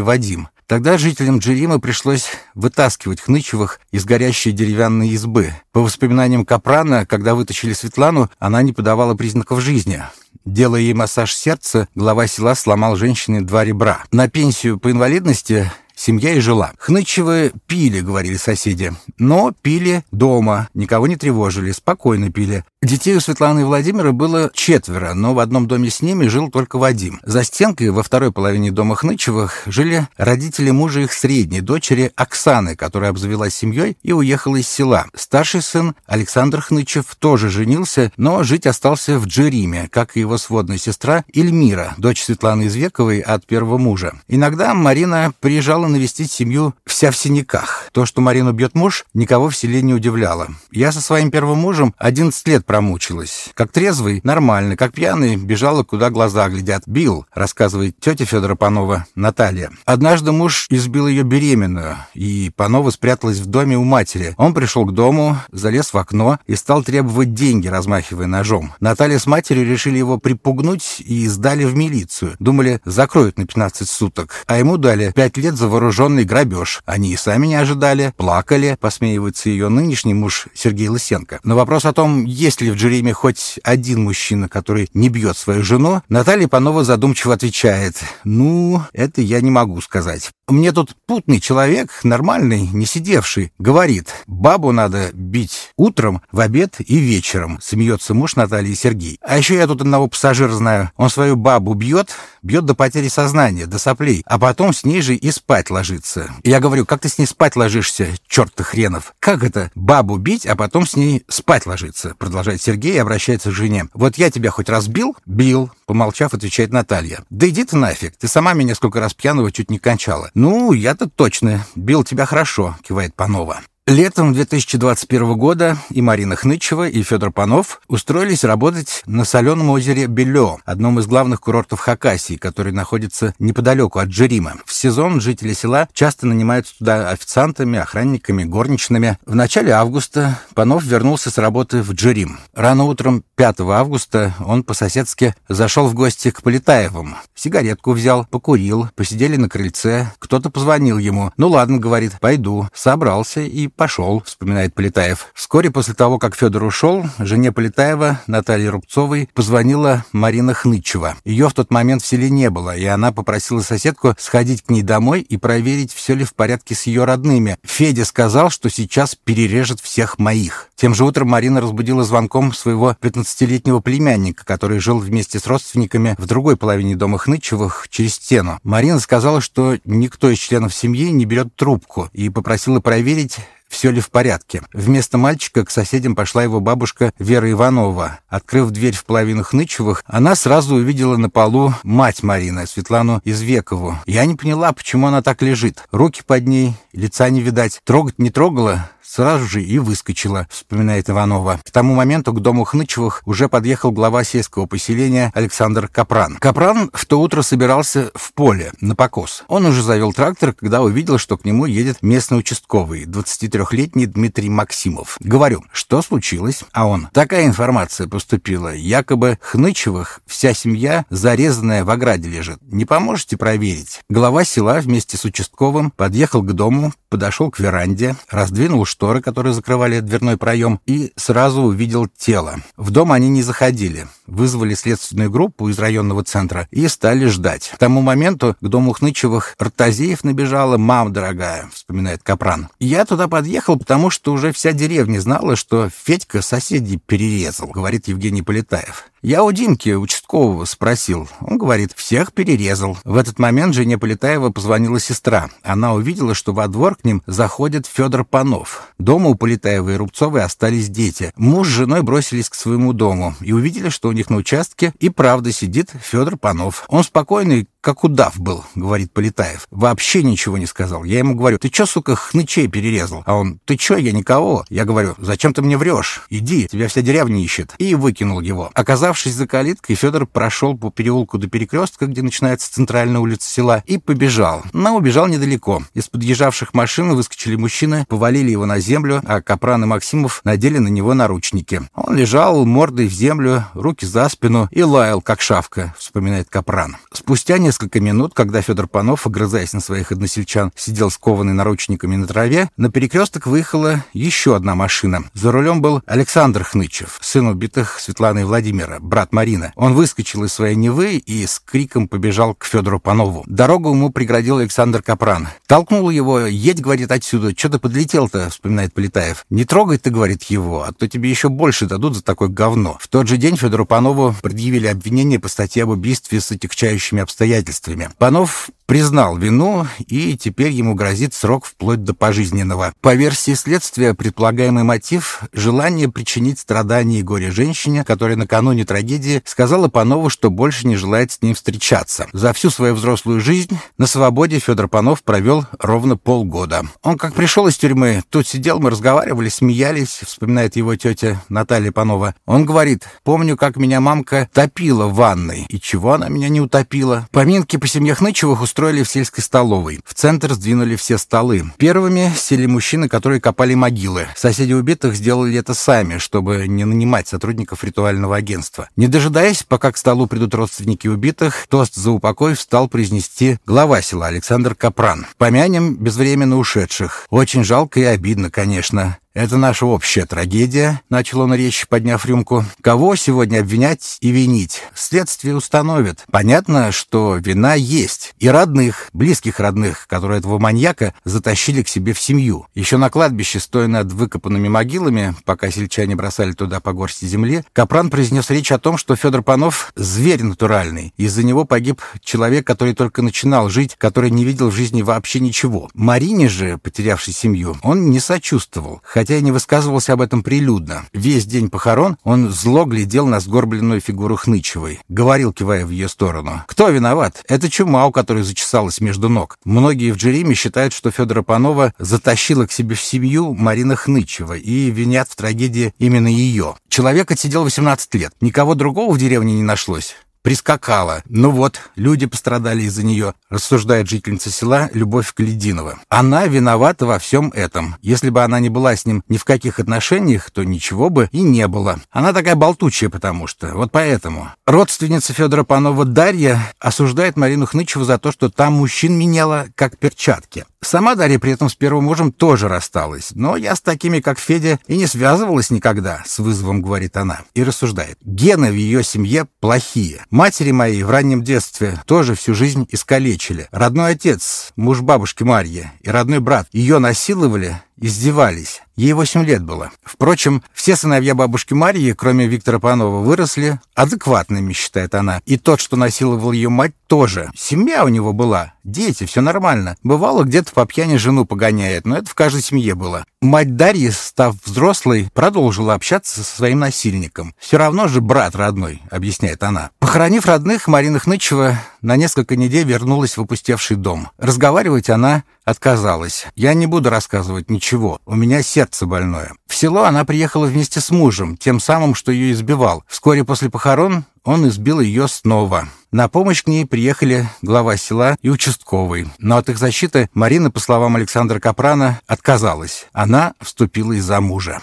Вадим. 0.00 0.48
Тогда 0.70 0.98
жителям 0.98 1.38
Джерима 1.38 1.80
пришлось 1.80 2.28
вытаскивать 2.54 3.20
Хнычевых 3.22 3.80
из 3.90 4.04
горящей 4.04 4.52
деревянной 4.52 5.08
избы. 5.08 5.52
По 5.72 5.80
воспоминаниям 5.80 6.46
Капрана, 6.46 7.06
когда 7.06 7.34
вытащили 7.34 7.72
Светлану, 7.72 8.30
она 8.38 8.62
не 8.62 8.72
подавала 8.72 9.16
признаков 9.16 9.60
жизни. 9.60 10.00
Делая 10.44 10.82
ей 10.82 10.94
массаж 10.94 11.34
сердца, 11.34 11.88
глава 11.96 12.28
села 12.28 12.54
сломал 12.54 12.94
женщине 12.94 13.40
два 13.40 13.64
ребра. 13.64 14.04
На 14.12 14.28
пенсию 14.28 14.78
по 14.78 14.92
инвалидности 14.92 15.72
семья 16.00 16.32
и 16.32 16.40
жила. 16.40 16.72
Хнычевы 16.78 17.52
пили, 17.66 18.00
говорили 18.00 18.36
соседи, 18.36 18.92
но 19.18 19.52
пили 19.52 20.02
дома, 20.10 20.68
никого 20.74 21.06
не 21.06 21.16
тревожили, 21.16 21.72
спокойно 21.72 22.32
пили. 22.32 22.64
Детей 22.82 23.14
у 23.14 23.20
Светланы 23.20 23.60
и 23.60 23.64
Владимира 23.64 24.12
было 24.12 24.50
четверо, 24.54 25.12
но 25.12 25.34
в 25.34 25.38
одном 25.38 25.68
доме 25.68 25.90
с 25.90 26.00
ними 26.00 26.28
жил 26.28 26.50
только 26.50 26.78
Вадим. 26.78 27.20
За 27.22 27.44
стенкой 27.44 27.90
во 27.90 28.02
второй 28.02 28.32
половине 28.32 28.72
дома 28.72 28.96
Хнычевых 28.96 29.64
жили 29.66 30.08
родители 30.16 30.70
мужа 30.70 31.00
их 31.00 31.12
средней 31.12 31.60
дочери 31.60 32.10
Оксаны, 32.16 32.76
которая 32.76 33.10
обзавелась 33.10 33.54
семьей 33.54 33.98
и 34.02 34.12
уехала 34.12 34.56
из 34.56 34.68
села. 34.68 35.06
Старший 35.14 35.60
сын 35.60 35.94
Александр 36.06 36.62
Хнычев 36.62 37.04
тоже 37.18 37.50
женился, 37.50 38.10
но 38.16 38.42
жить 38.42 38.66
остался 38.66 39.18
в 39.18 39.26
Джериме, 39.26 39.88
как 39.90 40.16
и 40.16 40.20
его 40.20 40.38
сводная 40.38 40.78
сестра 40.78 41.24
Эльмира, 41.34 41.94
дочь 41.98 42.22
Светланы 42.22 42.68
Извековой 42.68 43.20
от 43.20 43.44
первого 43.44 43.76
мужа. 43.76 44.14
Иногда 44.26 44.72
Марина 44.72 45.34
приезжала 45.40 45.89
навестить 45.90 46.32
семью 46.32 46.74
вся 46.86 47.10
в 47.10 47.16
синяках. 47.16 47.88
То, 47.92 48.06
что 48.06 48.20
Марину 48.20 48.52
бьет 48.52 48.74
муж, 48.74 49.04
никого 49.14 49.48
в 49.48 49.56
селе 49.56 49.82
не 49.82 49.94
удивляло. 49.94 50.48
Я 50.70 50.92
со 50.92 51.00
своим 51.00 51.30
первым 51.30 51.58
мужем 51.58 51.94
11 51.98 52.48
лет 52.48 52.64
промучилась. 52.64 53.50
Как 53.54 53.72
трезвый, 53.72 54.20
нормально, 54.24 54.76
как 54.76 54.92
пьяный, 54.92 55.36
бежала, 55.36 55.84
куда 55.84 56.10
глаза 56.10 56.48
глядят. 56.48 56.84
Бил, 56.86 57.26
рассказывает 57.34 57.98
тетя 58.00 58.24
Федора 58.24 58.54
Панова, 58.54 59.06
Наталья. 59.14 59.70
Однажды 59.84 60.32
муж 60.32 60.66
избил 60.70 61.06
ее 61.06 61.22
беременную, 61.22 61.96
и 62.14 62.50
Панова 62.56 62.90
спряталась 62.90 63.38
в 63.38 63.46
доме 63.46 63.76
у 63.76 63.84
матери. 63.84 64.34
Он 64.36 64.54
пришел 64.54 64.84
к 64.84 64.94
дому, 64.94 65.36
залез 65.52 65.92
в 65.92 65.98
окно 65.98 66.38
и 66.46 66.54
стал 66.56 66.82
требовать 66.82 67.34
деньги, 67.34 67.68
размахивая 67.68 68.26
ножом. 68.26 68.74
Наталья 68.80 69.18
с 69.18 69.26
матерью 69.26 69.66
решили 69.66 69.98
его 69.98 70.18
припугнуть 70.18 71.00
и 71.00 71.26
сдали 71.26 71.64
в 71.64 71.76
милицию. 71.76 72.36
Думали, 72.38 72.80
закроют 72.84 73.38
на 73.38 73.46
15 73.46 73.88
суток. 73.88 74.44
А 74.46 74.58
ему 74.58 74.76
дали 74.76 75.12
5 75.12 75.36
лет 75.38 75.56
за 75.56 75.68
вооруженный 75.80 76.24
грабеж. 76.24 76.82
Они 76.84 77.12
и 77.12 77.16
сами 77.16 77.46
не 77.46 77.54
ожидали, 77.54 78.12
плакали, 78.18 78.76
посмеивается 78.78 79.48
ее 79.48 79.70
нынешний 79.70 80.12
муж 80.12 80.46
Сергей 80.54 80.88
Лысенко. 80.88 81.40
На 81.42 81.54
вопрос 81.54 81.86
о 81.86 81.94
том, 81.94 82.26
есть 82.26 82.60
ли 82.60 82.70
в 82.70 82.76
Джереме 82.76 83.14
хоть 83.14 83.58
один 83.64 84.04
мужчина, 84.04 84.48
который 84.48 84.90
не 84.92 85.08
бьет 85.08 85.38
свою 85.38 85.62
жену, 85.62 86.02
Наталья 86.10 86.48
Панова 86.48 86.84
задумчиво 86.84 87.32
отвечает, 87.32 87.96
«Ну, 88.24 88.82
это 88.92 89.22
я 89.22 89.40
не 89.40 89.50
могу 89.50 89.80
сказать. 89.80 90.30
Мне 90.50 90.72
тут 90.72 90.96
путный 91.06 91.38
человек, 91.38 92.00
нормальный, 92.02 92.68
не 92.72 92.84
сидевший, 92.84 93.52
говорит, 93.58 94.12
бабу 94.26 94.72
надо 94.72 95.10
бить 95.12 95.72
утром, 95.76 96.22
в 96.32 96.40
обед 96.40 96.76
и 96.80 96.98
вечером, 96.98 97.60
смеется 97.62 98.14
муж 98.14 98.34
Натальи 98.34 98.74
Сергей. 98.74 99.20
А 99.22 99.38
еще 99.38 99.54
я 99.54 99.68
тут 99.68 99.80
одного 99.80 100.08
пассажира 100.08 100.50
знаю. 100.50 100.90
Он 100.96 101.08
свою 101.08 101.36
бабу 101.36 101.74
бьет, 101.74 102.10
бьет 102.42 102.64
до 102.64 102.74
потери 102.74 103.06
сознания, 103.06 103.66
до 103.66 103.78
соплей, 103.78 104.24
а 104.26 104.40
потом 104.40 104.72
с 104.72 104.84
ней 104.84 105.02
же 105.02 105.14
и 105.14 105.30
спать 105.30 105.70
ложится. 105.70 106.30
Я 106.42 106.58
говорю, 106.58 106.84
как 106.84 107.00
ты 107.00 107.08
с 107.08 107.18
ней 107.18 107.26
спать 107.26 107.54
ложишься, 107.54 108.08
черт 108.26 108.52
ты 108.52 108.64
хренов? 108.64 109.14
Как 109.20 109.44
это 109.44 109.70
бабу 109.76 110.16
бить, 110.16 110.46
а 110.46 110.56
потом 110.56 110.84
с 110.84 110.96
ней 110.96 111.22
спать 111.28 111.64
ложиться? 111.64 112.16
Продолжает 112.18 112.60
Сергей 112.60 112.94
и 112.94 112.98
обращается 112.98 113.50
к 113.50 113.54
жене. 113.54 113.86
Вот 113.94 114.18
я 114.18 114.32
тебя 114.32 114.50
хоть 114.50 114.68
раз 114.68 114.88
бил? 114.88 115.16
Бил. 115.26 115.70
Помолчав, 115.86 116.34
отвечает 116.34 116.72
Наталья. 116.72 117.22
Да 117.30 117.48
иди 117.48 117.64
ты 117.64 117.76
нафиг, 117.76 118.16
ты 118.16 118.26
сама 118.26 118.52
меня 118.52 118.74
сколько 118.74 118.98
раз 118.98 119.14
пьяного 119.14 119.52
чуть 119.52 119.70
не 119.70 119.78
кончала. 119.78 120.30
«Ну, 120.42 120.72
я-то 120.72 121.06
точно. 121.06 121.66
Бил 121.74 122.02
тебя 122.02 122.24
хорошо»,— 122.24 122.74
кивает 122.82 123.14
Панова. 123.14 123.60
Летом 123.90 124.32
2021 124.32 125.36
года 125.36 125.76
и 125.90 126.00
Марина 126.00 126.36
Хнычева, 126.36 126.88
и 126.88 127.02
Федор 127.02 127.32
Панов 127.32 127.80
устроились 127.88 128.44
работать 128.44 129.02
на 129.04 129.24
соленом 129.24 129.70
озере 129.70 130.06
Белё, 130.06 130.58
одном 130.64 131.00
из 131.00 131.08
главных 131.08 131.40
курортов 131.40 131.80
Хакасии, 131.80 132.36
который 132.36 132.70
находится 132.70 133.34
неподалеку 133.40 133.98
от 133.98 134.06
Джерима. 134.06 134.58
В 134.64 134.72
сезон 134.72 135.20
жители 135.20 135.54
села 135.54 135.88
часто 135.92 136.28
нанимаются 136.28 136.78
туда 136.78 137.10
официантами, 137.10 137.80
охранниками, 137.80 138.44
горничными. 138.44 139.18
В 139.26 139.34
начале 139.34 139.72
августа 139.72 140.38
Панов 140.54 140.84
вернулся 140.84 141.32
с 141.32 141.38
работы 141.38 141.82
в 141.82 141.92
Джерим. 141.92 142.38
Рано 142.54 142.84
утром 142.84 143.24
5 143.34 143.58
августа 143.62 144.34
он 144.38 144.62
по-соседски 144.62 145.34
зашел 145.48 145.88
в 145.88 145.94
гости 145.94 146.30
к 146.30 146.42
Полетаевым. 146.42 147.16
Сигаретку 147.34 147.90
взял, 147.90 148.24
покурил, 148.24 148.88
посидели 148.94 149.34
на 149.34 149.48
крыльце. 149.48 150.12
Кто-то 150.20 150.48
позвонил 150.48 150.98
ему. 150.98 151.32
«Ну 151.36 151.48
ладно»,— 151.48 151.78
говорит,— 151.78 152.12
«пойду». 152.20 152.68
Собрался 152.72 153.40
и 153.40 153.66
пошел, 153.80 154.22
вспоминает 154.26 154.74
Полетаев. 154.74 155.28
Вскоре 155.32 155.70
после 155.70 155.94
того, 155.94 156.18
как 156.18 156.36
Федор 156.36 156.64
ушел, 156.64 157.06
жене 157.18 157.50
Полетаева, 157.50 158.20
Наталье 158.26 158.68
Рубцовой, 158.68 159.30
позвонила 159.32 160.04
Марина 160.12 160.52
Хнычева. 160.52 161.16
Ее 161.24 161.48
в 161.48 161.54
тот 161.54 161.70
момент 161.70 162.02
в 162.02 162.06
селе 162.06 162.28
не 162.28 162.50
было, 162.50 162.76
и 162.76 162.84
она 162.84 163.10
попросила 163.10 163.62
соседку 163.62 164.14
сходить 164.18 164.64
к 164.64 164.70
ней 164.70 164.82
домой 164.82 165.22
и 165.22 165.38
проверить, 165.38 165.94
все 165.94 166.14
ли 166.14 166.26
в 166.26 166.34
порядке 166.34 166.74
с 166.74 166.82
ее 166.82 167.06
родными. 167.06 167.56
Федя 167.64 168.04
сказал, 168.04 168.50
что 168.50 168.68
сейчас 168.68 169.14
перережет 169.14 169.80
всех 169.80 170.18
моих. 170.18 170.68
Тем 170.76 170.94
же 170.94 171.06
утром 171.06 171.28
Марина 171.28 171.62
разбудила 171.62 172.04
звонком 172.04 172.52
своего 172.52 172.94
15-летнего 173.00 173.80
племянника, 173.80 174.44
который 174.44 174.78
жил 174.78 174.98
вместе 174.98 175.38
с 175.38 175.46
родственниками 175.46 176.16
в 176.18 176.26
другой 176.26 176.58
половине 176.58 176.96
дома 176.96 177.16
Хнычевых 177.16 177.86
через 177.88 178.16
стену. 178.16 178.58
Марина 178.62 179.00
сказала, 179.00 179.40
что 179.40 179.78
никто 179.86 180.28
из 180.28 180.36
членов 180.36 180.74
семьи 180.74 181.10
не 181.10 181.24
берет 181.24 181.56
трубку 181.56 182.10
и 182.12 182.28
попросила 182.28 182.80
проверить, 182.80 183.38
все 183.70 183.90
ли 183.90 184.00
в 184.00 184.10
порядке. 184.10 184.62
Вместо 184.74 185.16
мальчика 185.16 185.64
к 185.64 185.70
соседям 185.70 186.14
пошла 186.14 186.42
его 186.42 186.60
бабушка 186.60 187.12
Вера 187.18 187.50
Иванова. 187.50 188.18
Открыв 188.28 188.70
дверь 188.70 188.94
в 188.94 189.04
половину 189.04 189.44
Хнычевых, 189.44 190.02
она 190.06 190.34
сразу 190.34 190.74
увидела 190.74 191.16
на 191.16 191.30
полу 191.30 191.72
мать 191.84 192.22
Марины, 192.22 192.66
Светлану 192.66 193.22
Извекову. 193.24 193.96
Я 194.06 194.26
не 194.26 194.34
поняла, 194.34 194.72
почему 194.72 195.06
она 195.06 195.22
так 195.22 195.40
лежит. 195.40 195.84
Руки 195.92 196.22
под 196.26 196.46
ней, 196.46 196.74
лица 196.92 197.30
не 197.30 197.40
видать. 197.40 197.80
Трогать 197.84 198.18
не 198.18 198.30
трогала, 198.30 198.90
сразу 199.10 199.46
же 199.46 199.62
и 199.62 199.78
выскочила, 199.78 200.46
вспоминает 200.50 201.10
Иванова. 201.10 201.60
К 201.64 201.70
тому 201.70 201.94
моменту 201.94 202.32
к 202.32 202.40
дому 202.40 202.64
Хнычевых 202.64 203.22
уже 203.24 203.48
подъехал 203.48 203.90
глава 203.90 204.22
сельского 204.22 204.66
поселения 204.66 205.32
Александр 205.34 205.88
Капран. 205.88 206.36
Капран 206.36 206.90
в 206.92 207.06
то 207.06 207.20
утро 207.20 207.42
собирался 207.42 208.10
в 208.14 208.32
поле, 208.32 208.72
на 208.80 208.94
покос. 208.94 209.44
Он 209.48 209.66
уже 209.66 209.82
завел 209.82 210.12
трактор, 210.12 210.52
когда 210.52 210.82
увидел, 210.82 211.18
что 211.18 211.36
к 211.36 211.44
нему 211.44 211.66
едет 211.66 211.98
местный 212.02 212.38
участковый, 212.38 213.04
23-летний 213.04 214.06
Дмитрий 214.06 214.48
Максимов. 214.48 215.16
Говорю, 215.20 215.64
что 215.72 216.02
случилось? 216.02 216.62
А 216.72 216.86
он, 216.86 217.08
такая 217.12 217.46
информация 217.46 218.06
поступила. 218.06 218.72
Якобы 218.72 219.38
Хнычевых 219.40 220.20
вся 220.26 220.54
семья 220.54 221.04
зарезанная 221.10 221.84
в 221.84 221.90
ограде 221.90 222.28
лежит. 222.28 222.58
Не 222.62 222.84
поможете 222.84 223.36
проверить? 223.36 224.00
Глава 224.08 224.44
села 224.44 224.80
вместе 224.80 225.16
с 225.16 225.24
участковым 225.24 225.90
подъехал 225.90 226.42
к 226.42 226.52
дому, 226.52 226.92
подошел 227.08 227.50
к 227.50 227.58
веранде, 227.58 228.14
раздвинул 228.30 228.84
шторы, 229.00 229.22
которые 229.22 229.54
закрывали 229.54 230.00
дверной 230.00 230.36
проем, 230.36 230.78
и 230.84 231.10
сразу 231.16 231.62
увидел 231.62 232.06
тело. 232.06 232.56
В 232.76 232.90
дом 232.90 233.12
они 233.12 233.30
не 233.30 233.42
заходили. 233.42 234.06
Вызвали 234.26 234.74
следственную 234.74 235.30
группу 235.30 235.70
из 235.70 235.78
районного 235.78 236.22
центра 236.22 236.68
и 236.70 236.86
стали 236.86 237.24
ждать. 237.24 237.70
К 237.74 237.78
тому 237.78 238.02
моменту 238.02 238.56
к 238.60 238.68
дому 238.68 238.92
Хнычевых 238.92 239.56
Ртазеев 239.58 240.22
набежала 240.22 240.76
«Мам, 240.76 241.14
дорогая»,— 241.14 241.70
вспоминает 241.72 242.22
Капран. 242.22 242.68
«Я 242.78 243.06
туда 243.06 243.26
подъехал, 243.26 243.78
потому 243.78 244.10
что 244.10 244.34
уже 244.34 244.52
вся 244.52 244.72
деревня 244.72 245.18
знала, 245.20 245.56
что 245.56 245.88
Федька 245.88 246.42
соседей 246.42 246.98
перерезал»,— 246.98 247.68
говорит 247.74 248.06
Евгений 248.06 248.42
Полетаев. 248.42 249.06
Я 249.22 249.44
у 249.44 249.52
Димки, 249.52 249.90
участкового, 249.90 250.64
спросил. 250.64 251.28
Он 251.42 251.58
говорит, 251.58 251.92
всех 251.94 252.32
перерезал. 252.32 252.96
В 253.04 253.16
этот 253.16 253.38
момент 253.38 253.74
жене 253.74 253.98
Полетаева 253.98 254.48
позвонила 254.48 254.98
сестра. 254.98 255.50
Она 255.62 255.92
увидела, 255.92 256.34
что 256.34 256.54
во 256.54 256.68
двор 256.68 256.96
к 256.96 257.04
ним 257.04 257.22
заходит 257.26 257.86
Федор 257.86 258.24
Панов. 258.24 258.94
Дома 258.98 259.28
у 259.28 259.34
Полетаева 259.34 259.90
и 259.90 259.96
Рубцовой 259.96 260.42
остались 260.42 260.88
дети. 260.88 261.34
Муж 261.36 261.68
с 261.68 261.70
женой 261.70 262.00
бросились 262.00 262.48
к 262.48 262.54
своему 262.54 262.94
дому 262.94 263.34
и 263.42 263.52
увидели, 263.52 263.90
что 263.90 264.08
у 264.08 264.12
них 264.12 264.30
на 264.30 264.36
участке 264.36 264.94
и 265.00 265.10
правда 265.10 265.52
сидит 265.52 265.90
Федор 266.00 266.38
Панов. 266.38 266.86
Он 266.88 267.04
спокойный, 267.04 267.68
как 267.80 268.04
удав 268.04 268.38
был, 268.38 268.64
говорит 268.74 269.12
Полетаев. 269.12 269.66
Вообще 269.70 270.22
ничего 270.22 270.58
не 270.58 270.66
сказал. 270.66 271.04
Я 271.04 271.18
ему 271.18 271.34
говорю, 271.34 271.58
ты 271.58 271.68
чё, 271.68 271.86
сука, 271.86 272.14
хнычей 272.14 272.68
перерезал? 272.68 273.22
А 273.26 273.34
он, 273.34 273.58
ты 273.64 273.76
чё, 273.76 273.96
я 273.96 274.12
никого. 274.12 274.64
Я 274.68 274.84
говорю, 274.84 275.14
зачем 275.18 275.54
ты 275.54 275.62
мне 275.62 275.76
врешь? 275.76 276.22
Иди, 276.30 276.68
тебя 276.68 276.88
вся 276.88 277.02
деревня 277.02 277.42
ищет. 277.42 277.74
И 277.78 277.94
выкинул 277.94 278.40
его. 278.40 278.70
Оказавшись 278.74 279.34
за 279.34 279.46
калиткой, 279.46 279.96
Федор 279.96 280.26
прошел 280.26 280.76
по 280.76 280.90
переулку 280.90 281.38
до 281.38 281.48
перекрестка, 281.48 282.06
где 282.06 282.22
начинается 282.22 282.72
центральная 282.72 283.20
улица 283.20 283.48
села, 283.48 283.82
и 283.86 283.98
побежал. 283.98 284.62
Но 284.72 284.96
убежал 284.96 285.26
недалеко. 285.26 285.82
Из 285.94 286.08
подъезжавших 286.08 286.74
машин 286.74 287.14
выскочили 287.14 287.56
мужчины, 287.56 288.04
повалили 288.08 288.50
его 288.50 288.66
на 288.66 288.78
землю, 288.78 289.22
а 289.24 289.40
Капран 289.40 289.84
и 289.84 289.86
Максимов 289.86 290.40
надели 290.44 290.78
на 290.78 290.88
него 290.88 291.14
наручники. 291.14 291.82
Он 291.94 292.16
лежал 292.16 292.64
мордой 292.66 293.08
в 293.08 293.12
землю, 293.12 293.66
руки 293.74 294.04
за 294.04 294.28
спину 294.28 294.68
и 294.70 294.82
лаял, 294.82 295.22
как 295.22 295.40
шавка, 295.40 295.94
вспоминает 295.98 296.48
Капран. 296.50 296.96
Спустя 297.12 297.58
не 297.58 297.69
несколько 297.70 298.00
минут, 298.00 298.34
когда 298.34 298.62
Федор 298.62 298.88
Панов, 298.88 299.28
огрызаясь 299.28 299.72
на 299.72 299.78
своих 299.78 300.10
односельчан, 300.10 300.72
сидел 300.74 301.08
скованный 301.08 301.52
наручниками 301.52 302.16
на 302.16 302.26
траве, 302.26 302.68
на 302.76 302.90
перекресток 302.90 303.46
выехала 303.46 304.04
еще 304.12 304.56
одна 304.56 304.74
машина. 304.74 305.22
За 305.34 305.52
рулем 305.52 305.80
был 305.80 306.02
Александр 306.04 306.64
Хнычев, 306.64 307.18
сын 307.20 307.46
убитых 307.46 308.00
Светланы 308.00 308.40
и 308.40 308.42
Владимира, 308.42 308.98
брат 308.98 309.32
Марины. 309.32 309.72
Он 309.76 309.94
выскочил 309.94 310.42
из 310.42 310.52
своей 310.52 310.74
Невы 310.74 311.14
и 311.14 311.46
с 311.46 311.60
криком 311.60 312.08
побежал 312.08 312.56
к 312.56 312.64
Федору 312.64 312.98
Панову. 312.98 313.44
Дорогу 313.46 313.90
ему 313.90 314.10
преградил 314.10 314.58
Александр 314.58 315.00
Капран. 315.00 315.46
Толкнул 315.68 316.10
его, 316.10 316.40
едь, 316.40 316.80
говорит, 316.80 317.12
отсюда, 317.12 317.56
что 317.56 317.68
ты 317.68 317.78
подлетел-то, 317.78 318.50
вспоминает 318.50 318.92
Полетаев. 318.94 319.46
Не 319.48 319.64
трогай 319.64 319.98
ты, 319.98 320.10
говорит 320.10 320.42
его, 320.42 320.82
а 320.82 320.92
то 320.92 321.06
тебе 321.06 321.30
еще 321.30 321.48
больше 321.48 321.86
дадут 321.86 322.16
за 322.16 322.24
такое 322.24 322.48
говно. 322.48 322.98
В 323.00 323.06
тот 323.06 323.28
же 323.28 323.36
день 323.36 323.56
Федору 323.56 323.86
Панову 323.86 324.34
предъявили 324.42 324.88
обвинение 324.88 325.38
по 325.38 325.46
статье 325.46 325.84
об 325.84 325.90
убийстве 325.90 326.40
с 326.40 326.50
отягчающими 326.50 327.22
обстоятельствами 327.22 327.59
обстоятельствами. 327.60 328.10
Панов 328.18 328.70
признал 328.90 329.36
вину, 329.36 329.86
и 330.08 330.36
теперь 330.36 330.72
ему 330.72 330.96
грозит 330.96 331.32
срок 331.32 331.64
вплоть 331.64 332.02
до 332.02 332.12
пожизненного. 332.12 332.92
По 333.00 333.14
версии 333.14 333.54
следствия, 333.54 334.14
предполагаемый 334.14 334.82
мотив– 334.82 335.42
желание 335.52 336.08
причинить 336.08 336.58
страдания 336.58 337.20
и 337.20 337.22
горе 337.22 337.52
женщине, 337.52 338.02
которая 338.02 338.36
накануне 338.36 338.84
трагедии 338.84 339.42
сказала 339.44 339.86
Панову, 339.86 340.28
что 340.28 340.50
больше 340.50 340.88
не 340.88 340.96
желает 340.96 341.30
с 341.30 341.40
ним 341.40 341.54
встречаться. 341.54 342.26
За 342.32 342.52
всю 342.52 342.68
свою 342.70 342.96
взрослую 342.96 343.40
жизнь 343.40 343.78
на 343.96 344.08
свободе 344.08 344.58
Федор 344.58 344.88
Панов 344.88 345.22
провел 345.22 345.66
ровно 345.78 346.16
полгода. 346.16 346.84
Он 347.04 347.16
как 347.16 347.34
пришел 347.34 347.68
из 347.68 347.76
тюрьмы, 347.76 348.24
тут 348.28 348.48
сидел, 348.48 348.80
мы 348.80 348.90
разговаривали, 348.90 349.50
смеялись, 349.50 350.18
вспоминает 350.26 350.74
его 350.74 350.96
тетя 350.96 351.40
Наталья 351.48 351.92
Панова. 351.92 352.34
Он 352.44 352.66
говорит, 352.66 353.04
помню, 353.22 353.56
как 353.56 353.76
меня 353.76 354.00
мамка 354.00 354.48
топила 354.52 355.06
в 355.06 355.14
ванной. 355.14 355.66
И 355.68 355.78
чего 355.78 356.14
она 356.14 356.28
меня 356.28 356.48
не 356.48 356.60
утопила? 356.60 357.28
Поминки 357.50 357.78
по 357.78 357.88
семье 357.88 358.14
Хнычевых 358.14 358.62
устроили 358.62 359.02
в 359.02 359.08
сельской 359.08 359.42
столовой. 359.42 359.98
В 360.06 360.14
центр 360.14 360.52
сдвинули 360.54 360.94
все 360.94 361.18
столы. 361.18 361.64
Первыми 361.78 362.32
сели 362.36 362.66
мужчины, 362.66 363.08
которые 363.08 363.40
копали 363.40 363.74
могилы. 363.74 364.28
Соседи 364.36 364.72
убитых 364.72 365.16
сделали 365.16 365.58
это 365.58 365.74
сами, 365.74 366.18
чтобы 366.18 366.68
не 366.68 366.84
нанимать 366.84 367.26
сотрудников 367.26 367.82
ритуального 367.82 368.36
агентства. 368.36 368.88
Не 368.94 369.08
дожидаясь, 369.08 369.64
пока 369.64 369.90
к 369.90 369.96
столу 369.96 370.28
придут 370.28 370.54
родственники 370.54 371.08
убитых, 371.08 371.66
тост 371.68 371.96
за 371.96 372.12
упокой 372.12 372.54
встал 372.54 372.86
произнести 372.86 373.58
глава 373.66 374.00
села 374.00 374.28
Александр 374.28 374.76
Капран. 374.76 375.26
Помянем 375.36 375.96
безвременно 375.96 376.56
ушедших. 376.56 377.26
Очень 377.30 377.64
жалко 377.64 377.98
и 377.98 378.04
обидно, 378.04 378.52
конечно. 378.52 379.18
«Это 379.32 379.56
наша 379.58 379.86
общая 379.86 380.26
трагедия»,— 380.26 381.02
начал 381.08 381.42
он 381.42 381.54
речь, 381.54 381.86
подняв 381.88 382.26
рюмку. 382.26 382.64
«Кого 382.82 383.14
сегодня 383.14 383.60
обвинять 383.60 384.16
и 384.20 384.30
винить? 384.30 384.82
Следствие 384.92 385.54
установит. 385.54 386.24
Понятно, 386.32 386.90
что 386.90 387.36
вина 387.36 387.74
есть. 387.74 388.34
И 388.40 388.48
родных, 388.48 389.08
близких 389.12 389.60
родных, 389.60 390.08
которые 390.08 390.40
этого 390.40 390.58
маньяка 390.58 391.14
затащили 391.24 391.84
к 391.84 391.88
себе 391.88 392.12
в 392.12 392.18
семью. 392.18 392.66
Еще 392.74 392.96
на 392.96 393.08
кладбище, 393.08 393.60
стоя 393.60 393.86
над 393.86 394.10
выкопанными 394.10 394.66
могилами, 394.66 395.36
пока 395.44 395.70
сельчане 395.70 396.16
бросали 396.16 396.50
туда 396.50 396.80
по 396.80 396.92
горсти 396.92 397.26
земли, 397.26 397.62
Капран 397.72 398.10
произнес 398.10 398.50
речь 398.50 398.72
о 398.72 398.80
том, 398.80 398.98
что 398.98 399.14
Федор 399.14 399.44
Панов— 399.44 399.92
зверь 399.94 400.42
натуральный. 400.42 401.14
Из-за 401.16 401.44
него 401.44 401.64
погиб 401.64 402.02
человек, 402.20 402.66
который 402.66 402.94
только 402.94 403.22
начинал 403.22 403.68
жить, 403.68 403.94
который 403.96 404.32
не 404.32 404.44
видел 404.44 404.70
в 404.70 404.74
жизни 404.74 405.02
вообще 405.02 405.38
ничего. 405.38 405.88
Марине 405.94 406.48
же, 406.48 406.78
потерявшей 406.78 407.32
семью, 407.32 407.76
он 407.84 408.10
не 408.10 408.18
сочувствовал, 408.18 409.00
хотя 409.20 409.36
и 409.36 409.42
не 409.42 409.52
высказывался 409.52 410.14
об 410.14 410.22
этом 410.22 410.42
прилюдно. 410.42 411.04
Весь 411.12 411.44
день 411.44 411.68
похорон 411.68 412.16
он 412.24 412.48
зло 412.48 412.86
глядел 412.86 413.26
на 413.26 413.38
сгорбленную 413.40 414.00
фигуру 414.00 414.34
Хнычевой. 414.34 415.00
Говорил, 415.10 415.52
кивая 415.52 415.84
в 415.84 415.90
ее 415.90 416.08
сторону. 416.08 416.62
«Кто 416.66 416.88
виноват? 416.88 417.44
Это 417.46 417.68
чума, 417.68 418.06
у 418.06 418.12
которой 418.12 418.44
зачесалась 418.44 418.98
между 419.02 419.28
ног. 419.28 419.58
Многие 419.66 420.12
в 420.12 420.16
Джериме 420.16 420.54
считают, 420.54 420.94
что 420.94 421.10
Федора 421.10 421.42
Панова 421.42 421.92
затащила 421.98 422.64
к 422.64 422.72
себе 422.72 422.94
в 422.94 423.02
семью 423.02 423.52
Марина 423.52 423.94
Хнычева 423.94 424.54
и 424.56 424.90
винят 424.90 425.28
в 425.28 425.36
трагедии 425.36 425.92
именно 425.98 426.28
ее. 426.28 426.76
Человек 426.88 427.30
отсидел 427.30 427.64
18 427.64 428.14
лет. 428.14 428.32
Никого 428.40 428.74
другого 428.74 429.12
в 429.12 429.18
деревне 429.18 429.52
не 429.52 429.62
нашлось. 429.62 430.16
Прискакала. 430.42 431.22
Ну 431.28 431.50
вот, 431.50 431.80
люди 431.96 432.24
пострадали 432.24 432.82
из-за 432.82 433.04
нее, 433.04 433.34
рассуждает 433.50 434.08
жительница 434.08 434.50
села 434.50 434.88
Любовь 434.94 435.34
Калединова. 435.34 435.98
Она 436.08 436.46
виновата 436.46 437.04
во 437.04 437.18
всем 437.18 437.50
этом. 437.54 437.96
Если 438.00 438.30
бы 438.30 438.42
она 438.42 438.58
не 438.58 438.70
была 438.70 438.96
с 438.96 439.04
ним 439.04 439.22
ни 439.28 439.36
в 439.36 439.44
каких 439.44 439.78
отношениях, 439.78 440.50
то 440.50 440.64
ничего 440.64 441.10
бы 441.10 441.28
и 441.32 441.42
не 441.42 441.68
было. 441.68 442.00
Она 442.10 442.32
такая 442.32 442.54
болтучая, 442.54 443.10
потому 443.10 443.46
что. 443.46 443.74
Вот 443.74 443.92
поэтому. 443.92 444.48
Родственница 444.66 445.34
Федора 445.34 445.64
Панова 445.64 446.06
Дарья 446.06 446.72
осуждает 446.78 447.36
Марину 447.36 447.66
Хнычеву 447.66 448.04
за 448.04 448.18
то, 448.18 448.32
что 448.32 448.48
там 448.48 448.74
мужчин 448.74 449.18
меняла 449.18 449.66
как 449.74 449.98
перчатки. 449.98 450.64
Сама 450.82 451.14
Дарья 451.14 451.38
при 451.38 451.52
этом 451.52 451.68
с 451.68 451.74
первым 451.74 452.04
мужем 452.04 452.32
тоже 452.32 452.66
рассталась. 452.66 453.32
Но 453.34 453.56
я 453.56 453.76
с 453.76 453.82
такими, 453.82 454.20
как 454.20 454.38
Федя, 454.38 454.78
и 454.86 454.96
не 454.96 455.06
связывалась 455.06 455.70
никогда, 455.70 456.22
с 456.24 456.38
вызовом 456.38 456.80
говорит 456.80 457.18
она. 457.18 457.42
И 457.54 457.62
рассуждает. 457.62 458.16
Гены 458.22 458.70
в 458.70 458.74
ее 458.74 459.04
семье 459.04 459.46
плохие. 459.60 460.24
Матери 460.30 460.70
моей 460.70 461.02
в 461.02 461.10
раннем 461.10 461.42
детстве 461.42 462.00
тоже 462.06 462.36
всю 462.36 462.54
жизнь 462.54 462.86
искалечили. 462.88 463.66
Родной 463.72 464.12
отец, 464.12 464.72
муж 464.76 465.00
бабушки 465.00 465.42
Марьи, 465.42 465.90
и 466.02 466.08
родной 466.08 466.38
брат 466.38 466.68
ее 466.70 467.00
насиловали, 467.00 467.82
издевались. 468.00 468.82
Ей 468.96 469.12
8 469.12 469.44
лет 469.44 469.62
было. 469.62 469.90
Впрочем, 470.02 470.62
все 470.74 470.96
сыновья 470.96 471.34
бабушки 471.34 471.72
Марьи, 471.72 472.12
кроме 472.12 472.46
Виктора 472.46 472.78
Панова, 472.78 473.20
выросли 473.20 473.80
адекватными, 473.94 474.72
считает 474.72 475.14
она. 475.14 475.40
И 475.46 475.56
тот, 475.56 475.80
что 475.80 475.96
насиловал 475.96 476.52
ее 476.52 476.68
мать, 476.68 476.92
тоже. 477.06 477.50
Семья 477.56 478.04
у 478.04 478.08
него 478.08 478.32
была. 478.32 478.74
Дети, 478.84 479.24
все 479.24 479.40
нормально. 479.40 479.96
Бывало, 480.02 480.44
где-то 480.44 480.72
по 480.72 480.86
пьяни 480.86 481.16
жену 481.16 481.44
погоняет, 481.44 482.06
но 482.06 482.18
это 482.18 482.28
в 482.30 482.34
каждой 482.34 482.62
семье 482.62 482.94
было. 482.94 483.24
Мать 483.40 483.74
Дарьи, 483.74 484.10
став 484.10 484.54
взрослой, 484.64 485.28
продолжила 485.32 485.94
общаться 485.94 486.44
со 486.44 486.56
своим 486.56 486.80
насильником. 486.80 487.54
Все 487.58 487.78
равно 487.78 488.06
же 488.06 488.20
брат 488.20 488.54
родной, 488.54 489.02
объясняет 489.10 489.62
она. 489.62 489.90
Похоронив 489.98 490.46
родных, 490.46 490.88
Марина 490.88 491.18
Хнычева 491.18 491.78
на 492.02 492.16
несколько 492.16 492.56
недель 492.56 492.84
вернулась 492.84 493.36
в 493.36 493.42
опустевший 493.42 493.96
дом. 493.96 494.28
Разговаривать 494.38 495.10
она 495.10 495.44
отказалась. 495.64 496.46
«Я 496.56 496.74
не 496.74 496.86
буду 496.86 497.10
рассказывать 497.10 497.70
ничего. 497.70 498.20
У 498.26 498.34
меня 498.34 498.62
сердце 498.62 499.06
больное». 499.06 499.52
В 499.66 499.74
село 499.74 500.04
она 500.04 500.24
приехала 500.24 500.66
вместе 500.66 501.00
с 501.00 501.10
мужем, 501.10 501.56
тем 501.56 501.80
самым, 501.80 502.14
что 502.14 502.32
ее 502.32 502.52
избивал. 502.52 503.04
Вскоре 503.06 503.44
после 503.44 503.70
похорон 503.70 504.24
он 504.44 504.66
избил 504.68 505.00
ее 505.00 505.28
снова. 505.28 505.88
На 506.12 506.28
помощь 506.28 506.64
к 506.64 506.66
ней 506.66 506.86
приехали 506.86 507.48
глава 507.62 507.96
села 507.96 508.36
и 508.42 508.48
участковый. 508.48 509.28
Но 509.38 509.58
от 509.58 509.68
их 509.68 509.78
защиты 509.78 510.28
Марина, 510.34 510.70
по 510.70 510.80
словам 510.80 511.16
Александра 511.16 511.60
Капрана, 511.60 512.20
отказалась. 512.26 513.06
Она 513.12 513.54
вступила 513.60 514.12
из-за 514.12 514.40
мужа. 514.40 514.80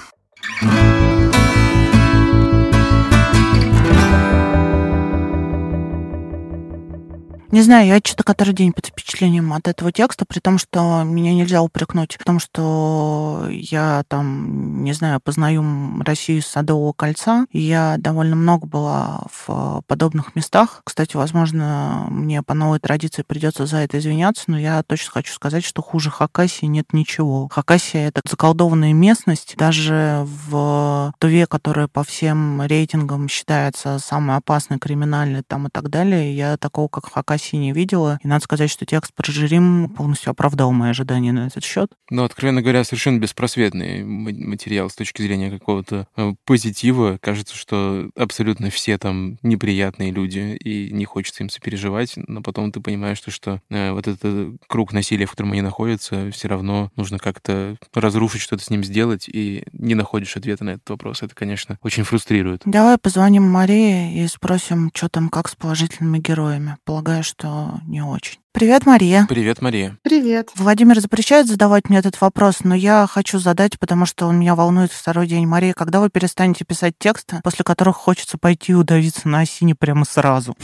Не 7.58 7.64
знаю, 7.64 7.88
я 7.88 7.98
что-то 7.98 8.24
который 8.24 8.54
день 8.54 8.72
под 8.72 8.86
впечатлением 8.86 9.52
от 9.52 9.68
этого 9.68 9.92
текста, 9.92 10.26
при 10.26 10.38
том, 10.38 10.60
что 10.60 11.02
меня 11.04 11.34
нельзя 11.34 11.64
упрекнуть 11.64 12.16
в 12.20 12.24
том, 12.24 12.38
что 12.40 13.48
я 13.50 14.04
там, 14.08 14.84
не 14.84 14.94
знаю, 14.94 15.20
познаю 15.20 15.64
Россию 16.04 16.44
с 16.44 16.46
Садового 16.46 16.94
кольца. 16.94 17.48
Я 17.52 17.96
довольно 17.98 18.36
много 18.36 18.68
была 18.68 19.24
в 19.32 19.82
подобных 19.88 20.36
местах. 20.36 20.82
Кстати, 20.84 21.16
возможно, 21.16 22.06
мне 22.12 22.44
по 22.44 22.54
новой 22.54 22.78
традиции 22.78 23.24
придется 23.24 23.66
за 23.66 23.78
это 23.78 23.98
извиняться, 23.98 24.44
но 24.46 24.60
я 24.60 24.84
точно 24.84 25.14
хочу 25.14 25.34
сказать, 25.34 25.66
что 25.66 25.82
хуже 25.82 26.12
Хакасии 26.12 26.68
нет 26.68 26.94
ничего. 26.94 27.50
Хакасия— 27.52 28.08
это 28.10 28.22
заколдованная 28.24 28.94
местность. 28.94 29.56
Даже 29.58 30.28
в 30.48 31.12
Туве, 31.18 31.48
которая 31.48 31.88
по 31.88 32.04
всем 32.04 32.62
рейтингам 32.62 33.28
считается 33.28 33.98
самой 33.98 34.38
опасной, 34.38 34.78
криминальной 34.78 35.42
там 35.42 35.66
и 35.66 35.70
так 35.72 35.90
далее, 35.90 36.38
я 36.38 36.58
такого, 36.58 36.88
как 36.88 37.12
Хакасия, 37.12 37.47
России 37.48 37.58
не 37.58 37.72
видела. 37.72 38.20
И 38.24 38.28
надо 38.28 38.44
сказать, 38.44 38.70
что 38.70 38.86
текст 38.86 39.14
про 39.14 39.32
Жирим 39.32 39.90
полностью 39.90 40.32
оправдал 40.32 40.72
мои 40.72 40.90
ожидания 40.90 41.32
на 41.32 41.48
этот 41.48 41.64
счет. 41.64 41.92
Ну, 42.10 42.24
откровенно 42.24 42.62
говоря, 42.62 42.84
совершенно 42.84 43.20
беспросветный 43.20 44.04
материал 44.04 44.90
с 44.90 44.96
точки 44.96 45.22
зрения 45.22 45.50
какого-то 45.50 46.08
э, 46.16 46.34
позитива. 46.46 47.18
Кажется, 47.22 47.56
что 47.56 48.10
абсолютно 48.16 48.70
все 48.70 48.98
там 48.98 49.38
неприятные 49.44 50.12
люди, 50.12 50.58
и 50.58 50.92
не 50.92 51.06
хочется 51.06 51.44
им 51.44 51.50
сопереживать, 51.50 52.14
но 52.16 52.42
потом 52.42 52.72
ты 52.72 52.82
понимаешь, 52.82 53.18
что, 53.18 53.32
что 53.32 53.62
э, 53.70 53.92
вот 53.92 54.08
этот 54.08 54.56
круг 54.68 54.92
насилия, 54.92 55.26
в 55.26 55.32
котором 55.32 55.54
они 55.54 55.62
находятся, 55.62 56.30
все 56.32 56.48
равно 56.48 56.92
нужно 56.96 57.18
как-то 57.18 57.78
разрушить, 57.94 58.42
что-то 58.42 58.64
с 58.64 58.70
ним 58.70 58.84
сделать, 58.84 59.30
и 59.30 59.64
не 59.72 59.96
находишь 59.96 60.36
ответа 60.36 60.66
на 60.66 60.72
этот 60.72 60.90
вопрос. 60.90 61.24
Это, 61.24 61.34
конечно, 61.34 61.78
очень 61.82 62.04
фрустрирует. 62.04 62.62
Давай 62.66 62.98
позвоним 62.98 63.44
Марии 63.44 64.24
и 64.24 64.28
спросим, 64.28 64.92
что 64.94 65.08
там, 65.10 65.30
как 65.30 65.48
с 65.48 65.56
положительными 65.56 66.20
героями. 66.20 66.78
Полагаю, 66.84 67.24
что 67.28 67.80
не 67.86 68.02
очень. 68.02 68.40
Привет, 68.52 68.88
Мария. 68.88 69.28
Привет, 69.30 69.62
Мария. 69.62 69.98
Привет. 70.02 70.50
Владимир 70.56 71.00
запрещает 71.00 71.48
задавать 71.48 71.90
мне 71.90 72.00
этот 72.00 72.20
вопрос, 72.20 72.62
но 72.64 72.74
я 72.74 73.06
хочу 73.08 73.38
задать, 73.38 73.78
потому 73.78 74.08
что 74.08 74.26
он 74.26 74.40
меня 74.40 74.56
волнует 74.56 74.92
второй 74.92 75.28
день. 75.28 75.46
Мария, 75.46 75.74
когда 75.74 76.00
вы 76.00 76.10
перестанете 76.10 76.66
писать 76.66 76.96
тексты, 76.98 77.40
после 77.44 77.64
которых 77.64 77.98
хочется 77.98 78.40
пойти 78.40 78.72
и 78.72 78.76
удавиться 78.76 79.28
на 79.28 79.42
осине 79.42 79.76
прямо 79.76 80.06
сразу? 80.06 80.56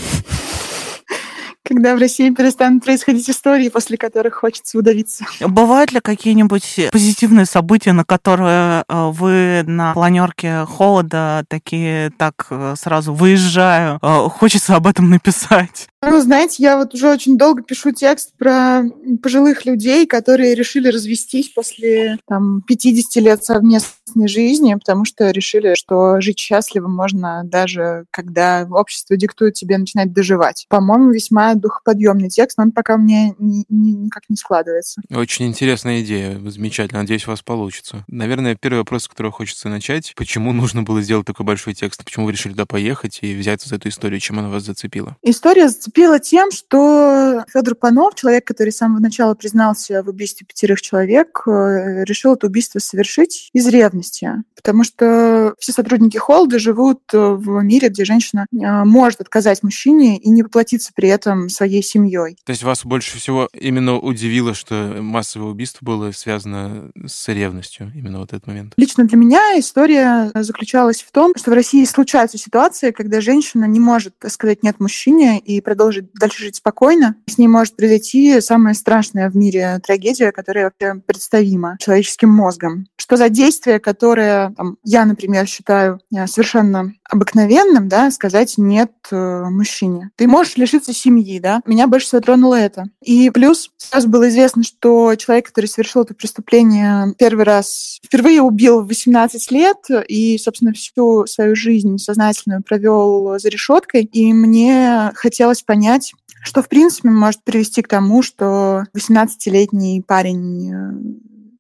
Когда 1.64 1.96
в 1.96 2.00
России 2.00 2.30
перестанут 2.30 2.84
происходить 2.84 3.30
истории, 3.30 3.70
после 3.70 3.98
которых 3.98 4.36
хочется 4.36 4.78
удавиться. 4.78 5.26
Бывают 5.40 5.92
ли 5.92 6.00
какие-нибудь 6.02 6.90
позитивные 6.92 7.46
события, 7.46 7.94
на 7.94 8.04
которые 8.04 8.84
э, 8.88 9.10
вы 9.12 9.64
на 9.66 9.94
планерке 9.94 10.66
холода 10.66 11.46
такие 11.48 12.12
так 12.18 12.48
э, 12.50 12.76
сразу 12.78 13.14
выезжаю, 13.14 14.00
э, 14.02 14.30
хочется 14.30 14.76
об 14.76 14.88
этом 14.88 15.10
написать? 15.10 15.88
Ну, 16.06 16.20
знаете, 16.20 16.62
я 16.62 16.78
вот 16.78 16.94
уже 16.94 17.10
очень 17.10 17.38
долго 17.38 17.62
пишу 17.62 17.92
текст 17.92 18.34
про 18.38 18.84
пожилых 19.22 19.66
людей, 19.66 20.06
которые 20.06 20.54
решили 20.54 20.90
развестись 20.90 21.50
после 21.50 22.18
там, 22.28 22.62
50 22.68 23.24
лет 23.24 23.44
совместной 23.44 24.28
жизни, 24.28 24.74
потому 24.74 25.06
что 25.06 25.32
решили, 25.32 25.76
что 25.76 26.20
жить 26.20 26.40
счастливо 26.40 26.90
можно 26.90 27.44
даже, 27.46 28.06
когда 28.12 28.68
общество 28.70 29.16
диктует 29.16 29.54
тебе 29.54 29.78
начинать 29.78 30.12
доживать. 30.12 30.66
По-моему, 30.68 31.12
весьма 31.12 31.53
весьма 31.54 31.62
духоподъемный 31.62 32.30
текст, 32.30 32.58
но 32.58 32.66
он 32.66 32.72
пока 32.72 32.96
у 32.96 32.98
меня 32.98 33.34
ни, 33.40 33.66
ни, 33.70 33.92
никак 33.92 34.24
не 34.30 34.36
складывается. 34.36 35.02
Очень 35.10 35.48
интересная 35.48 36.02
идея, 36.02 36.40
замечательно, 36.50 37.02
надеюсь, 37.02 37.28
у 37.28 37.32
вас 37.32 37.42
получится. 37.42 38.04
Наверное, 38.08 38.56
первый 38.56 38.80
вопрос, 38.80 39.04
с 39.04 39.08
которого 39.08 39.32
хочется 39.32 39.70
начать, 39.70 40.14
почему 40.16 40.54
нужно 40.54 40.84
было 40.84 41.02
сделать 41.02 41.26
такой 41.26 41.46
большой 41.46 41.74
текст, 41.74 42.04
почему 42.04 42.26
вы 42.26 42.32
решили 42.32 42.54
туда 42.54 42.66
поехать 42.66 43.20
и 43.22 43.34
взяться 43.36 43.70
за 43.70 43.76
эту 43.76 43.90
историю, 43.90 44.20
чем 44.20 44.40
она 44.40 44.50
вас 44.50 44.64
зацепила? 44.64 45.16
История 45.22 45.70
зацепила 45.70 46.20
тем, 46.20 46.52
что 46.52 47.44
Федор 47.52 47.76
Панов, 47.76 48.16
человек, 48.16 48.46
который 48.46 48.72
с 48.72 48.78
самого 48.78 49.00
начала 49.00 49.34
признался 49.34 50.04
в 50.04 50.10
убийстве 50.10 50.46
пятерых 50.48 50.82
человек, 50.82 51.44
э, 51.48 52.04
решил 52.04 52.34
это 52.34 52.48
убийство 52.48 52.80
совершить 52.80 53.50
из 53.54 53.68
ревности, 53.68 54.32
потому 54.56 54.84
что 54.84 55.56
все 55.60 55.72
сотрудники 55.72 56.18
Холда 56.18 56.60
живут 56.60 57.02
э, 57.14 57.18
в 57.18 57.62
мире, 57.64 57.90
где 57.90 58.06
женщина 58.06 58.46
э, 58.52 58.84
может 58.84 59.22
отказать 59.22 59.64
мужчине 59.64 60.18
и 60.18 60.30
не 60.30 60.44
поплатиться 60.44 60.92
при 60.96 61.10
этом 61.10 61.43
своей 61.50 61.84
семьей. 61.84 62.38
То 62.46 62.52
есть 62.52 62.64
вас 62.64 62.86
больше 62.86 63.18
всего 63.18 63.50
именно 63.54 63.98
удивило, 63.98 64.54
что 64.54 64.98
массовое 65.00 65.50
убийство 65.50 65.86
было 65.86 66.12
связано 66.12 66.92
с 67.06 67.28
ревностью, 67.28 67.92
именно 67.96 68.20
вот 68.20 68.34
этот 68.34 68.48
момент? 68.48 68.74
Лично 68.78 69.06
для 69.06 69.18
меня 69.18 69.60
история 69.60 70.32
заключалась 70.36 71.02
в 71.02 71.12
том, 71.12 71.34
что 71.36 71.52
в 71.52 71.54
России 71.54 71.84
случаются 71.86 72.38
ситуации, 72.38 72.92
когда 72.92 73.22
женщина 73.22 73.66
не 73.66 73.80
может 73.80 74.16
сказать 74.28 74.64
«нет» 74.64 74.80
мужчине 74.80 75.40
и 75.40 75.62
продолжить 75.62 76.12
дальше 76.14 76.44
жить 76.44 76.58
спокойно. 76.58 77.16
С 77.28 77.38
ней 77.38 77.48
может 77.48 77.76
произойти 77.76 78.42
самая 78.42 78.74
страшная 78.74 79.30
в 79.30 79.36
мире 79.36 79.80
трагедия, 79.86 80.32
которая 80.32 80.66
вообще 80.66 81.02
представима 81.02 81.78
человеческим 81.80 82.30
мозгом. 82.30 82.88
Что 82.98 83.18
за 83.18 83.30
действие, 83.30 83.80
которое 83.80 84.52
там, 84.52 84.78
я, 84.84 85.06
например, 85.06 85.48
считаю 85.48 86.00
э, 86.14 86.28
совершенно 86.28 86.94
обыкновенным, 87.10 87.88
да, 87.88 88.12
сказать 88.12 88.56
нет 88.58 88.92
э, 89.12 89.46
мужчине. 89.50 90.10
Ты 90.16 90.28
можешь 90.28 90.58
лишиться 90.58 90.94
семьи, 90.94 91.33
да. 91.40 91.62
Меня 91.66 91.88
больше 91.88 92.08
всего 92.08 92.22
тронуло 92.22 92.56
это. 92.56 92.86
И 93.02 93.30
плюс 93.30 93.70
сразу 93.78 94.08
было 94.10 94.30
известно, 94.30 94.64
что 94.64 95.16
человек, 95.16 95.48
который 95.48 95.66
совершил 95.66 96.04
это 96.04 96.14
преступление 96.14 97.14
первый 97.18 97.46
раз, 97.46 98.00
впервые 98.04 98.42
убил 98.42 98.82
в 98.82 98.88
18 98.88 99.52
лет 99.52 99.78
и, 100.08 100.38
собственно, 100.38 100.74
всю 100.74 101.26
свою 101.26 101.56
жизнь 101.56 101.98
сознательную 101.98 102.64
провел 102.64 103.38
за 103.40 103.50
решеткой. 103.50 104.04
И 104.04 104.34
мне 104.34 105.12
хотелось 105.16 105.62
понять, 105.62 106.14
что, 106.44 106.62
в 106.62 106.70
принципе, 106.70 107.10
может 107.10 107.44
привести 107.44 107.82
к 107.82 107.88
тому, 107.88 108.22
что 108.22 108.84
18-летний 108.96 110.02
парень 110.02 110.74
э, 110.74 110.92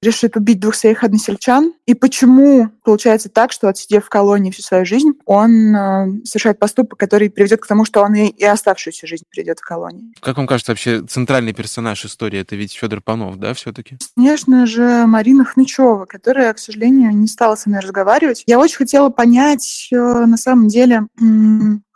решит 0.03 0.37
убить 0.37 0.59
двух 0.59 0.75
своих 0.75 1.03
односельчан, 1.03 1.73
и 1.85 1.93
почему 1.93 2.69
получается 2.83 3.29
так, 3.29 3.51
что 3.51 3.69
отсидев 3.69 4.05
в 4.05 4.09
колонии 4.09 4.51
всю 4.51 4.61
свою 4.61 4.85
жизнь, 4.85 5.13
он 5.25 5.75
э, 5.75 6.25
совершает 6.25 6.59
поступок, 6.59 6.99
который 6.99 7.29
приведет 7.29 7.61
к 7.61 7.67
тому, 7.67 7.85
что 7.85 8.01
он 8.01 8.13
и, 8.15 8.27
и 8.27 8.43
оставшуюся 8.43 9.07
жизнь 9.07 9.23
придет 9.29 9.59
в 9.59 9.65
колонии. 9.65 10.13
Как 10.19 10.37
вам 10.37 10.47
кажется, 10.47 10.71
вообще 10.71 11.01
центральный 11.01 11.53
персонаж 11.53 12.05
истории 12.05 12.39
это 12.39 12.55
ведь 12.55 12.73
Федор 12.73 13.01
Панов, 13.01 13.37
да, 13.37 13.53
все-таки? 13.53 13.97
Конечно 14.15 14.65
же, 14.65 15.05
Марина 15.07 15.45
Хнычева, 15.45 16.05
которая, 16.05 16.53
к 16.53 16.59
сожалению, 16.59 17.11
не 17.15 17.27
стала 17.27 17.55
со 17.55 17.69
мной 17.69 17.81
разговаривать. 17.81 18.43
Я 18.45 18.59
очень 18.59 18.77
хотела 18.77 19.09
понять, 19.09 19.89
э, 19.91 19.95
на 19.95 20.37
самом 20.37 20.67
деле, 20.67 21.07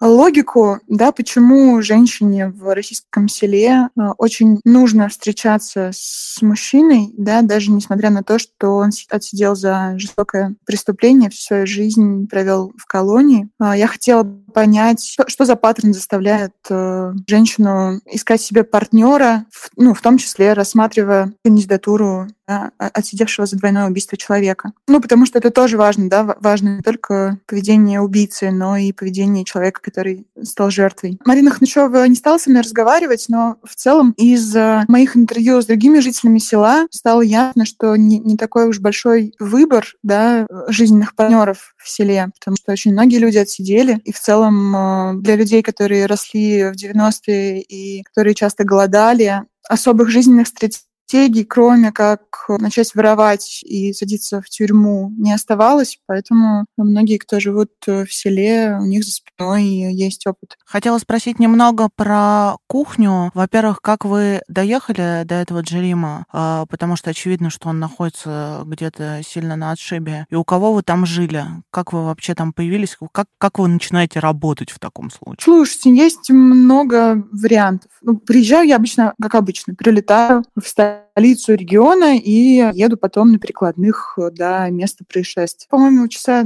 логику, 0.02 0.80
да, 0.88 1.12
почему 1.12 1.82
женщине 1.82 2.50
в 2.50 2.74
российском 2.74 3.28
селе 3.28 3.90
э, 3.96 4.02
очень 4.18 4.60
нужно 4.64 5.10
встречаться 5.10 5.90
с 5.94 6.42
мужчиной, 6.42 7.14
да, 7.18 7.42
даже 7.42 7.72
несмотря 7.72 8.10
на 8.10 8.24
то, 8.24 8.38
что 8.38 8.76
он 8.76 8.92
отсидел 9.10 9.56
за 9.56 9.94
жестокое 9.98 10.56
преступление, 10.66 11.30
всю 11.30 11.42
свою 11.42 11.68
жизнь 11.68 12.28
провел 12.28 12.74
в 12.78 12.86
колонии. 12.86 13.50
А, 13.60 13.76
я 13.76 13.88
хотела 13.88 14.24
понять, 14.24 15.04
что, 15.04 15.28
что 15.28 15.46
за 15.46 15.56
паттерн 15.56 15.94
заставляет 15.94 16.54
э, 16.70 17.14
женщину 17.28 18.00
искать 18.06 18.42
себе 18.42 18.64
партнера, 18.64 19.46
в, 19.52 19.70
ну, 19.78 19.94
в 19.94 20.02
том 20.02 20.18
числе 20.18 20.54
рассматривая 20.54 21.34
кандидатуру 21.44 22.28
да, 22.28 22.28
отсидевшего 22.48 23.46
за 23.46 23.58
двойное 23.58 23.88
убийство 23.88 24.18
человека. 24.18 24.72
Ну, 24.88 25.02
потому 25.02 25.26
что 25.26 25.38
это 25.40 25.52
тоже 25.52 25.78
важно, 25.78 26.10
да, 26.10 26.36
важно 26.40 26.78
не 26.78 26.82
только 26.82 27.40
поведение 27.46 28.02
убийцы, 28.02 28.52
но 28.52 28.78
и 28.78 28.92
поведение 28.92 29.46
человека, 29.46 29.82
который 29.82 30.26
стал 30.44 30.70
жертвой. 30.72 31.20
Марина 31.26 31.52
Хнычева 31.52 32.08
не 32.08 32.16
стала 32.16 32.38
со 32.38 32.50
мной 32.50 32.64
разговаривать, 32.64 33.26
но 33.30 33.58
в 33.64 33.76
целом 33.76 34.14
из 34.18 34.56
моих 34.88 35.18
интервью 35.18 35.62
с 35.62 35.66
другими 35.66 36.00
жителями 36.00 36.40
села 36.40 36.88
стало 36.92 37.22
ясно, 37.22 37.66
что 37.66 37.96
не, 37.96 38.20
не 38.20 38.38
такой 38.38 38.68
уж 38.68 38.80
большой 38.80 39.34
выбор 39.40 39.94
да, 40.04 40.48
жизненных 40.70 41.16
партнеров 41.16 41.76
в 41.78 41.90
селе, 41.90 42.30
потому 42.40 42.58
что 42.58 42.72
очень 42.72 42.92
многие 42.92 43.18
люди 43.18 43.38
отсидели, 43.38 44.00
и 44.04 44.12
в 44.12 44.20
целом 44.20 44.76
э, 44.76 45.22
для 45.22 45.36
людей, 45.36 45.62
которые 45.62 46.06
росли 46.06 46.72
в 46.72 46.74
90-е 46.74 47.62
и 47.62 48.04
которые 48.04 48.36
часто 48.36 48.64
голодали, 48.64 49.44
особых 49.68 50.10
жизненных 50.10 50.48
стратегий 50.48 50.87
стратегий, 51.08 51.46
кроме 51.46 51.92
как 51.92 52.22
начать 52.60 52.94
воровать 52.94 53.62
и 53.64 53.94
садиться 53.94 54.42
в 54.42 54.50
тюрьму, 54.50 55.12
не 55.18 55.34
оставалось. 55.34 56.00
Поэтому 56.06 56.66
многие, 56.78 57.18
кто 57.18 57.40
живут 57.40 57.72
э, 57.88 58.06
в 58.06 58.14
селе, 58.14 58.78
у 58.80 58.86
них 58.86 59.04
за 59.04 59.12
спиной 59.12 59.64
есть 59.94 60.28
опыт. 60.28 60.58
Хотела 60.66 60.98
спросить 60.98 61.40
немного 61.40 61.90
про 61.96 62.56
кухню. 62.68 63.32
Во-первых, 63.34 63.82
как 63.82 64.06
вы 64.06 64.42
доехали 64.48 65.24
до 65.26 65.36
этого 65.36 65.62
Джерима? 65.62 66.26
А, 66.32 66.66
потому 66.66 66.96
что 66.96 67.10
очевидно, 67.10 67.50
что 67.50 67.70
он 67.70 67.80
находится 67.80 68.64
где-то 68.66 69.22
сильно 69.26 69.56
на 69.56 69.72
отшибе. 69.72 70.26
И 70.30 70.36
у 70.36 70.44
кого 70.44 70.74
вы 70.74 70.84
там 70.84 71.06
жили? 71.06 71.46
Как 71.72 71.94
вы 71.94 72.06
вообще 72.06 72.36
там 72.36 72.52
появились? 72.52 72.98
Как, 73.12 73.28
как 73.38 73.60
вы 73.60 73.68
начинаете 73.68 74.20
работать 74.20 74.72
в 74.72 74.80
таком 74.80 75.10
случае? 75.10 75.44
Слушайте, 75.44 75.96
есть 75.96 76.30
много 76.30 77.24
вариантов. 77.32 77.92
Ну, 78.02 78.18
приезжаю 78.18 78.68
я 78.68 78.76
обычно, 78.76 79.14
как 79.22 79.36
обычно, 79.36 79.74
прилетаю 79.74 80.44
в 80.56 80.68
столицу 80.68 80.97
региона 81.16 82.18
и 82.18 82.64
еду 82.74 82.98
потом 82.98 83.32
на 83.32 83.40
перекладных 83.40 84.18
до 84.34 84.70
места 84.70 85.04
происшествия. 85.06 85.68
По-моему, 85.70 86.08
часа 86.08 86.46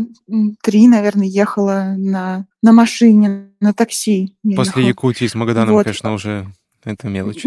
три, 0.61 0.87
наверное, 0.87 1.27
ехала 1.27 1.95
на, 1.97 2.45
на 2.61 2.71
машине, 2.71 3.51
на 3.59 3.73
такси. 3.73 4.35
После 4.43 4.83
ехала. 4.83 4.83
Якутии 4.83 5.27
с 5.27 5.35
Магаданом, 5.35 5.75
вот. 5.75 5.83
конечно, 5.83 6.13
уже 6.13 6.47
это 6.83 7.07
мелочь. 7.07 7.45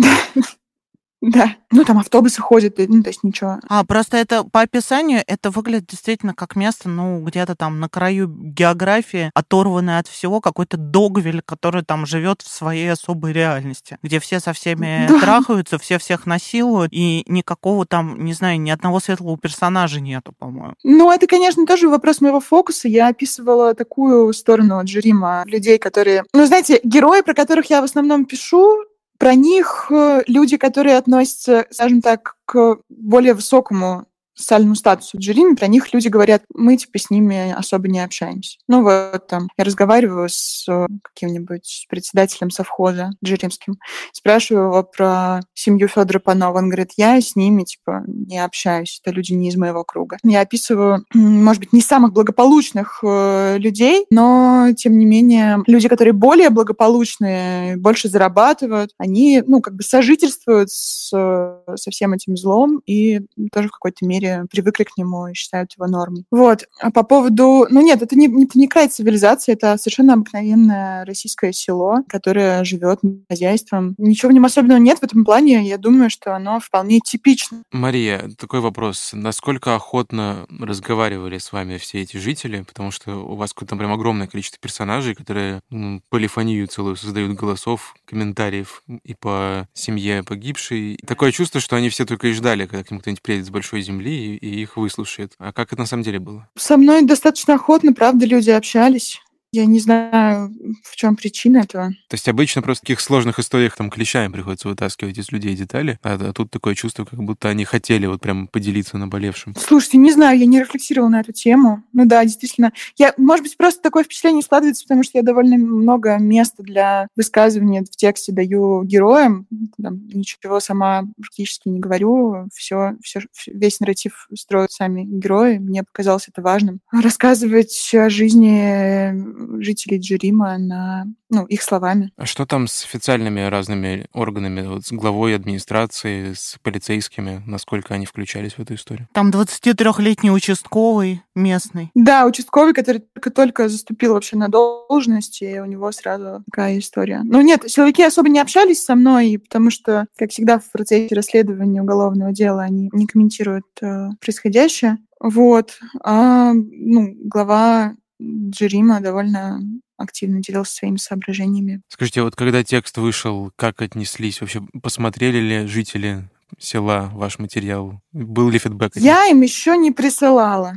Да. 1.24 1.56
Ну, 1.70 1.84
там 1.84 1.98
автобусы 1.98 2.40
ходят, 2.42 2.74
ну, 2.78 3.02
то 3.02 3.08
есть 3.08 3.24
ничего. 3.24 3.58
А, 3.68 3.84
просто 3.84 4.18
это 4.18 4.44
по 4.44 4.60
описанию 4.60 5.22
это 5.26 5.50
выглядит 5.50 5.86
действительно 5.86 6.34
как 6.34 6.54
место, 6.54 6.88
ну, 6.88 7.20
где-то 7.20 7.56
там 7.56 7.80
на 7.80 7.88
краю 7.88 8.28
географии, 8.28 9.30
оторванное 9.34 9.98
от 9.98 10.06
всего, 10.06 10.40
какой-то 10.40 10.76
догвиль, 10.76 11.40
который 11.42 11.82
там 11.82 12.04
живет 12.04 12.42
в 12.42 12.48
своей 12.48 12.92
особой 12.92 13.32
реальности, 13.32 13.98
где 14.02 14.20
все 14.20 14.38
со 14.38 14.52
всеми 14.52 15.06
да. 15.08 15.18
трахаются, 15.18 15.78
все 15.78 15.98
всех 15.98 16.26
насилуют, 16.26 16.92
и 16.92 17.24
никакого 17.26 17.86
там, 17.86 18.22
не 18.24 18.34
знаю, 18.34 18.60
ни 18.60 18.70
одного 18.70 19.00
светлого 19.00 19.38
персонажа 19.38 20.00
нету, 20.00 20.32
по-моему. 20.38 20.74
Ну, 20.82 21.10
это, 21.10 21.26
конечно, 21.26 21.66
тоже 21.66 21.88
вопрос 21.88 22.20
моего 22.20 22.40
фокуса. 22.40 22.86
Я 22.86 23.08
описывала 23.08 23.74
такую 23.74 24.32
сторону 24.34 24.82
Джерима, 24.84 25.44
людей, 25.46 25.78
которые... 25.78 26.24
Ну, 26.34 26.44
знаете, 26.46 26.80
герои, 26.84 27.22
про 27.22 27.34
которых 27.34 27.70
я 27.70 27.80
в 27.80 27.84
основном 27.84 28.26
пишу, 28.26 28.84
про 29.18 29.34
них 29.34 29.86
э, 29.90 30.22
люди, 30.26 30.56
которые 30.56 30.96
относятся, 30.96 31.66
скажем 31.70 32.00
так, 32.00 32.36
к 32.44 32.78
более 32.88 33.34
высокому 33.34 34.06
социальному 34.34 34.74
статусу 34.74 35.18
Джерими, 35.18 35.54
про 35.54 35.66
них 35.66 35.92
люди 35.92 36.08
говорят, 36.08 36.42
мы 36.54 36.76
типа 36.76 36.98
с 36.98 37.10
ними 37.10 37.52
особо 37.52 37.88
не 37.88 38.00
общаемся. 38.00 38.58
Ну 38.68 38.82
вот 38.82 39.26
там, 39.26 39.48
я 39.56 39.64
разговариваю 39.64 40.28
с 40.28 40.66
э, 40.68 40.86
каким-нибудь 41.02 41.86
председателем 41.88 42.50
совхоза 42.50 43.10
джеримским, 43.24 43.74
спрашиваю 44.12 44.66
его 44.66 44.82
про 44.82 45.40
семью 45.54 45.88
Федора 45.88 46.18
Панова, 46.18 46.58
он 46.58 46.68
говорит, 46.68 46.92
я 46.96 47.20
с 47.20 47.36
ними 47.36 47.64
типа 47.64 48.04
не 48.06 48.42
общаюсь, 48.42 49.00
это 49.02 49.14
люди 49.14 49.32
не 49.32 49.48
из 49.48 49.56
моего 49.56 49.84
круга. 49.84 50.18
Я 50.22 50.40
описываю, 50.40 51.04
может 51.14 51.60
быть, 51.60 51.72
не 51.72 51.80
самых 51.80 52.12
благополучных 52.12 53.00
э, 53.02 53.58
людей, 53.58 54.06
но 54.10 54.68
тем 54.76 54.98
не 54.98 55.04
менее 55.04 55.62
люди, 55.66 55.88
которые 55.88 56.12
более 56.12 56.50
благополучные, 56.50 57.76
больше 57.76 58.08
зарабатывают, 58.08 58.90
они, 58.98 59.42
ну, 59.46 59.60
как 59.60 59.74
бы 59.74 59.82
сожительствуют 59.82 60.70
с, 60.70 61.08
со 61.08 61.90
всем 61.90 62.12
этим 62.12 62.36
злом 62.36 62.80
и 62.86 63.20
тоже 63.52 63.68
в 63.68 63.72
какой-то 63.72 64.04
мере 64.06 64.23
мере 64.24 64.46
привыкли 64.50 64.84
к 64.84 64.96
нему 64.96 65.28
и 65.28 65.34
считают 65.34 65.72
его 65.76 65.86
нормой. 65.86 66.24
Вот. 66.30 66.64
А 66.80 66.90
по 66.90 67.02
поводу... 67.02 67.66
Ну 67.70 67.80
нет, 67.82 68.02
это 68.02 68.16
не, 68.16 68.26
не, 68.26 68.48
не 68.54 68.68
край 68.68 68.88
цивилизации, 68.88 69.52
это 69.52 69.76
совершенно 69.76 70.14
обыкновенное 70.14 71.04
российское 71.04 71.52
село, 71.52 71.98
которое 72.08 72.64
живет 72.64 73.00
хозяйством. 73.28 73.94
Ничего 73.98 74.30
в 74.30 74.34
нем 74.34 74.44
особенного 74.44 74.78
нет 74.78 74.98
в 74.98 75.02
этом 75.02 75.24
плане. 75.24 75.66
Я 75.66 75.78
думаю, 75.78 76.10
что 76.10 76.34
оно 76.34 76.60
вполне 76.60 77.00
типично. 77.00 77.62
Мария, 77.72 78.30
такой 78.38 78.60
вопрос. 78.60 79.10
Насколько 79.12 79.74
охотно 79.74 80.46
разговаривали 80.48 81.38
с 81.38 81.52
вами 81.52 81.78
все 81.78 82.02
эти 82.02 82.16
жители? 82.16 82.62
Потому 82.62 82.90
что 82.90 83.24
у 83.24 83.34
вас 83.36 83.52
какое-то 83.52 83.76
прям 83.76 83.92
огромное 83.92 84.26
количество 84.26 84.60
персонажей, 84.60 85.14
которые 85.14 85.60
полифонию 86.08 86.66
целую 86.66 86.96
создают 86.96 87.36
голосов, 87.36 87.94
комментариев 88.06 88.82
и 89.04 89.14
по 89.14 89.68
семье 89.74 90.22
погибшей. 90.22 90.98
Такое 91.06 91.32
чувство, 91.32 91.60
что 91.60 91.76
они 91.76 91.88
все 91.88 92.04
только 92.04 92.28
и 92.28 92.32
ждали, 92.32 92.66
когда 92.66 92.84
к 92.84 92.90
ним 92.90 93.00
кто-нибудь 93.00 93.22
приедет 93.22 93.46
с 93.46 93.50
большой 93.50 93.82
земли 93.82 94.13
и 94.14 94.62
их 94.62 94.76
выслушает. 94.76 95.34
А 95.38 95.52
как 95.52 95.72
это 95.72 95.82
на 95.82 95.86
самом 95.86 96.02
деле 96.02 96.18
было? 96.18 96.48
Со 96.56 96.76
мной 96.76 97.02
достаточно 97.02 97.54
охотно, 97.54 97.92
правда, 97.92 98.26
люди 98.26 98.50
общались. 98.50 99.20
Я 99.54 99.66
не 99.66 99.78
знаю, 99.78 100.52
в 100.82 100.96
чем 100.96 101.14
причина 101.14 101.58
этого. 101.58 101.90
То 102.08 102.14
есть 102.14 102.28
обычно 102.28 102.60
просто 102.60 102.80
в 102.80 102.86
таких 102.88 103.00
сложных 103.00 103.38
историях 103.38 103.76
там 103.76 103.88
клещами 103.88 104.32
приходится 104.32 104.66
вытаскивать 104.68 105.16
из 105.16 105.30
людей 105.30 105.54
детали, 105.54 106.00
а, 106.02 106.14
а 106.14 106.32
тут 106.32 106.50
такое 106.50 106.74
чувство, 106.74 107.04
как 107.04 107.22
будто 107.22 107.48
они 107.50 107.64
хотели 107.64 108.06
вот 108.06 108.20
прям 108.20 108.48
поделиться 108.48 108.98
наболевшим. 108.98 109.54
Слушайте, 109.56 109.98
не 109.98 110.10
знаю, 110.10 110.40
я 110.40 110.46
не 110.46 110.58
рефлексировала 110.58 111.08
на 111.08 111.20
эту 111.20 111.30
тему. 111.30 111.84
Ну 111.92 112.04
да, 112.04 112.24
действительно. 112.24 112.72
Я, 112.96 113.14
может 113.16 113.44
быть, 113.44 113.56
просто 113.56 113.80
такое 113.80 114.02
впечатление 114.02 114.42
складывается, 114.42 114.82
потому 114.82 115.04
что 115.04 115.18
я 115.18 115.22
довольно 115.22 115.56
много 115.56 116.18
места 116.18 116.64
для 116.64 117.06
высказывания 117.14 117.84
в 117.84 117.90
тексте 117.90 118.32
даю 118.32 118.82
героям. 118.82 119.46
Там, 119.80 120.04
ничего 120.08 120.58
сама 120.58 121.04
практически 121.16 121.68
не 121.68 121.78
говорю. 121.78 122.48
Все, 122.52 122.96
все, 123.04 123.20
весь 123.46 123.78
нарратив 123.78 124.26
строят 124.36 124.72
сами 124.72 125.04
герои. 125.04 125.58
Мне 125.58 125.84
показалось 125.84 126.26
это 126.26 126.42
важным. 126.42 126.80
Рассказывать 126.90 127.92
о 127.94 128.10
жизни 128.10 129.43
жителей 129.62 129.98
Джерима 129.98 130.58
на 130.58 131.06
ну, 131.30 131.44
их 131.46 131.62
словами. 131.62 132.12
А 132.16 132.26
что 132.26 132.46
там 132.46 132.68
с 132.68 132.84
официальными 132.84 133.40
разными 133.40 134.06
органами, 134.12 134.66
вот 134.66 134.86
с 134.86 134.92
главой 134.92 135.34
администрации, 135.34 136.32
с 136.32 136.56
полицейскими, 136.62 137.42
насколько 137.46 137.94
они 137.94 138.06
включались 138.06 138.52
в 138.52 138.60
эту 138.60 138.74
историю? 138.74 139.08
Там 139.12 139.30
23-летний 139.30 140.30
участковый 140.30 141.22
местный. 141.34 141.90
Да, 141.94 142.26
участковый, 142.26 142.72
который 142.72 143.00
только-только 143.00 143.68
заступил 143.68 144.14
вообще 144.14 144.36
на 144.36 144.48
должность, 144.48 145.42
и 145.42 145.60
у 145.60 145.64
него 145.64 145.90
сразу 145.92 146.44
такая 146.50 146.78
история. 146.78 147.22
Ну 147.24 147.40
нет, 147.40 147.64
силовики 147.66 148.02
особо 148.02 148.28
не 148.28 148.38
общались 148.38 148.84
со 148.84 148.94
мной, 148.94 149.40
потому 149.42 149.70
что, 149.70 150.06
как 150.16 150.30
всегда, 150.30 150.58
в 150.58 150.70
процессе 150.70 151.14
расследования 151.14 151.82
уголовного 151.82 152.32
дела 152.32 152.62
они 152.62 152.88
не 152.92 153.06
комментируют 153.06 153.66
э, 153.80 154.10
происходящее. 154.20 154.98
Вот. 155.20 155.78
А, 156.02 156.52
ну, 156.52 157.14
глава 157.24 157.94
Джерима 158.20 159.00
довольно 159.00 159.60
активно 159.96 160.40
делился 160.40 160.74
своими 160.74 160.96
соображениями. 160.96 161.82
Скажите, 161.88 162.22
вот 162.22 162.36
когда 162.36 162.62
текст 162.62 162.96
вышел, 162.98 163.50
как 163.56 163.82
отнеслись? 163.82 164.40
Вообще 164.40 164.62
посмотрели 164.82 165.38
ли 165.38 165.66
жители 165.66 166.28
села 166.58 167.10
ваш 167.12 167.38
материал? 167.38 168.00
Был 168.12 168.50
ли 168.50 168.58
фидбэк? 168.58 168.92
Я 168.96 169.26
им 169.26 169.40
еще 169.40 169.76
не 169.76 169.90
присылала. 169.90 170.74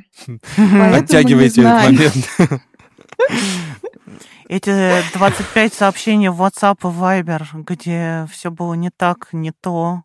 Оттягивайте 0.58 1.62
этот 1.62 1.84
момент. 1.84 2.62
Эти 4.50 5.04
25 5.14 5.74
сообщений 5.74 6.30
в 6.30 6.42
WhatsApp 6.42 6.78
и 6.82 6.86
Viber, 6.86 7.44
где 7.54 8.28
все 8.32 8.50
было 8.50 8.76
не 8.76 8.90
так, 8.90 9.28
не 9.34 9.52
то, 9.52 10.04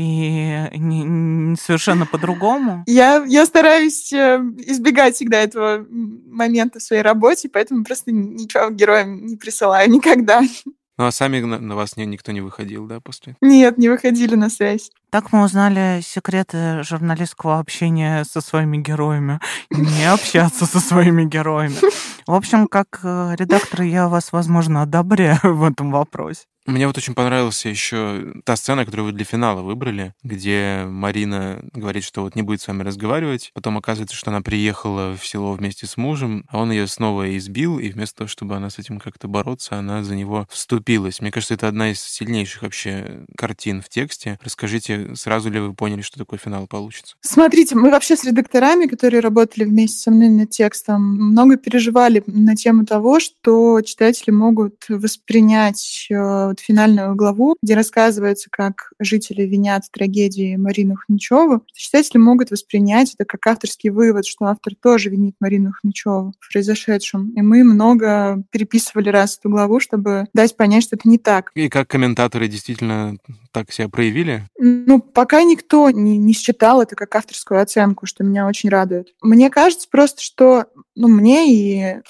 и 0.00 0.78
не, 0.78 1.02
не 1.02 1.56
совершенно 1.56 2.06
по-другому. 2.06 2.84
Я, 2.86 3.22
я 3.26 3.44
стараюсь 3.44 4.12
э, 4.12 4.38
избегать 4.66 5.16
всегда 5.16 5.40
этого 5.40 5.86
момента 5.90 6.78
в 6.78 6.82
своей 6.82 7.02
работе, 7.02 7.48
поэтому 7.48 7.84
просто 7.84 8.10
ничего 8.12 8.70
героям 8.70 9.26
не 9.26 9.36
присылаю 9.36 9.90
никогда. 9.90 10.42
Ну 11.00 11.06
а 11.06 11.12
сами 11.12 11.40
на, 11.40 11.58
на 11.58 11.76
вас 11.76 11.96
не, 11.96 12.04
никто 12.04 12.30
не 12.30 12.42
выходил, 12.42 12.86
да, 12.86 13.00
после? 13.00 13.34
Нет, 13.40 13.78
не 13.78 13.88
выходили 13.88 14.34
на 14.34 14.50
связь. 14.50 14.90
Так 15.08 15.32
мы 15.32 15.44
узнали 15.44 16.02
секреты 16.02 16.82
журналистского 16.82 17.58
общения 17.58 18.22
со 18.24 18.42
своими 18.42 18.76
героями. 18.76 19.40
Не 19.70 20.12
общаться 20.12 20.66
со 20.66 20.78
своими 20.78 21.24
героями. 21.24 21.76
В 22.26 22.34
общем, 22.34 22.66
как 22.66 23.00
э, 23.02 23.34
редактор 23.38 23.82
я 23.82 24.08
вас, 24.08 24.30
возможно, 24.30 24.82
одобряю 24.82 25.38
в 25.42 25.64
этом 25.64 25.90
вопросе. 25.90 26.44
Мне 26.70 26.86
вот 26.86 26.96
очень 26.96 27.14
понравилась 27.14 27.64
еще 27.64 28.32
та 28.44 28.54
сцена, 28.54 28.84
которую 28.84 29.06
вы 29.06 29.12
для 29.12 29.24
финала 29.24 29.60
выбрали, 29.60 30.14
где 30.22 30.84
Марина 30.86 31.60
говорит, 31.72 32.04
что 32.04 32.22
вот 32.22 32.36
не 32.36 32.42
будет 32.42 32.60
с 32.60 32.68
вами 32.68 32.84
разговаривать. 32.84 33.50
Потом 33.54 33.76
оказывается, 33.76 34.14
что 34.14 34.30
она 34.30 34.40
приехала 34.40 35.16
в 35.16 35.26
село 35.26 35.52
вместе 35.54 35.88
с 35.88 35.96
мужем, 35.96 36.44
а 36.48 36.58
он 36.58 36.70
ее 36.70 36.86
снова 36.86 37.36
избил, 37.36 37.80
и 37.80 37.88
вместо 37.88 38.18
того, 38.18 38.28
чтобы 38.28 38.54
она 38.54 38.70
с 38.70 38.78
этим 38.78 39.00
как-то 39.00 39.26
бороться, 39.26 39.76
она 39.76 40.04
за 40.04 40.14
него 40.14 40.46
вступилась. 40.48 41.20
Мне 41.20 41.32
кажется, 41.32 41.54
это 41.54 41.66
одна 41.66 41.90
из 41.90 42.00
сильнейших 42.00 42.62
вообще 42.62 43.24
картин 43.36 43.82
в 43.82 43.88
тексте. 43.88 44.38
Расскажите, 44.40 45.16
сразу 45.16 45.50
ли 45.50 45.58
вы 45.58 45.74
поняли, 45.74 46.02
что 46.02 46.18
такой 46.18 46.38
финал 46.38 46.68
получится? 46.68 47.16
Смотрите, 47.20 47.74
мы 47.74 47.90
вообще 47.90 48.16
с 48.16 48.22
редакторами, 48.22 48.86
которые 48.86 49.20
работали 49.20 49.64
вместе 49.64 49.98
со 49.98 50.12
мной 50.12 50.28
над 50.28 50.50
текстом, 50.50 51.02
много 51.02 51.56
переживали 51.56 52.22
на 52.26 52.54
тему 52.54 52.86
того, 52.86 53.18
что 53.18 53.80
читатели 53.80 54.30
могут 54.30 54.84
воспринять 54.88 56.06
э, 56.10 56.54
вот 56.60 56.64
финальную 56.64 57.14
главу, 57.14 57.56
где 57.62 57.74
рассказывается, 57.74 58.48
как 58.50 58.92
жители 58.98 59.42
винят 59.42 59.84
трагедии 59.90 60.56
Марину 60.56 60.96
Хничеву, 60.96 61.64
читатели 61.72 62.18
могут 62.18 62.50
воспринять 62.50 63.14
это 63.14 63.24
как 63.24 63.46
авторский 63.46 63.90
вывод, 63.90 64.26
что 64.26 64.46
автор 64.46 64.74
тоже 64.74 65.10
винит 65.10 65.36
Марину 65.40 65.72
Хничеву 65.72 66.34
в 66.38 66.52
произошедшем. 66.52 67.30
И 67.30 67.42
мы 67.42 67.64
много 67.64 68.42
переписывали 68.50 69.08
раз 69.08 69.38
эту 69.38 69.50
главу, 69.50 69.80
чтобы 69.80 70.26
дать 70.34 70.56
понять, 70.56 70.84
что 70.84 70.96
это 70.96 71.08
не 71.08 71.18
так. 71.18 71.50
И 71.54 71.68
как 71.68 71.88
комментаторы 71.88 72.48
действительно 72.48 73.16
так 73.52 73.72
себя 73.72 73.88
проявили? 73.88 74.44
Ну, 74.58 75.00
пока 75.00 75.42
никто 75.42 75.90
не, 75.90 76.18
не 76.18 76.32
считал 76.32 76.82
это 76.82 76.94
как 76.94 77.14
авторскую 77.14 77.60
оценку, 77.60 78.06
что 78.06 78.24
меня 78.24 78.46
очень 78.46 78.68
радует. 78.68 79.14
Мне 79.22 79.50
кажется 79.50 79.88
просто, 79.90 80.22
что 80.22 80.66
ну, 81.00 81.08
мне 81.08 81.50
и 81.50 81.80
э, 81.80 82.02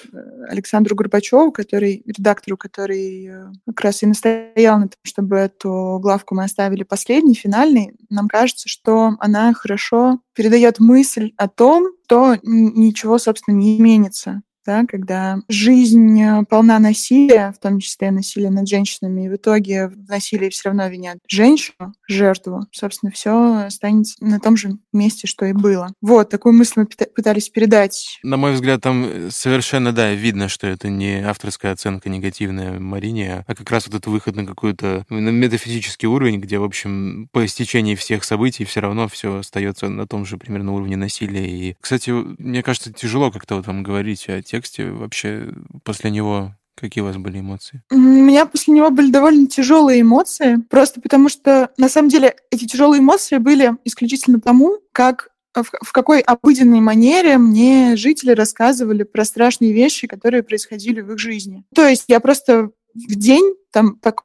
Александру 0.49 0.97
Горбачеву, 0.97 1.53
который, 1.53 2.03
редактору, 2.05 2.57
который 2.57 3.27
э, 3.27 3.53
как 3.67 3.83
раз 3.83 4.03
и 4.03 4.07
настоял 4.07 4.81
на 4.81 4.89
том, 4.89 4.99
чтобы 5.05 5.37
эту 5.37 6.01
главку 6.03 6.35
мы 6.35 6.43
оставили 6.43 6.83
последней, 6.83 7.35
финальной, 7.35 7.95
нам 8.09 8.27
кажется, 8.27 8.69
что 8.69 9.13
она 9.21 9.53
хорошо 9.55 10.19
передает 10.35 10.81
мысль 10.81 11.33
о 11.37 11.47
том, 11.47 11.87
что 12.07 12.37
ничего, 12.43 13.19
собственно, 13.19 13.55
не 13.55 13.77
изменится 13.77 14.43
да, 14.67 14.85
когда 14.87 15.39
жизнь 15.49 16.21
э, 16.21 16.45
полна 16.49 16.79
насилия, 16.79 17.53
в 17.57 17.61
том 17.61 17.81
числе 17.81 18.11
насилия 18.11 18.51
над 18.51 18.69
женщинами, 18.69 19.27
и 19.27 19.29
в 19.29 19.37
итоге 19.37 19.89
в 19.89 20.09
насилии 20.09 20.51
все 20.51 20.69
равно 20.69 20.89
винят 20.89 21.19
женщину, 21.29 21.95
жертву, 22.09 22.67
собственно, 22.73 23.13
все 23.13 23.65
останется 23.67 24.23
на 24.25 24.41
том 24.41 24.57
же 24.57 24.79
месте, 24.93 25.27
что 25.27 25.47
и 25.47 25.53
было. 25.53 25.89
Вот, 26.01 26.31
такую 26.31 26.55
мысль 26.55 26.73
мы 26.77 26.87
пытались 26.87 27.49
передать. 27.49 28.19
На 28.23 28.37
мой 28.37 28.53
взгляд, 28.53 28.81
там 28.83 29.05
э, 29.05 29.31
совершенно, 29.31 29.93
да, 29.93 30.13
видно, 30.13 30.49
что 30.49 30.67
это 30.67 30.89
не 30.89 31.25
авторская 31.25 31.73
оценка 31.73 32.09
негативная 32.09 32.79
Марине, 32.79 33.45
а 33.47 33.55
как 33.55 33.71
раз 33.71 33.87
вот 33.87 33.95
этот 33.95 34.07
выход 34.07 34.37
на 34.37 34.47
какой-то 34.47 35.05
метафизический 35.09 36.09
уровень, 36.09 36.41
где, 36.41 36.59
в 36.59 36.65
общем, 36.65 37.29
по 37.33 37.45
истечении 37.45 37.95
всех 37.95 38.25
событий 38.25 38.65
все 38.65 38.81
равно 38.81 39.09
все 39.09 39.39
остается 39.39 39.89
на 39.89 40.07
том 40.07 40.25
же 40.27 40.37
примерно 40.37 40.73
уровне 40.73 40.97
насилия. 40.97 41.49
И, 41.49 41.77
кстати, 41.81 42.11
мне 42.11 42.63
кажется, 42.63 42.93
тяжело 42.93 43.31
как-то 43.31 43.57
вот 43.57 43.67
вам 43.67 43.83
говорить 43.83 44.29
о 44.29 44.43
тексте 44.51 44.91
вообще 44.91 45.53
после 45.85 46.11
него 46.11 46.55
Какие 46.77 47.03
у 47.03 47.09
вас 47.09 47.19
были 47.19 47.41
эмоции? 47.41 47.83
У 47.91 47.99
меня 47.99 48.47
после 48.47 48.73
него 48.73 48.89
были 48.89 49.11
довольно 49.11 49.47
тяжелые 49.47 50.01
эмоции, 50.01 50.57
просто 50.71 51.03
потому 51.03 51.29
что, 51.29 51.69
на 51.77 51.91
самом 51.91 52.09
деле, 52.09 52.37
эти 52.51 52.67
тяжелые 52.67 53.01
эмоции 53.01 53.37
были 53.37 53.73
исключительно 53.85 54.41
тому, 54.41 54.79
как 54.93 55.29
в, 55.55 55.63
в 55.63 55.93
какой 55.93 56.21
обыденной 56.21 56.81
манере 56.81 57.37
мне 57.37 57.97
жители 57.97 58.31
рассказывали 58.31 59.03
про 59.03 59.27
страшные 59.27 59.73
вещи, 59.73 60.07
которые 60.07 60.43
происходили 60.43 61.03
в 61.03 61.13
их 61.13 61.19
жизни. 61.19 61.65
То 61.75 61.87
есть 61.87 62.05
я 62.09 62.19
просто 62.19 62.71
в 62.95 63.15
день 63.15 63.55
там 63.73 63.99
так 63.99 64.23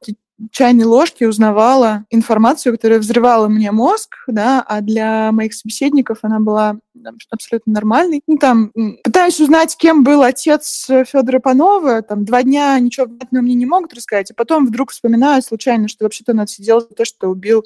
чайной 0.50 0.84
ложки 0.84 1.24
узнавала 1.24 2.04
информацию, 2.10 2.74
которая 2.74 2.98
взрывала 2.98 3.48
мне 3.48 3.70
мозг, 3.72 4.16
да, 4.26 4.62
а 4.66 4.80
для 4.80 5.32
моих 5.32 5.54
собеседников 5.54 6.18
она 6.22 6.40
была 6.40 6.78
абсолютно 7.30 7.72
нормальной. 7.72 8.22
Ну, 8.26 8.36
там, 8.38 8.72
пытаюсь 9.04 9.40
узнать, 9.40 9.76
кем 9.76 10.04
был 10.04 10.22
отец 10.22 10.86
Федора 11.06 11.38
Панова, 11.38 12.02
там, 12.02 12.24
два 12.24 12.42
дня 12.42 12.78
ничего 12.80 13.06
внятного 13.06 13.42
мне 13.42 13.54
не 13.54 13.66
могут 13.66 13.94
рассказать, 13.94 14.30
а 14.30 14.34
потом 14.34 14.66
вдруг 14.66 14.90
вспоминаю 14.90 15.42
случайно, 15.42 15.88
что 15.88 16.04
вообще-то 16.04 16.32
он 16.32 16.40
отсидел 16.40 16.80
за 16.80 16.88
то, 16.88 17.04
что 17.04 17.28
убил 17.28 17.64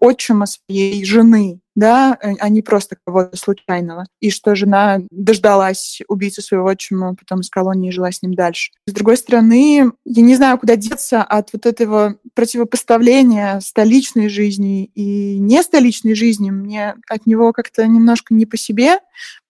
отчима 0.00 0.46
своей 0.46 1.04
жены, 1.04 1.61
да, 1.74 2.18
э, 2.20 2.34
а 2.38 2.48
не 2.48 2.62
просто 2.62 2.96
кого-то 3.04 3.36
случайного. 3.36 4.06
И 4.20 4.30
что 4.30 4.54
жена 4.54 5.00
дождалась 5.10 6.00
убийцы 6.08 6.42
своего 6.42 6.66
отчима, 6.66 7.14
потом 7.14 7.40
из 7.40 7.50
колонии 7.50 7.90
жила 7.90 8.10
с 8.10 8.22
ним 8.22 8.34
дальше. 8.34 8.72
С 8.86 8.92
другой 8.92 9.16
стороны, 9.16 9.92
я 10.04 10.22
не 10.22 10.36
знаю, 10.36 10.58
куда 10.58 10.76
деться 10.76 11.22
от 11.22 11.52
вот 11.52 11.66
этого 11.66 12.16
противопоставления 12.34 13.60
столичной 13.60 14.28
жизни 14.28 14.84
и 14.84 15.38
не 15.38 15.62
столичной 15.62 16.14
жизни. 16.14 16.50
Мне 16.50 16.94
от 17.08 17.26
него 17.26 17.52
как-то 17.52 17.86
немножко 17.86 18.34
не 18.34 18.46
по 18.46 18.56
себе, 18.56 18.98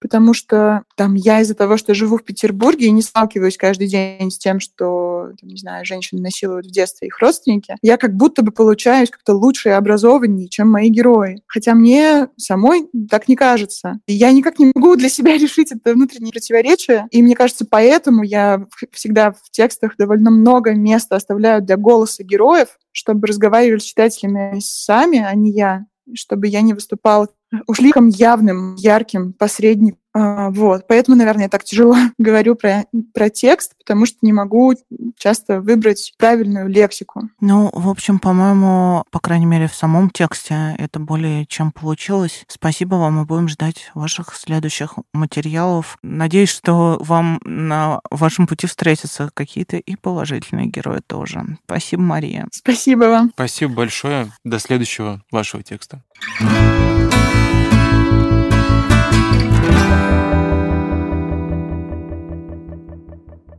потому 0.01 0.35
что 0.35 0.83
там 0.97 1.15
я 1.15 1.41
из-за 1.41 1.55
того, 1.55 1.77
что 1.77 1.95
живу 1.95 2.19
в 2.19 2.25
Петербурге 2.25 2.87
и 2.87 2.91
не 2.91 3.03
сталкиваюсь 3.03 3.57
каждый 3.57 3.89
день 3.89 4.31
с 4.31 4.39
тем, 4.39 4.61
что, 4.61 5.31
там, 5.41 5.49
не 5.49 5.57
знаю, 5.57 5.85
женщины 5.85 6.21
насилуют 6.21 6.67
в 6.67 6.71
детстве 6.71 7.09
их 7.09 7.19
родственники, 7.21 7.77
я 7.83 7.97
как 7.97 8.15
будто 8.15 8.43
бы 8.43 8.53
получаюсь 8.53 9.11
как-то 9.11 9.35
лучше 9.35 9.71
и 9.71 9.73
образованнее, 9.73 10.49
чем 10.49 10.71
мои 10.71 10.89
герои. 10.89 11.43
Хотя 11.47 11.75
мне 11.75 12.12
самой 12.37 12.89
так 13.11 13.29
не 13.29 13.37
кажется. 13.37 14.01
Я 14.07 14.33
никак 14.33 14.59
не 14.59 14.73
могу 14.75 14.97
для 14.97 15.09
себя 15.09 15.37
решить 15.39 15.73
это 15.73 15.95
внутреннее 15.95 16.33
противоречие. 16.33 17.07
И 17.11 17.23
мне 17.23 17.35
кажется, 17.35 17.67
поэтому 17.69 18.23
я 18.23 18.67
всегда 18.93 19.33
в 19.33 19.51
текстах 19.51 19.97
довольно 19.97 20.31
много 20.31 20.75
места 20.75 21.17
оставляю 21.17 21.63
для 21.63 21.77
голоса 21.77 22.23
героев, 22.23 22.69
чтобы 22.93 23.27
разговаривали 23.27 23.79
с 23.79 23.85
читателями 23.85 24.61
сами, 24.61 25.19
а 25.19 25.35
не 25.35 25.53
я 25.53 25.87
чтобы 26.15 26.49
я 26.49 26.63
не 26.63 26.75
выступала 26.75 27.29
уж 27.67 27.77
слишком 27.77 28.09
явным, 28.09 28.75
ярким 28.77 29.33
посредником 29.33 30.02
вот, 30.15 30.87
поэтому, 30.87 31.17
наверное, 31.17 31.45
я 31.45 31.49
так 31.49 31.65
тяжело 31.65 31.97
говорю 32.19 32.55
про, 32.55 32.85
про 33.15 33.31
текст, 33.31 33.75
потому 33.79 34.07
что 34.07 34.19
не 34.23 34.33
могу 34.33 34.75
часто 35.17 35.61
выбрать 35.61 36.13
правильную 36.19 36.69
лексику. 36.69 37.29
Ну, 37.41 37.71
в 37.73 37.89
общем, 37.89 38.19
по-моему, 38.19 39.05
по 39.11 39.21
крайней 39.21 39.47
мере, 39.47 39.69
в 39.69 39.75
самом 39.75 40.11
тексте 40.11 40.75
это 40.79 40.99
более 40.99 41.47
чем 41.47 41.73
получилось. 41.73 42.45
Спасибо 42.49 42.97
вам, 42.97 43.15
мы 43.15 43.25
будем 43.25 43.49
ждать 43.49 43.91
ваших 43.95 44.35
следующих 44.35 44.95
материалов. 45.13 45.99
Надеюсь, 46.03 46.51
что 46.51 46.99
вам 47.01 47.41
на 47.45 48.01
вашем 48.11 48.47
пути 48.47 48.67
встретятся 48.67 49.31
какие-то 49.33 49.77
и 49.77 49.97
положительные 49.97 50.67
герои 50.67 51.01
тоже. 51.07 51.43
Спасибо, 51.65 52.03
Мария. 52.03 52.49
Спасибо 52.53 53.05
вам. 53.05 53.31
Спасибо 53.35 53.75
большое. 53.75 54.33
До 54.45 54.59
следующего 54.59 55.23
вашего 55.31 55.63
текста. 55.63 56.03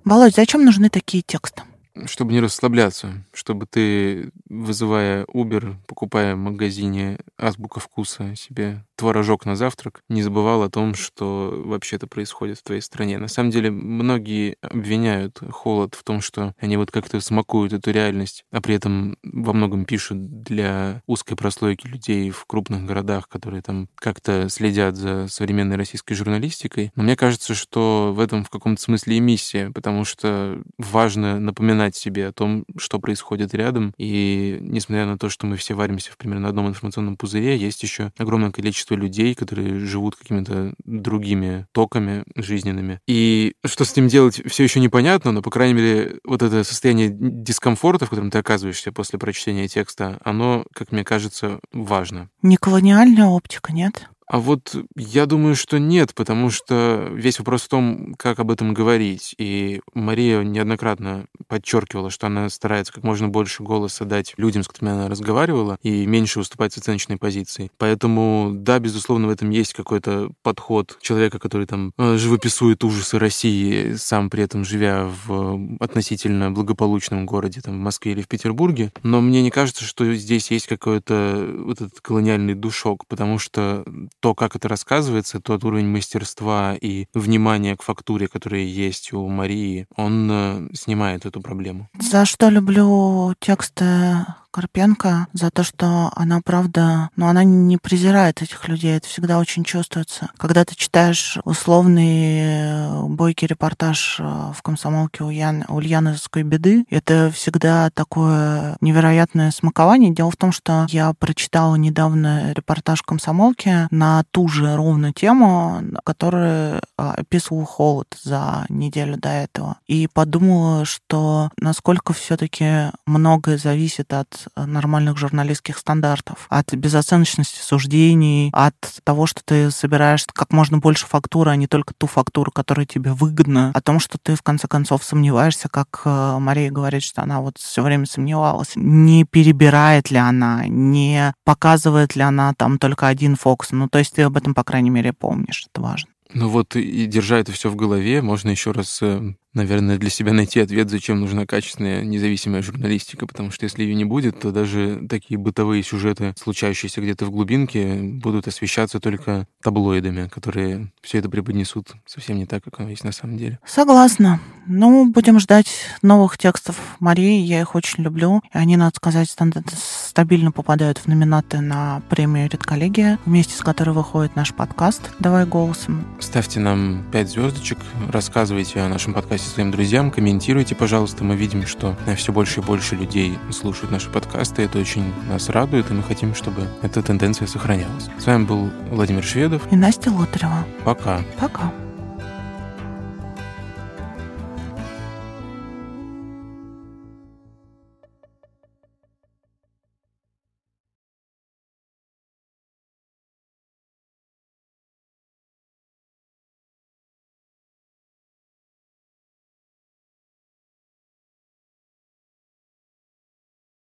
Володь, 0.06 0.36
зачем 0.36 0.66
нужны 0.66 0.90
такие 0.90 1.24
тексты? 1.24 1.64
чтобы 2.06 2.34
не 2.34 2.40
расслабляться, 2.40 3.24
чтобы 3.34 3.68
ты, 3.68 4.32
вызывая 4.50 5.26
Uber, 5.26 5.76
покупая 5.88 6.36
в 6.36 6.40
магазине 6.40 7.20
Азбука 7.38 7.80
вкуса 7.80 8.36
себе 8.36 8.84
творожок 8.96 9.46
на 9.46 9.56
завтрак, 9.56 10.02
не 10.10 10.24
забывал 10.24 10.64
о 10.64 10.70
том, 10.70 10.96
что 10.96 11.62
вообще-то 11.66 12.08
происходит 12.08 12.60
в 12.60 12.64
твоей 12.64 12.82
стране. 12.82 13.18
На 13.18 13.28
самом 13.28 13.52
деле, 13.52 13.72
многие 13.72 14.58
обвиняют 14.62 15.40
холод 15.52 15.96
в 15.96 16.04
том, 16.04 16.22
что 16.22 16.54
они 16.58 16.78
вот 16.78 16.92
как-то 16.92 17.20
смакуют 17.20 17.74
эту 17.74 17.92
реальность, 17.92 18.46
а 18.52 18.62
при 18.62 18.76
этом 18.76 19.18
во 19.24 19.54
многом 19.54 19.86
пишут 19.86 20.44
для 20.44 21.02
узкой 21.08 21.36
прослойки 21.36 21.88
людей 21.88 22.30
в 22.30 22.46
крупных 22.46 22.86
городах, 22.86 23.28
которые 23.28 23.62
там 23.62 23.90
как-то 23.96 24.48
следят 24.50 24.96
за 24.96 25.28
современной 25.28 25.76
российской 25.76 26.14
журналистикой. 26.14 26.92
Но 26.96 27.04
мне 27.04 27.16
кажется, 27.16 27.56
что 27.56 28.14
в 28.16 28.20
этом 28.20 28.44
в 28.44 28.50
каком-то 28.50 28.82
смысле 28.82 29.18
и 29.18 29.20
миссия, 29.20 29.72
потому 29.72 30.06
что 30.06 30.62
важно 30.78 31.40
напоминать 31.40 31.96
себе 31.96 32.28
о 32.28 32.34
том, 32.34 32.66
что 32.78 33.00
происходит 33.00 33.54
рядом. 33.54 33.94
И 33.98 34.58
несмотря 34.62 35.06
на 35.06 35.18
то, 35.18 35.30
что 35.30 35.48
мы 35.48 35.58
все 35.58 35.74
варимся 35.74 36.12
в 36.12 36.18
примерно 36.18 36.50
одном 36.50 36.68
информационном 36.68 37.18
пузыре, 37.18 37.58
есть 37.58 37.84
еще 37.84 38.12
огромное 38.18 38.52
количество 38.52 38.83
количество 38.84 38.96
людей, 38.96 39.36
которые 39.36 39.80
живут 39.80 40.16
какими-то 40.16 40.74
другими 40.86 41.66
токами 41.72 42.24
жизненными. 42.36 43.00
И 43.08 43.54
что 43.66 43.86
с 43.86 43.92
этим 43.92 44.08
делать, 44.08 44.42
все 44.46 44.64
еще 44.64 44.80
непонятно, 44.80 45.32
но, 45.32 45.42
по 45.42 45.50
крайней 45.50 45.74
мере, 45.74 46.20
вот 46.26 46.42
это 46.42 46.64
состояние 46.64 47.10
дискомфорта, 47.12 48.06
в 48.06 48.10
котором 48.10 48.32
ты 48.32 48.40
оказываешься 48.40 48.92
после 48.92 49.20
прочтения 49.20 49.68
текста, 49.68 50.20
оно, 50.24 50.66
как 50.74 50.92
мне 50.92 51.04
кажется, 51.04 51.60
важно. 51.72 52.30
Не 52.42 52.58
колониальная 52.58 53.26
оптика, 53.26 53.74
нет? 53.74 54.10
А 54.34 54.40
вот 54.40 54.76
я 54.96 55.28
думаю, 55.28 55.56
что 55.56 55.78
нет, 55.78 56.16
потому 56.16 56.50
что 56.50 57.08
весь 57.14 57.38
вопрос 57.38 57.62
в 57.62 57.68
том, 57.68 58.16
как 58.18 58.40
об 58.40 58.50
этом 58.50 58.74
говорить. 58.74 59.36
И 59.38 59.80
Мария 59.94 60.42
неоднократно 60.42 61.28
подчеркивала, 61.48 62.10
что 62.10 62.26
она 62.26 62.50
старается 62.50 62.92
как 62.92 63.04
можно 63.04 63.28
больше 63.28 63.62
голоса 63.62 64.06
дать 64.06 64.34
людям, 64.38 64.64
с 64.64 64.68
которыми 64.68 64.94
она 64.94 65.08
разговаривала, 65.08 65.78
и 65.84 66.08
меньше 66.08 66.40
выступать 66.40 66.74
с 66.74 66.80
оценочной 66.80 67.18
позиции. 67.18 67.70
Поэтому, 67.78 68.50
да, 68.56 68.80
безусловно, 68.80 69.28
в 69.28 69.30
этом 69.30 69.52
есть 69.52 69.76
какой-то 69.76 70.32
подход 70.42 70.98
человека, 71.00 71.38
который 71.38 71.68
там 71.68 71.94
э, 72.00 72.18
живописует 72.18 72.84
ужасы 72.84 73.20
России, 73.20 73.94
сам 73.98 74.32
при 74.32 74.46
этом 74.46 74.66
живя 74.66 75.12
в 75.28 75.78
относительно 75.80 76.50
благополучном 76.50 77.28
городе, 77.28 77.62
там, 77.62 77.76
в 77.76 77.84
Москве 77.84 78.14
или 78.14 78.24
в 78.24 78.28
Петербурге. 78.28 78.92
Но 79.04 79.22
мне 79.22 79.44
не 79.44 79.52
кажется, 79.52 79.84
что 79.86 80.12
здесь 80.16 80.50
есть 80.50 80.66
какой-то 80.66 81.54
вот 81.56 81.82
этот 81.82 82.02
колониальный 82.02 82.56
душок, 82.56 83.06
потому 83.06 83.38
что 83.38 83.86
то, 84.24 84.34
как 84.34 84.56
это 84.56 84.70
рассказывается, 84.70 85.42
тот 85.42 85.66
уровень 85.66 85.90
мастерства 85.90 86.78
и 86.80 87.08
внимания 87.14 87.76
к 87.76 87.84
фактуре, 87.84 88.30
который 88.30 88.64
есть 88.64 89.12
у 89.12 89.28
Марии, 89.28 89.86
он 89.98 90.30
э, 90.32 90.70
снимает 90.74 91.26
эту 91.26 91.42
проблему. 91.42 91.90
За 92.00 92.24
что 92.24 92.48
люблю 92.48 93.36
тексты 93.42 94.26
Карпенко 94.54 95.28
за 95.34 95.50
то, 95.50 95.64
что 95.64 96.12
она, 96.16 96.40
правда, 96.46 97.10
ну, 97.16 97.26
она 97.26 97.44
не 97.44 97.78
презирает 97.78 98.44
этих 98.44 98.68
людей, 98.68 98.96
это 98.98 99.08
всегда 99.08 99.40
очень 99.40 99.64
чувствуется. 99.64 100.30
Когда 100.38 100.64
ты 100.64 100.76
читаешь 100.76 101.40
условный 101.44 102.42
э, 102.42 103.04
бойкий 103.08 103.48
репортаж 103.48 104.18
э, 104.20 104.24
в 104.24 104.62
комсомолке 104.62 105.24
у 105.24 105.32
Ян, 105.32 105.66
Ульяновской 105.68 106.44
беды, 106.44 106.86
это 106.92 107.32
всегда 107.34 107.90
такое 107.90 108.78
невероятное 108.80 109.50
смакование. 109.50 110.14
Дело 110.14 110.30
в 110.30 110.38
том, 110.38 110.52
что 110.52 110.86
я 110.90 111.14
прочитала 111.14 111.76
недавно 111.76 112.54
репортаж 112.54 113.02
комсомолки 113.02 113.88
на 113.90 114.24
ту 114.30 114.48
же 114.48 114.76
ровно 114.76 115.14
тему, 115.14 115.82
который 116.04 116.80
описывал 116.96 117.66
холод 117.66 118.08
за 118.22 118.66
неделю 118.70 119.18
до 119.18 119.30
этого. 119.30 119.78
И 119.88 120.08
подумала, 120.14 120.86
что 120.86 121.50
насколько 121.58 122.14
все-таки 122.14 122.92
многое 123.08 123.58
зависит 123.58 124.14
от 124.14 124.43
нормальных 124.56 125.18
журналистских 125.18 125.78
стандартов, 125.78 126.48
от 126.50 126.74
безоценочности 126.74 127.60
суждений, 127.62 128.50
от 128.54 128.76
того, 129.04 129.26
что 129.26 129.42
ты 129.44 129.72
собираешь 129.72 130.26
как 130.34 130.52
можно 130.52 130.78
больше 130.78 131.06
фактуры, 131.08 131.52
а 131.52 131.56
не 131.56 131.68
только 131.68 131.94
ту 131.94 132.08
фактуру, 132.08 132.52
которая 132.52 132.86
тебе 132.86 133.14
выгодна, 133.14 133.72
о 133.74 133.82
том, 133.82 134.00
что 134.00 134.18
ты 134.22 134.36
в 134.36 134.42
конце 134.42 134.68
концов 134.68 135.04
сомневаешься, 135.04 135.70
как 135.70 136.02
э, 136.06 136.38
Мария 136.40 136.72
говорит, 136.72 137.04
что 137.04 137.22
она 137.22 137.42
вот 137.42 137.58
все 137.58 137.82
время 137.82 138.06
сомневалась, 138.06 138.72
не 138.76 139.26
перебирает 139.26 140.12
ли 140.12 140.18
она, 140.18 140.66
не 140.68 141.34
показывает 141.44 142.16
ли 142.16 142.22
она 142.22 142.54
там 142.56 142.78
только 142.78 143.08
один 143.08 143.36
фокус. 143.36 143.72
Ну, 143.72 143.88
то 143.88 144.00
есть 144.00 144.14
ты 144.16 144.24
об 144.24 144.38
этом, 144.38 144.54
по 144.54 144.64
крайней 144.64 144.90
мере, 144.90 145.14
помнишь. 145.14 145.66
Это 145.72 145.82
важно. 145.82 146.10
Ну 146.34 146.50
вот 146.50 146.76
и 146.76 147.06
держа 147.06 147.38
это 147.38 147.52
все 147.52 147.70
в 147.70 147.76
голове, 147.76 148.22
можно 148.22 148.50
еще 148.50 148.72
раз 148.72 149.00
э, 149.02 149.34
наверное, 149.54 149.98
для 149.98 150.10
себя 150.10 150.34
найти 150.34 150.60
ответ, 150.60 150.90
зачем 150.90 151.20
нужна 151.20 151.46
качественная 151.46 152.04
независимая 152.04 152.62
журналистика, 152.62 153.28
потому 153.28 153.52
что 153.52 153.66
если 153.66 153.84
ее 153.84 153.96
не 153.96 154.06
будет, 154.06 154.40
то 154.40 154.52
даже 154.52 155.06
такие 155.10 155.38
бытовые 155.38 155.84
сюжеты, 155.84 156.34
случающиеся 156.38 157.02
где-то 157.02 157.26
в 157.26 157.32
глубинке, 157.32 157.96
будут 157.96 158.48
освещаться 158.48 159.00
только 159.00 159.48
таблоидами, 159.62 160.28
которые 160.28 160.92
все 161.02 161.20
это 161.20 161.30
преподнесут 161.30 161.94
совсем 162.06 162.38
не 162.38 162.46
так, 162.46 162.64
как 162.64 162.80
оно 162.80 162.90
есть 162.90 163.04
на 163.04 163.12
самом 163.12 163.38
деле. 163.38 163.60
Согласна. 163.66 164.40
Ну, 164.66 165.12
будем 165.12 165.40
ждать 165.40 165.68
новых 166.02 166.38
текстов 166.38 166.78
Марии, 167.00 167.40
я 167.42 167.62
их 167.62 167.76
очень 167.76 168.04
люблю. 168.04 168.42
Они, 168.52 168.78
надо 168.78 168.96
сказать, 168.96 169.30
стабильно 169.30 170.52
попадают 170.52 171.00
в 171.00 171.08
номинаты 171.08 171.60
на 171.60 172.02
премию 172.10 172.50
«Редколлегия», 172.50 173.20
вместе 173.26 173.56
с 173.56 173.62
которой 173.62 173.92
выходит 173.92 174.36
наш 174.36 174.54
подкаст 174.54 175.02
«Давай 175.20 175.46
голосом». 175.46 176.06
Ставьте 176.20 176.60
нам 176.60 177.04
пять 177.12 177.30
звездочек, 177.30 177.78
рассказывайте 178.10 178.80
о 178.80 178.90
нашем 178.90 179.14
подкасте 179.14 179.43
рассказывайте 179.44 179.50
своим 179.50 179.72
друзьям, 179.72 180.12
комментируйте, 180.12 180.76
пожалуйста. 180.76 181.24
Мы 181.24 181.36
видим, 181.36 181.66
что 181.68 181.96
все 182.16 182.32
больше 182.32 182.62
и 182.62 182.64
больше 182.64 182.96
людей 182.96 183.38
слушают 183.52 183.92
наши 183.92 184.10
подкасты. 184.10 184.64
Это 184.64 184.80
очень 184.80 185.14
нас 185.30 185.50
радует, 185.50 185.90
и 185.92 185.94
мы 185.94 186.04
хотим, 186.04 186.36
чтобы 186.36 186.68
эта 186.82 187.02
тенденция 187.02 187.48
сохранялась. 187.48 188.10
С 188.20 188.26
вами 188.26 188.46
был 188.46 188.70
Владимир 188.92 189.24
Шведов 189.24 189.62
и 189.72 189.76
Настя 189.76 190.12
Лотарева. 190.12 190.66
Пока. 190.86 191.22
Пока. 191.40 191.72